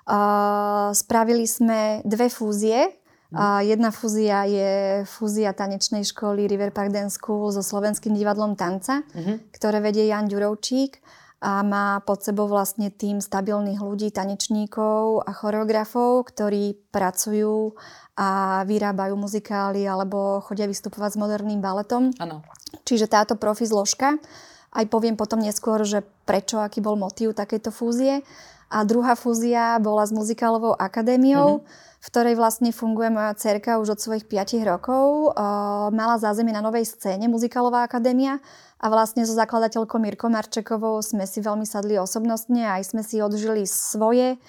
Uh, 0.05 0.93
spravili 0.93 1.49
sme 1.49 2.05
dve 2.05 2.29
fúzie. 2.29 2.93
Uh, 3.33 3.65
jedna 3.65 3.89
fúzia 3.89 4.45
je 4.45 4.73
fúzia 5.09 5.57
tanečnej 5.57 6.05
školy 6.05 6.45
River 6.45 6.69
Park 6.77 6.93
Dance 6.93 7.17
School 7.17 7.49
so 7.49 7.65
Slovenským 7.65 8.13
divadlom 8.13 8.53
tanca, 8.53 9.01
uh-huh. 9.01 9.41
ktoré 9.57 9.81
vedie 9.81 10.05
Jan 10.13 10.29
Ďurovčík 10.29 11.01
a 11.43 11.67
má 11.67 11.99
pod 12.07 12.23
sebou 12.23 12.47
vlastne 12.47 12.95
tým 12.95 13.19
stabilných 13.19 13.83
ľudí, 13.83 14.15
tanečníkov 14.15 15.27
a 15.27 15.35
choreografov, 15.35 16.31
ktorí 16.31 16.79
pracujú 16.95 17.75
a 18.15 18.63
vyrábajú 18.63 19.19
muzikály 19.19 19.83
alebo 19.83 20.39
chodia 20.47 20.71
vystupovať 20.71 21.17
s 21.17 21.21
moderným 21.21 21.59
baletom. 21.59 22.15
Ano. 22.23 22.47
Čiže 22.83 23.11
táto 23.11 23.37
profi 23.37 23.69
zložka. 23.69 24.17
Aj 24.73 24.85
poviem 24.89 25.21
potom 25.21 25.39
neskôr, 25.41 25.85
že 25.85 26.01
prečo, 26.25 26.57
aký 26.57 26.81
bol 26.81 26.97
motív 26.97 27.37
takejto 27.37 27.69
fúzie. 27.69 28.25
A 28.73 28.89
druhá 28.89 29.13
fúzia 29.13 29.77
bola 29.77 30.09
s 30.09 30.17
muzikálovou 30.17 30.73
akadémiou, 30.73 31.61
mm-hmm. 31.61 32.01
v 32.01 32.07
ktorej 32.09 32.35
vlastne 32.41 32.73
funguje 32.73 33.13
moja 33.13 33.37
cerka 33.37 33.77
už 33.77 33.95
od 33.95 34.01
svojich 34.01 34.25
5 34.25 34.65
rokov. 34.65 35.37
Uh, 35.37 35.93
mala 35.93 36.17
zázemie 36.17 36.57
na 36.57 36.65
novej 36.65 36.89
scéne 36.89 37.29
muzikálová 37.29 37.85
akadémia 37.85 38.41
a 38.81 38.89
vlastne 38.89 39.29
so 39.29 39.37
zakladateľkou 39.37 40.01
Mirko 40.01 40.33
Marčekovou 40.33 41.05
sme 41.05 41.29
si 41.29 41.45
veľmi 41.45 41.69
sadli 41.69 42.01
osobnostne 42.01 42.65
a 42.65 42.81
aj 42.81 42.97
sme 42.97 43.05
si 43.05 43.21
odžili 43.21 43.69
svoje 43.69 44.41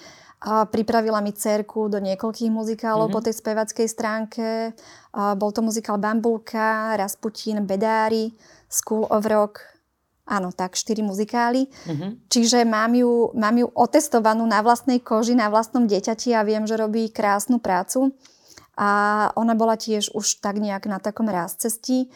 a 0.44 0.68
pripravila 0.68 1.24
mi 1.24 1.32
cerku 1.32 1.88
do 1.88 1.96
niekoľkých 2.04 2.52
muzikálov 2.52 3.08
mm-hmm. 3.08 3.16
po 3.16 3.24
tej 3.24 3.34
spevackej 3.40 3.88
stránke. 3.88 4.76
A 5.16 5.32
bol 5.32 5.56
to 5.56 5.64
muzikál 5.64 5.96
Bambulka, 5.96 6.92
Rasputin, 7.00 7.64
Bedári, 7.64 8.28
School 8.68 9.08
of 9.08 9.24
Rock, 9.24 9.64
áno, 10.28 10.52
tak 10.52 10.76
štyri 10.76 11.00
muzikály. 11.00 11.64
Mm-hmm. 11.88 12.10
Čiže 12.28 12.68
mám 12.68 12.92
ju, 12.92 13.32
mám 13.32 13.56
ju 13.56 13.72
otestovanú 13.72 14.44
na 14.44 14.60
vlastnej 14.60 15.00
koži, 15.00 15.32
na 15.32 15.48
vlastnom 15.48 15.88
deťati 15.88 16.36
a 16.36 16.44
viem, 16.44 16.68
že 16.68 16.76
robí 16.76 17.08
krásnu 17.08 17.56
prácu. 17.56 18.12
A 18.74 19.30
ona 19.38 19.54
bola 19.54 19.78
tiež 19.78 20.12
už 20.12 20.42
tak 20.42 20.58
nejak 20.58 20.90
na 20.90 20.98
takom 20.98 21.30
cestí 21.56 22.10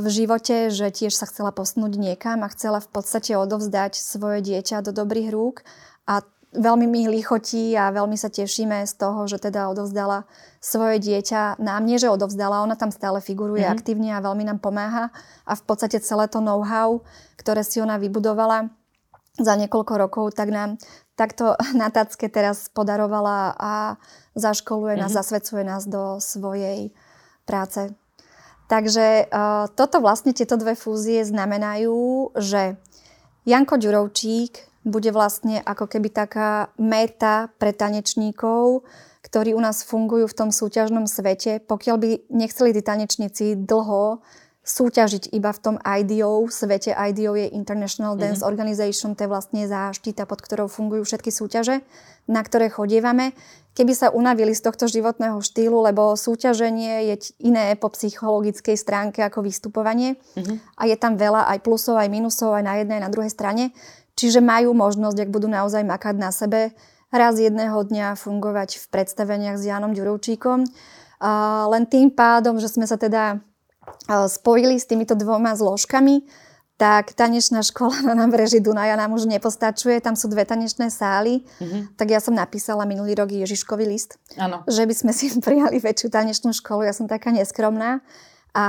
v 0.00 0.06
živote, 0.06 0.70
že 0.70 0.86
tiež 0.86 1.12
sa 1.12 1.26
chcela 1.26 1.50
posunúť 1.50 1.98
niekam 1.98 2.46
a 2.46 2.52
chcela 2.54 2.78
v 2.78 2.88
podstate 2.88 3.34
odovzdať 3.34 3.98
svoje 3.98 4.38
dieťa 4.38 4.86
do 4.86 4.94
dobrých 4.94 5.34
rúk. 5.34 5.66
A 6.06 6.22
veľmi 6.50 6.86
mi 6.90 7.06
lichotí 7.06 7.78
a 7.78 7.94
veľmi 7.94 8.18
sa 8.18 8.26
tešíme 8.26 8.82
z 8.82 8.94
toho, 8.98 9.26
že 9.30 9.38
teda 9.38 9.70
odovzdala 9.70 10.26
svoje 10.58 10.98
dieťa 10.98 11.62
nám. 11.62 11.86
Nie, 11.86 12.02
že 12.02 12.10
odovzdala, 12.10 12.66
ona 12.66 12.74
tam 12.74 12.90
stále 12.90 13.22
figuruje 13.22 13.62
mm-hmm. 13.62 13.76
aktívne 13.78 14.10
a 14.14 14.24
veľmi 14.24 14.44
nám 14.46 14.58
pomáha. 14.58 15.14
A 15.46 15.52
v 15.54 15.62
podstate 15.62 16.02
celé 16.02 16.26
to 16.26 16.42
know-how, 16.42 17.06
ktoré 17.38 17.62
si 17.62 17.78
ona 17.78 18.02
vybudovala 18.02 18.66
za 19.38 19.54
niekoľko 19.54 19.94
rokov, 19.94 20.24
tak 20.34 20.50
nám 20.50 20.76
takto 21.14 21.54
na 21.80 21.88
tacke 21.94 22.26
teraz 22.26 22.66
podarovala 22.74 23.54
a 23.54 23.72
zaškoluje 24.34 24.98
mm-hmm. 24.98 25.06
nás, 25.06 25.12
mhm. 25.14 25.18
zasvedcuje 25.22 25.62
nás 25.62 25.82
do 25.86 26.18
svojej 26.18 26.90
práce. 27.46 27.94
Takže 28.70 29.26
uh, 29.26 29.66
toto 29.74 29.98
vlastne 29.98 30.30
tieto 30.30 30.54
dve 30.54 30.78
fúzie 30.78 31.26
znamenajú, 31.26 32.30
že 32.38 32.78
Janko 33.42 33.74
Ďurovčík 33.82 34.69
bude 34.84 35.12
vlastne 35.12 35.60
ako 35.60 35.86
keby 35.86 36.08
taká 36.08 36.72
meta 36.80 37.52
pre 37.60 37.76
tanečníkov, 37.76 38.84
ktorí 39.20 39.52
u 39.52 39.60
nás 39.60 39.84
fungujú 39.84 40.24
v 40.24 40.36
tom 40.36 40.50
súťažnom 40.50 41.04
svete. 41.04 41.60
Pokiaľ 41.60 41.96
by 42.00 42.08
nechceli 42.32 42.72
tí 42.72 42.80
tanečníci 42.80 43.46
dlho 43.60 44.24
súťažiť 44.60 45.32
iba 45.32 45.50
v 45.50 45.60
tom 45.60 45.76
IDO, 45.80 46.46
svete 46.52 46.92
IDO 46.92 47.32
je 47.32 47.48
International 47.52 48.12
mm-hmm. 48.14 48.24
Dance 48.36 48.42
Organization, 48.44 49.16
to 49.16 49.24
je 49.24 49.32
vlastne 49.32 49.64
záštita, 49.64 50.28
pod 50.28 50.44
ktorou 50.44 50.68
fungujú 50.68 51.08
všetky 51.08 51.32
súťaže, 51.32 51.80
na 52.28 52.44
ktoré 52.44 52.68
chodievame. 52.68 53.32
Keby 53.72 53.92
sa 53.96 54.12
unavili 54.12 54.52
z 54.52 54.66
tohto 54.66 54.84
životného 54.90 55.40
štýlu, 55.40 55.80
lebo 55.80 56.12
súťaženie 56.12 57.14
je 57.14 57.32
iné 57.40 57.72
po 57.78 57.88
psychologickej 57.88 58.76
stránke 58.76 59.24
ako 59.24 59.46
vystupovanie 59.46 60.20
mm-hmm. 60.36 60.76
a 60.76 60.82
je 60.84 60.96
tam 61.00 61.16
veľa 61.16 61.48
aj 61.56 61.58
plusov, 61.64 61.96
aj 61.96 62.12
minusov, 62.12 62.52
aj 62.52 62.64
na 62.66 62.74
jednej, 62.82 63.00
aj 63.00 63.04
na 63.08 63.12
druhej 63.14 63.32
strane, 63.32 63.64
Čiže 64.20 64.44
majú 64.44 64.76
možnosť, 64.76 65.16
ak 65.24 65.32
budú 65.32 65.48
naozaj 65.48 65.80
makať 65.80 66.14
na 66.20 66.28
sebe, 66.28 66.76
raz 67.08 67.40
jedného 67.40 67.80
dňa 67.80 68.20
fungovať 68.20 68.76
v 68.76 68.86
predstaveniach 68.92 69.56
s 69.56 69.64
Janom 69.64 69.96
Ďurovčíkom. 69.96 70.68
len 71.72 71.84
tým 71.88 72.12
pádom, 72.12 72.60
že 72.60 72.68
sme 72.68 72.84
sa 72.84 73.00
teda 73.00 73.40
spojili 74.28 74.76
s 74.76 74.84
týmito 74.84 75.16
dvoma 75.16 75.56
zložkami, 75.56 76.28
tak 76.76 77.12
tanečná 77.12 77.60
škola 77.60 78.12
na 78.12 78.12
nábreží 78.16 78.60
Dunaja 78.60 78.96
nám 78.96 79.12
už 79.16 79.28
nepostačuje, 79.28 80.00
tam 80.00 80.16
sú 80.16 80.32
dve 80.32 80.48
tanečné 80.48 80.88
sály, 80.88 81.44
mm-hmm. 81.60 81.96
tak 81.96 82.08
ja 82.08 82.20
som 82.24 82.32
napísala 82.32 82.88
minulý 82.88 83.16
rok 83.16 83.32
Ježiškový 83.32 83.84
list, 83.84 84.16
ano. 84.36 84.64
že 84.64 84.88
by 84.88 84.94
sme 84.96 85.12
si 85.12 85.28
prijali 85.44 85.80
väčšiu 85.80 86.08
tanečnú 86.08 86.52
školu, 86.56 86.84
ja 86.84 86.96
som 86.96 87.04
taká 87.04 87.32
neskromná 87.32 88.00
a 88.52 88.66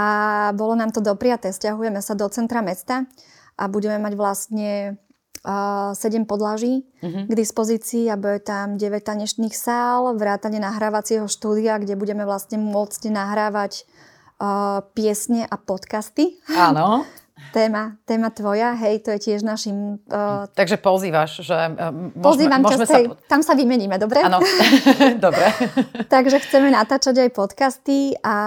bolo 0.55 0.75
nám 0.75 0.91
to 0.91 0.99
dopriaté, 0.99 1.55
stiahujeme 1.55 2.03
sa 2.03 2.15
do 2.15 2.27
centra 2.27 2.59
mesta 2.59 3.07
a 3.55 3.71
budeme 3.71 3.95
mať 3.99 4.13
vlastne 4.19 4.99
7 5.41 6.29
podlaží 6.29 6.85
uh-huh. 7.01 7.25
k 7.25 7.33
dispozícii 7.33 8.05
a 8.13 8.15
bude 8.15 8.45
tam 8.45 8.77
9 8.77 9.01
tanečných 9.01 9.57
sál, 9.57 10.13
vrátane 10.13 10.61
nahrávacieho 10.61 11.25
štúdia, 11.25 11.81
kde 11.81 11.97
budeme 11.97 12.29
vlastne 12.29 12.61
môcť 12.61 13.09
nahrávať 13.09 13.89
uh, 14.37 14.85
piesne 14.93 15.49
a 15.49 15.57
podcasty. 15.57 16.37
Áno. 16.53 17.09
téma, 17.57 17.97
téma 18.05 18.29
tvoja, 18.29 18.77
hej, 18.77 19.01
to 19.01 19.09
je 19.17 19.19
tiež 19.33 19.41
našim... 19.41 19.97
Uh... 20.13 20.45
Takže 20.53 20.77
pozývaš, 20.77 21.41
že 21.41 21.57
môžeme, 21.73 22.21
Pozývam 22.21 22.61
môžeme 22.61 22.85
sa... 22.85 23.01
Hej, 23.01 23.05
tam 23.25 23.41
sa 23.41 23.57
vymeníme, 23.57 23.97
dobre? 23.97 24.21
Áno, 24.21 24.45
dobre. 25.25 25.49
Takže 26.13 26.37
chceme 26.37 26.69
natáčať 26.69 27.17
aj 27.17 27.29
podcasty 27.33 28.13
a 28.21 28.37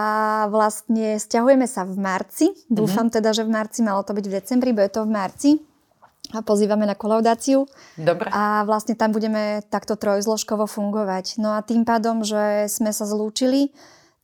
vlastne 0.47 1.18
stiahujeme 1.18 1.66
sa 1.66 1.82
v 1.82 1.99
marci. 1.99 2.47
Dúfam 2.70 3.11
uh-huh. 3.11 3.18
teda, 3.18 3.34
že 3.34 3.42
v 3.42 3.51
marci, 3.51 3.82
malo 3.82 4.07
to 4.07 4.14
byť 4.14 4.24
v 4.30 4.34
decembri, 4.38 4.70
bude 4.70 4.95
to 4.95 5.03
v 5.03 5.11
marci 5.11 5.51
pozývame 6.41 6.89
na 6.89 6.97
kolaudáciu. 6.97 7.68
Dobre. 7.95 8.32
A 8.32 8.64
vlastne 8.64 8.97
tam 8.97 9.12
budeme 9.12 9.62
takto 9.70 9.95
trojzložkovo 9.95 10.66
fungovať. 10.66 11.39
No 11.39 11.55
a 11.55 11.62
tým 11.62 11.85
pádom, 11.87 12.24
že 12.24 12.66
sme 12.72 12.91
sa 12.91 13.05
zlúčili, 13.05 13.70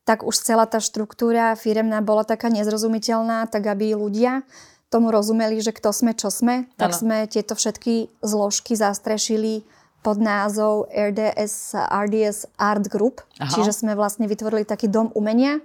tak 0.08 0.26
už 0.26 0.34
celá 0.42 0.66
tá 0.66 0.82
štruktúra 0.82 1.54
firemná 1.54 2.02
bola 2.02 2.26
taká 2.26 2.50
nezrozumiteľná, 2.50 3.46
tak 3.46 3.68
aby 3.68 3.94
ľudia 3.94 4.42
tomu 4.90 5.14
rozumeli, 5.14 5.62
že 5.62 5.70
kto 5.70 5.94
sme, 5.94 6.18
čo 6.18 6.34
sme, 6.34 6.66
tak 6.74 6.90
ano. 6.90 6.98
sme 6.98 7.16
tieto 7.30 7.54
všetky 7.54 8.10
zložky 8.26 8.74
zastrešili 8.74 9.62
pod 10.02 10.18
názov 10.18 10.90
RDS, 10.90 11.78
RDS 11.78 12.50
Art 12.58 12.90
Group. 12.90 13.22
Aha. 13.38 13.52
Čiže 13.52 13.70
sme 13.84 13.92
vlastne 13.94 14.26
vytvorili 14.26 14.66
taký 14.66 14.90
dom 14.90 15.14
umenia 15.14 15.62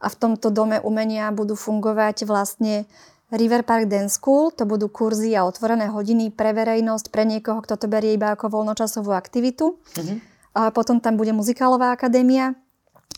a 0.00 0.08
v 0.08 0.16
tomto 0.16 0.48
dome 0.48 0.80
umenia 0.80 1.28
budú 1.34 1.52
fungovať 1.52 2.24
vlastne 2.24 2.88
River 3.32 3.64
Park 3.64 3.88
Dance 3.88 4.20
School, 4.20 4.52
to 4.52 4.68
budú 4.68 4.92
kurzy 4.92 5.32
a 5.32 5.48
otvorené 5.48 5.88
hodiny 5.88 6.28
pre 6.28 6.52
verejnosť, 6.52 7.08
pre 7.08 7.24
niekoho, 7.24 7.64
kto 7.64 7.80
to 7.80 7.86
berie 7.88 8.12
iba 8.12 8.36
ako 8.36 8.52
voľnočasovú 8.52 9.08
aktivitu. 9.16 9.80
Mm-hmm. 9.80 10.18
A 10.52 10.68
potom 10.68 11.00
tam 11.00 11.16
bude 11.16 11.32
muzikálová 11.32 11.96
akadémia, 11.96 12.52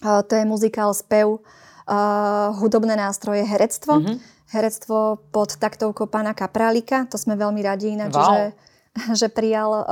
a 0.06 0.22
to 0.22 0.38
je 0.38 0.46
muzikál, 0.46 0.94
spev, 0.94 1.42
a 1.90 2.54
hudobné 2.54 2.94
nástroje, 2.94 3.42
herectvo. 3.42 3.98
Mm-hmm. 3.98 4.16
Herectvo 4.54 5.18
pod 5.34 5.58
taktovkou 5.58 6.06
pána 6.06 6.30
Kaprálika, 6.30 7.10
to 7.10 7.18
sme 7.18 7.34
veľmi 7.34 7.58
radi 7.66 7.98
ináč, 7.98 8.14
wow. 8.14 8.22
že 8.22 8.40
že 9.20 9.26
prijal 9.26 9.70
uh, 9.74 9.84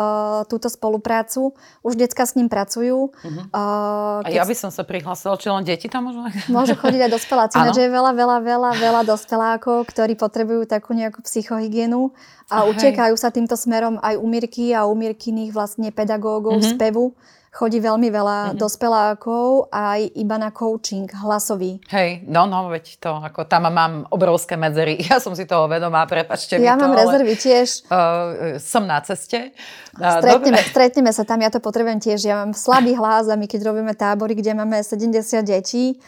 túto 0.46 0.70
spoluprácu. 0.70 1.58
Už 1.82 1.98
decka 1.98 2.22
s 2.22 2.38
ním 2.38 2.46
pracujú. 2.46 3.10
Uh-huh. 3.10 3.42
Uh, 3.50 4.22
keď... 4.22 4.30
A 4.30 4.38
ja 4.42 4.44
by 4.46 4.54
som 4.54 4.70
sa 4.70 4.86
prihlásila, 4.86 5.34
či 5.34 5.50
len 5.50 5.66
deti 5.66 5.90
tam 5.90 6.06
môžu? 6.06 6.22
Môžu 6.54 6.78
chodiť 6.78 7.10
aj 7.10 7.10
dospeláci. 7.10 7.54
Ináč 7.58 7.82
je 7.82 7.90
veľa, 7.90 8.12
veľa, 8.14 8.36
veľa, 8.40 8.70
veľa 8.78 9.02
dospelákov, 9.02 9.90
ktorí 9.90 10.14
potrebujú 10.14 10.70
takú 10.70 10.94
nejakú 10.94 11.18
psychohygienu 11.26 12.14
a 12.46 12.62
Hej. 12.62 12.78
utekajú 12.78 13.14
sa 13.18 13.34
týmto 13.34 13.58
smerom 13.58 13.98
aj 13.98 14.14
umírky 14.22 14.70
a 14.70 14.86
umírkyných 14.86 15.50
vlastne 15.50 15.90
pedagógov 15.90 16.62
uh-huh. 16.62 16.72
spevu 16.78 17.18
chodí 17.52 17.84
veľmi 17.84 18.08
veľa 18.08 18.38
mm-hmm. 18.42 18.58
dospelákov 18.58 19.68
aj 19.68 20.00
iba 20.16 20.36
na 20.40 20.48
coaching 20.48 21.04
hlasový. 21.20 21.84
Hej, 21.92 22.24
no, 22.24 22.48
no, 22.48 22.72
veď 22.72 22.96
to, 22.96 23.12
ako 23.20 23.44
tam 23.44 23.68
mám 23.68 24.08
obrovské 24.08 24.56
medzery. 24.56 24.96
Ja 25.12 25.20
som 25.20 25.36
si 25.36 25.44
toho 25.44 25.68
vedomá, 25.68 26.08
prepačte 26.08 26.56
ja 26.56 26.60
mi 26.60 26.64
to. 26.64 26.72
Ja 26.72 26.74
mám 26.80 26.96
rezervy 26.96 27.34
tiež. 27.36 27.84
Uh, 27.92 28.56
som 28.56 28.88
na 28.88 29.04
ceste. 29.04 29.52
Uh, 29.92 30.24
stretneme, 30.24 30.60
stretneme 30.64 31.10
sa 31.12 31.28
tam, 31.28 31.44
ja 31.44 31.52
to 31.52 31.60
potrebujem 31.60 32.00
tiež. 32.00 32.24
Ja 32.24 32.40
mám 32.40 32.56
slabý 32.56 32.96
hlas 32.96 33.28
a 33.28 33.36
my 33.36 33.44
keď 33.44 33.68
robíme 33.68 33.92
tábory, 33.92 34.32
kde 34.32 34.56
máme 34.56 34.80
70 34.80 35.20
detí, 35.44 36.00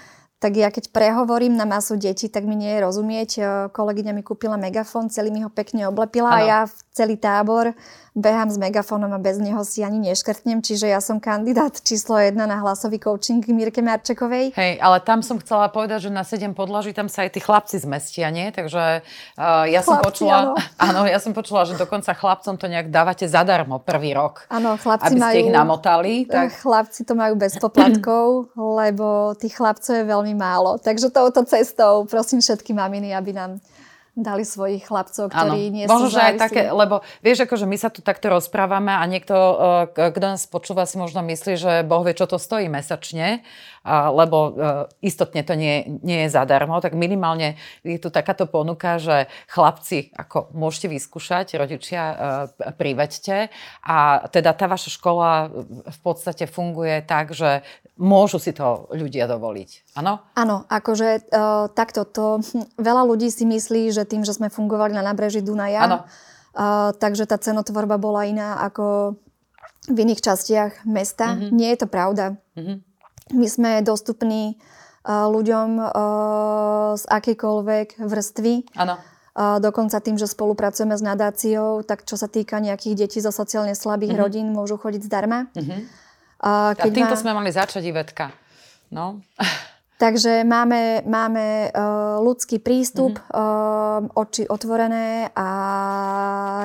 tak 0.45 0.61
ja 0.61 0.69
keď 0.69 0.93
prehovorím 0.93 1.57
na 1.57 1.65
masu 1.65 1.97
detí, 1.97 2.29
tak 2.29 2.45
mi 2.45 2.53
nie 2.53 2.77
je 2.77 2.85
rozumieť. 2.85 3.31
Kolegyňa 3.73 4.13
mi 4.13 4.21
kúpila 4.21 4.61
megafón, 4.61 5.09
celý 5.09 5.33
mi 5.33 5.41
ho 5.41 5.49
pekne 5.49 5.89
oblepila 5.89 6.29
ano. 6.29 6.37
a 6.37 6.41
ja 6.45 6.59
v 6.69 6.77
celý 6.93 7.17
tábor 7.17 7.73
behám 8.15 8.47
s 8.47 8.57
megafónom 8.63 9.11
a 9.11 9.19
bez 9.19 9.43
neho 9.43 9.59
si 9.67 9.83
ani 9.83 9.99
neškrtnem, 9.99 10.63
čiže 10.63 10.87
ja 10.87 11.03
som 11.03 11.19
kandidát 11.19 11.75
číslo 11.83 12.15
jedna 12.23 12.47
na 12.47 12.63
hlasový 12.63 13.03
coaching 13.03 13.43
Mirke 13.51 13.83
Marčekovej. 13.83 14.55
Hej, 14.55 14.79
ale 14.79 15.03
tam 15.03 15.19
som 15.19 15.43
chcela 15.43 15.67
povedať, 15.67 16.09
že 16.09 16.11
na 16.15 16.23
7 16.23 16.55
podlaží 16.55 16.95
tam 16.95 17.11
sa 17.11 17.27
aj 17.27 17.35
tí 17.35 17.41
chlapci 17.43 17.83
zmestia, 17.83 18.31
nie? 18.31 18.55
Takže 18.55 19.03
uh, 19.03 19.67
ja 19.67 19.83
chlapci, 19.83 19.91
som 19.91 19.97
počula, 19.99 20.35
áno. 20.39 20.53
áno, 20.87 21.01
ja 21.11 21.19
som 21.19 21.35
počula, 21.35 21.67
že 21.67 21.75
dokonca 21.75 22.15
chlapcom 22.15 22.55
to 22.55 22.71
nejak 22.71 22.95
dávate 22.95 23.27
zadarmo 23.27 23.83
prvý 23.83 24.15
rok. 24.15 24.47
Áno, 24.47 24.79
chlapci 24.79 25.11
aby 25.11 25.19
majú... 25.19 25.35
ste 25.35 25.39
ich 25.43 25.51
namotali. 25.51 26.13
Tak... 26.31 26.49
Chlapci 26.65 27.03
to 27.03 27.19
majú 27.19 27.35
bez 27.35 27.59
poplatkov, 27.59 28.55
lebo 28.55 29.35
tých 29.35 29.59
chlapcov 29.59 29.91
je 29.91 30.07
veľmi 30.07 30.34
málo. 30.35 30.77
Takže 30.83 31.09
touto 31.09 31.47
cestou 31.47 32.05
prosím 32.05 32.43
všetky 32.43 32.75
maminy, 32.75 33.15
aby 33.15 33.33
nám 33.33 33.63
dali 34.15 34.47
svojich 34.47 34.87
chlapcov, 34.87 35.27
ktorí 35.35 35.61
ano. 35.69 35.75
nie 35.75 35.85
Možno, 35.91 36.07
sú 36.07 36.15
že 36.15 36.23
aj 36.23 36.35
také, 36.39 36.71
lebo 36.71 37.03
vieš, 37.19 37.51
akože 37.51 37.67
my 37.67 37.75
sa 37.75 37.91
tu 37.91 37.99
takto 37.99 38.31
rozprávame 38.31 38.95
a 38.95 39.03
niekto, 39.11 39.35
eh, 39.91 40.11
kto 40.15 40.27
nás 40.39 40.47
počúva, 40.47 40.87
si 40.87 41.03
možno 41.03 41.19
myslí, 41.27 41.55
že 41.59 41.73
Boh 41.83 42.07
vie, 42.07 42.15
čo 42.15 42.31
to 42.31 42.39
stojí 42.39 42.71
mesačne 42.71 43.43
lebo 43.89 44.39
e, 44.49 44.51
istotne 45.05 45.45
to 45.45 45.53
nie, 45.53 46.01
nie 46.01 46.25
je 46.25 46.33
zadarmo, 46.33 46.81
tak 46.81 46.97
minimálne 46.97 47.61
je 47.85 48.01
tu 48.01 48.09
takáto 48.09 48.49
ponuka, 48.49 48.97
že 48.97 49.29
chlapci, 49.53 50.09
ako 50.17 50.51
môžete 50.57 50.89
vyskúšať, 50.89 51.61
rodičia 51.61 52.03
e, 52.03 52.17
priveďte 52.73 53.53
a 53.85 54.25
teda 54.33 54.57
tá 54.57 54.67
vaša 54.67 54.89
škola 54.97 55.53
v 55.85 55.99
podstate 56.01 56.49
funguje 56.49 57.05
tak, 57.05 57.37
že 57.37 57.61
môžu 58.01 58.41
si 58.41 58.57
to 58.57 58.89
ľudia 58.91 59.29
dovoliť. 59.29 59.95
Áno? 60.01 60.25
Áno, 60.35 60.67
akože 60.67 61.31
uh, 61.31 61.71
takto 61.71 62.03
to 62.03 62.43
hm, 62.43 62.75
veľa 62.75 63.07
ľudí 63.07 63.31
si 63.31 63.47
myslí, 63.47 63.95
že 63.95 64.03
tým, 64.03 64.27
že 64.27 64.35
sme 64.35 64.51
fungovali 64.51 64.97
na 64.97 65.07
nábreží 65.07 65.45
Dunaja, 65.45 65.87
uh, 65.87 66.91
takže 66.97 67.31
tá 67.31 67.39
cenotvorba 67.39 68.01
bola 68.01 68.27
iná 68.27 68.59
ako 68.67 69.15
v 69.89 69.97
iných 70.09 70.25
častiach 70.25 70.73
mesta. 70.89 71.37
Mm-hmm. 71.37 71.51
Nie 71.53 71.69
je 71.77 71.79
to 71.85 71.89
pravda. 71.93 72.41
Mm-hmm. 72.57 72.94
My 73.33 73.49
sme 73.49 73.81
dostupní 73.81 74.61
uh, 75.09 75.31
ľuďom 75.33 75.69
uh, 75.81 75.89
z 77.01 77.05
akejkoľvek 77.09 78.05
vrstvy. 78.05 78.55
Áno. 78.77 79.01
Uh, 79.35 79.59
dokonca 79.59 79.99
tým, 79.99 80.15
že 80.15 80.31
spolupracujeme 80.31 80.95
s 80.95 81.03
nadáciou, 81.03 81.83
tak 81.83 82.07
čo 82.07 82.15
sa 82.15 82.31
týka 82.31 82.61
nejakých 82.61 83.07
detí 83.07 83.19
zo 83.19 83.35
sociálne 83.35 83.75
slabých 83.75 84.15
uh-huh. 84.15 84.25
rodín, 84.29 84.47
môžu 84.53 84.77
chodiť 84.79 85.03
zdarma. 85.09 85.51
Uh-huh. 85.57 85.83
Uh, 86.45 86.77
keď 86.77 86.91
A 86.91 86.95
týmto 86.95 87.17
má... 87.17 87.23
sme 87.23 87.33
mali 87.33 87.51
začať, 87.51 87.83
Ivetka. 87.83 88.31
No. 88.93 89.25
Takže 89.95 90.43
máme, 90.43 91.07
máme 91.07 91.71
ľudský 92.19 92.59
prístup, 92.59 93.15
mm-hmm. 93.15 94.19
oči 94.19 94.43
otvorené 94.51 95.31
a 95.39 95.49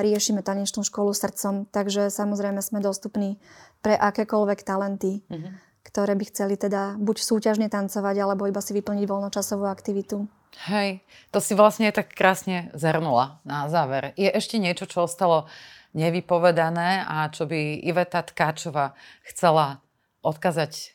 riešime 0.01 0.41
tanečnú 0.41 0.81
školu 0.81 1.13
srdcom. 1.13 1.69
Takže 1.69 2.09
samozrejme 2.09 2.57
sme 2.65 2.81
dostupní 2.81 3.37
pre 3.85 3.93
akékoľvek 3.93 4.59
talenty, 4.65 5.21
mm-hmm. 5.29 5.68
Ktoré 5.89 6.13
by 6.13 6.25
chceli 6.29 6.53
teda 6.53 7.01
buď 7.01 7.17
súťažne 7.17 7.65
tancovať, 7.73 8.15
alebo 8.21 8.45
iba 8.45 8.61
si 8.61 8.77
vyplniť 8.77 9.09
voľnočasovú 9.09 9.65
aktivitu. 9.65 10.29
Hej, 10.69 11.01
to 11.33 11.41
si 11.41 11.57
vlastne 11.57 11.89
tak 11.89 12.13
krásne 12.13 12.69
zhrnula 12.77 13.41
na 13.41 13.65
záver. 13.73 14.13
Je 14.13 14.29
ešte 14.29 14.61
niečo, 14.61 14.85
čo 14.85 15.09
ostalo 15.09 15.49
nevypovedané 15.97 17.05
a 17.09 17.25
čo 17.33 17.49
by 17.49 17.81
Iveta 17.81 18.21
Tkáčová 18.21 18.93
chcela 19.25 19.81
odkazať 20.21 20.93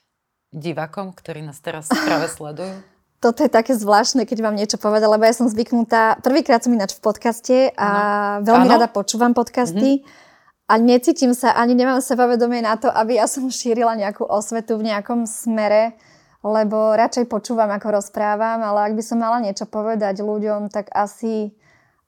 divákom, 0.55 1.11
ktorí 1.11 1.43
nás 1.43 1.59
teraz 1.59 1.91
práve 1.91 2.31
sledujú? 2.39 2.79
Toto 3.19 3.41
je 3.41 3.49
také 3.49 3.73
zvláštne, 3.73 4.29
keď 4.29 4.39
vám 4.45 4.53
niečo 4.53 4.77
povedať, 4.77 5.09
lebo 5.09 5.25
ja 5.25 5.33
som 5.33 5.49
zvyknutá, 5.49 6.21
prvýkrát 6.21 6.61
som 6.61 6.77
ináč 6.77 6.93
v 6.93 7.09
podcaste 7.09 7.57
a 7.73 7.89
ano. 8.37 8.45
veľmi 8.45 8.69
ano? 8.69 8.73
rada 8.77 8.89
počúvam 8.93 9.33
podcasty 9.33 10.05
mm-hmm. 10.05 10.24
A 10.65 10.81
necítim 10.81 11.37
sa, 11.37 11.53
ani 11.53 11.77
nemám 11.77 12.01
sebavedomie 12.01 12.65
na 12.65 12.81
to, 12.81 12.89
aby 12.89 13.21
ja 13.21 13.29
som 13.29 13.53
šírila 13.53 13.93
nejakú 14.01 14.25
osvetu 14.25 14.81
v 14.81 14.89
nejakom 14.89 15.29
smere, 15.29 15.93
lebo 16.41 16.97
radšej 16.97 17.29
počúvam, 17.29 17.69
ako 17.69 18.01
rozprávam, 18.01 18.65
ale 18.65 18.89
ak 18.89 18.93
by 18.97 19.03
som 19.05 19.21
mala 19.21 19.45
niečo 19.45 19.69
povedať 19.69 20.25
ľuďom, 20.25 20.73
tak 20.73 20.89
asi, 20.93 21.53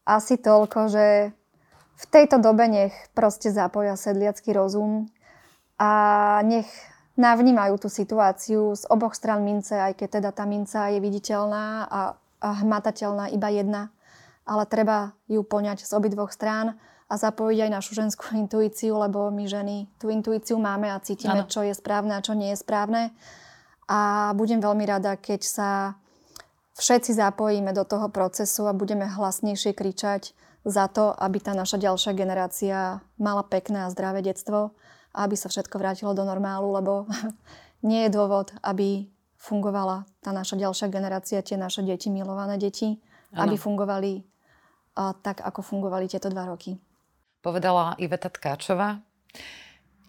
asi 0.08 0.34
toľko, 0.40 0.80
že 0.88 1.06
v 1.96 2.04
tejto 2.08 2.40
dobe 2.40 2.68
nech 2.68 2.92
proste 3.16 3.52
zapoja 3.52 3.96
sedliacký 3.96 4.52
rozum 4.52 5.08
a 5.76 6.40
nech 6.44 6.68
navnímajú 7.16 7.80
tú 7.80 7.88
situáciu 7.88 8.76
z 8.76 8.84
oboch 8.92 9.16
stran 9.16 9.40
mince, 9.40 9.72
aj 9.72 9.96
keď 9.96 10.20
teda 10.20 10.30
tá 10.36 10.44
minca 10.44 10.92
je 10.92 11.00
viditeľná 11.00 11.88
a, 11.88 12.00
a 12.44 12.48
hmatateľná 12.60 13.32
iba 13.32 13.48
jedna. 13.48 13.82
Ale 14.44 14.68
treba 14.68 15.16
ju 15.26 15.40
poňať 15.42 15.88
z 15.88 15.90
obidvoch 15.96 16.30
strán 16.30 16.76
a 17.06 17.14
zapojiť 17.14 17.58
aj 17.66 17.70
našu 17.70 17.92
ženskú 17.94 18.34
intuíciu, 18.42 18.98
lebo 18.98 19.30
my 19.30 19.44
ženy 19.46 19.86
tú 19.98 20.10
intuíciu 20.10 20.58
máme 20.58 20.90
a 20.90 21.02
cítime, 21.02 21.46
ano. 21.46 21.50
čo 21.50 21.62
je 21.62 21.74
správne 21.74 22.18
a 22.18 22.24
čo 22.24 22.34
nie 22.34 22.50
je 22.54 22.58
správne. 22.60 23.14
A 23.86 24.32
budem 24.34 24.58
veľmi 24.58 24.82
rada, 24.82 25.14
keď 25.14 25.40
sa 25.46 25.70
všetci 26.76 27.14
zapojíme 27.14 27.70
do 27.70 27.86
toho 27.86 28.10
procesu 28.10 28.66
a 28.66 28.74
budeme 28.76 29.06
hlasnejšie 29.06 29.72
kričať 29.72 30.34
za 30.66 30.90
to, 30.90 31.14
aby 31.14 31.38
tá 31.38 31.54
naša 31.54 31.78
ďalšia 31.78 32.12
generácia 32.12 32.98
mala 33.16 33.46
pekné 33.46 33.86
a 33.86 33.92
zdravé 33.94 34.26
detstvo 34.26 34.74
a 35.14 35.18
aby 35.24 35.38
sa 35.38 35.46
všetko 35.46 35.78
vrátilo 35.78 36.12
do 36.12 36.26
normálu, 36.26 36.74
lebo 36.74 37.06
nie 37.88 38.04
je 38.06 38.10
dôvod, 38.10 38.50
aby 38.66 39.06
fungovala 39.38 40.04
tá 40.18 40.34
naša 40.34 40.58
ďalšia 40.58 40.90
generácia, 40.90 41.38
tie 41.46 41.54
naše 41.54 41.86
deti, 41.86 42.10
milované 42.10 42.58
deti, 42.58 42.98
ano. 43.30 43.46
aby 43.46 43.54
fungovali 43.54 44.12
a, 44.98 45.14
tak, 45.14 45.46
ako 45.46 45.62
fungovali 45.62 46.10
tieto 46.10 46.26
dva 46.26 46.50
roky. 46.50 46.74
Povedala 47.46 47.94
Iveta 48.02 48.26
Tkáčová. 48.26 48.98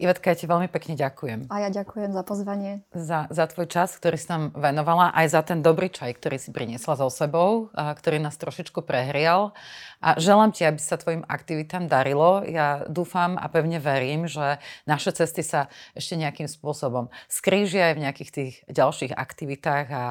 Ivetka, 0.02 0.34
ja 0.34 0.38
ti 0.42 0.50
veľmi 0.50 0.74
pekne 0.74 0.98
ďakujem. 0.98 1.54
A 1.54 1.62
ja 1.62 1.70
ďakujem 1.70 2.10
za 2.10 2.26
pozvanie. 2.26 2.82
Za, 2.98 3.30
za 3.30 3.46
tvoj 3.46 3.70
čas, 3.70 3.94
ktorý 3.94 4.18
si 4.18 4.26
nám 4.26 4.58
venovala, 4.58 5.14
aj 5.14 5.38
za 5.38 5.42
ten 5.46 5.62
dobrý 5.62 5.94
čaj, 5.94 6.18
ktorý 6.18 6.42
si 6.42 6.50
priniesla 6.50 6.98
so 6.98 7.14
sebou, 7.14 7.70
a 7.78 7.94
ktorý 7.94 8.18
nás 8.18 8.42
trošičku 8.42 8.82
prehrial. 8.82 9.54
A 10.02 10.18
želám 10.18 10.50
ti, 10.50 10.66
aby 10.66 10.82
sa 10.82 10.98
tvojim 10.98 11.22
aktivitám 11.30 11.86
darilo. 11.86 12.42
Ja 12.42 12.90
dúfam 12.90 13.38
a 13.38 13.46
pevne 13.54 13.78
verím, 13.78 14.26
že 14.26 14.58
naše 14.90 15.14
cesty 15.14 15.46
sa 15.46 15.70
ešte 15.94 16.18
nejakým 16.18 16.50
spôsobom 16.50 17.14
skrížia 17.30 17.94
aj 17.94 18.02
v 18.02 18.04
nejakých 18.10 18.32
tých 18.34 18.54
ďalších 18.66 19.14
aktivitách 19.14 19.86
a, 19.94 20.06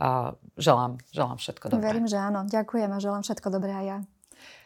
a 0.00 0.32
želám, 0.56 0.96
želám 1.12 1.36
všetko 1.36 1.76
dobré. 1.76 1.92
Verím, 1.92 2.08
že 2.08 2.16
áno. 2.16 2.48
Ďakujem 2.48 2.88
a 2.88 2.98
želám 3.04 3.20
všetko 3.20 3.48
dobré 3.52 3.72
aj 3.76 3.84
ja. 3.84 4.00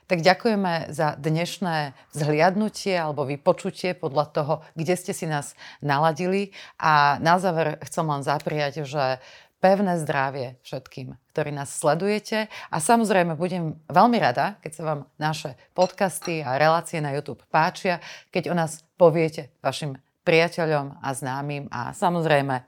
Tak 0.05 0.21
ďakujeme 0.21 0.93
za 0.93 1.17
dnešné 1.17 1.97
zhliadnutie 2.13 2.93
alebo 2.93 3.25
vypočutie 3.25 3.97
podľa 3.97 4.27
toho, 4.37 4.55
kde 4.77 4.95
ste 5.01 5.17
si 5.17 5.25
nás 5.25 5.57
naladili. 5.81 6.53
A 6.77 7.17
na 7.25 7.41
záver 7.41 7.81
chcem 7.89 8.05
len 8.05 8.21
zapriať, 8.21 8.85
že 8.85 9.19
pevné 9.65 9.97
zdravie 9.97 10.61
všetkým, 10.61 11.17
ktorí 11.33 11.51
nás 11.57 11.73
sledujete. 11.73 12.53
A 12.69 12.77
samozrejme 12.85 13.33
budem 13.33 13.81
veľmi 13.89 14.21
rada, 14.21 14.61
keď 14.61 14.73
sa 14.77 14.83
vám 14.85 15.01
naše 15.17 15.57
podcasty 15.73 16.45
a 16.45 16.61
relácie 16.61 17.01
na 17.01 17.17
YouTube 17.17 17.41
páčia, 17.49 18.05
keď 18.29 18.53
o 18.53 18.55
nás 18.55 18.85
poviete 19.01 19.49
vašim 19.65 19.97
priateľom 20.29 21.01
a 21.01 21.09
známym 21.17 21.73
a 21.73 21.97
samozrejme 21.97 22.61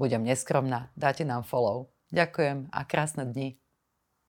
budem 0.00 0.24
neskromná, 0.24 0.88
dáte 0.96 1.28
nám 1.28 1.44
follow. 1.44 1.92
Ďakujem 2.08 2.72
a 2.72 2.80
krásne 2.88 3.28
dni. 3.28 3.63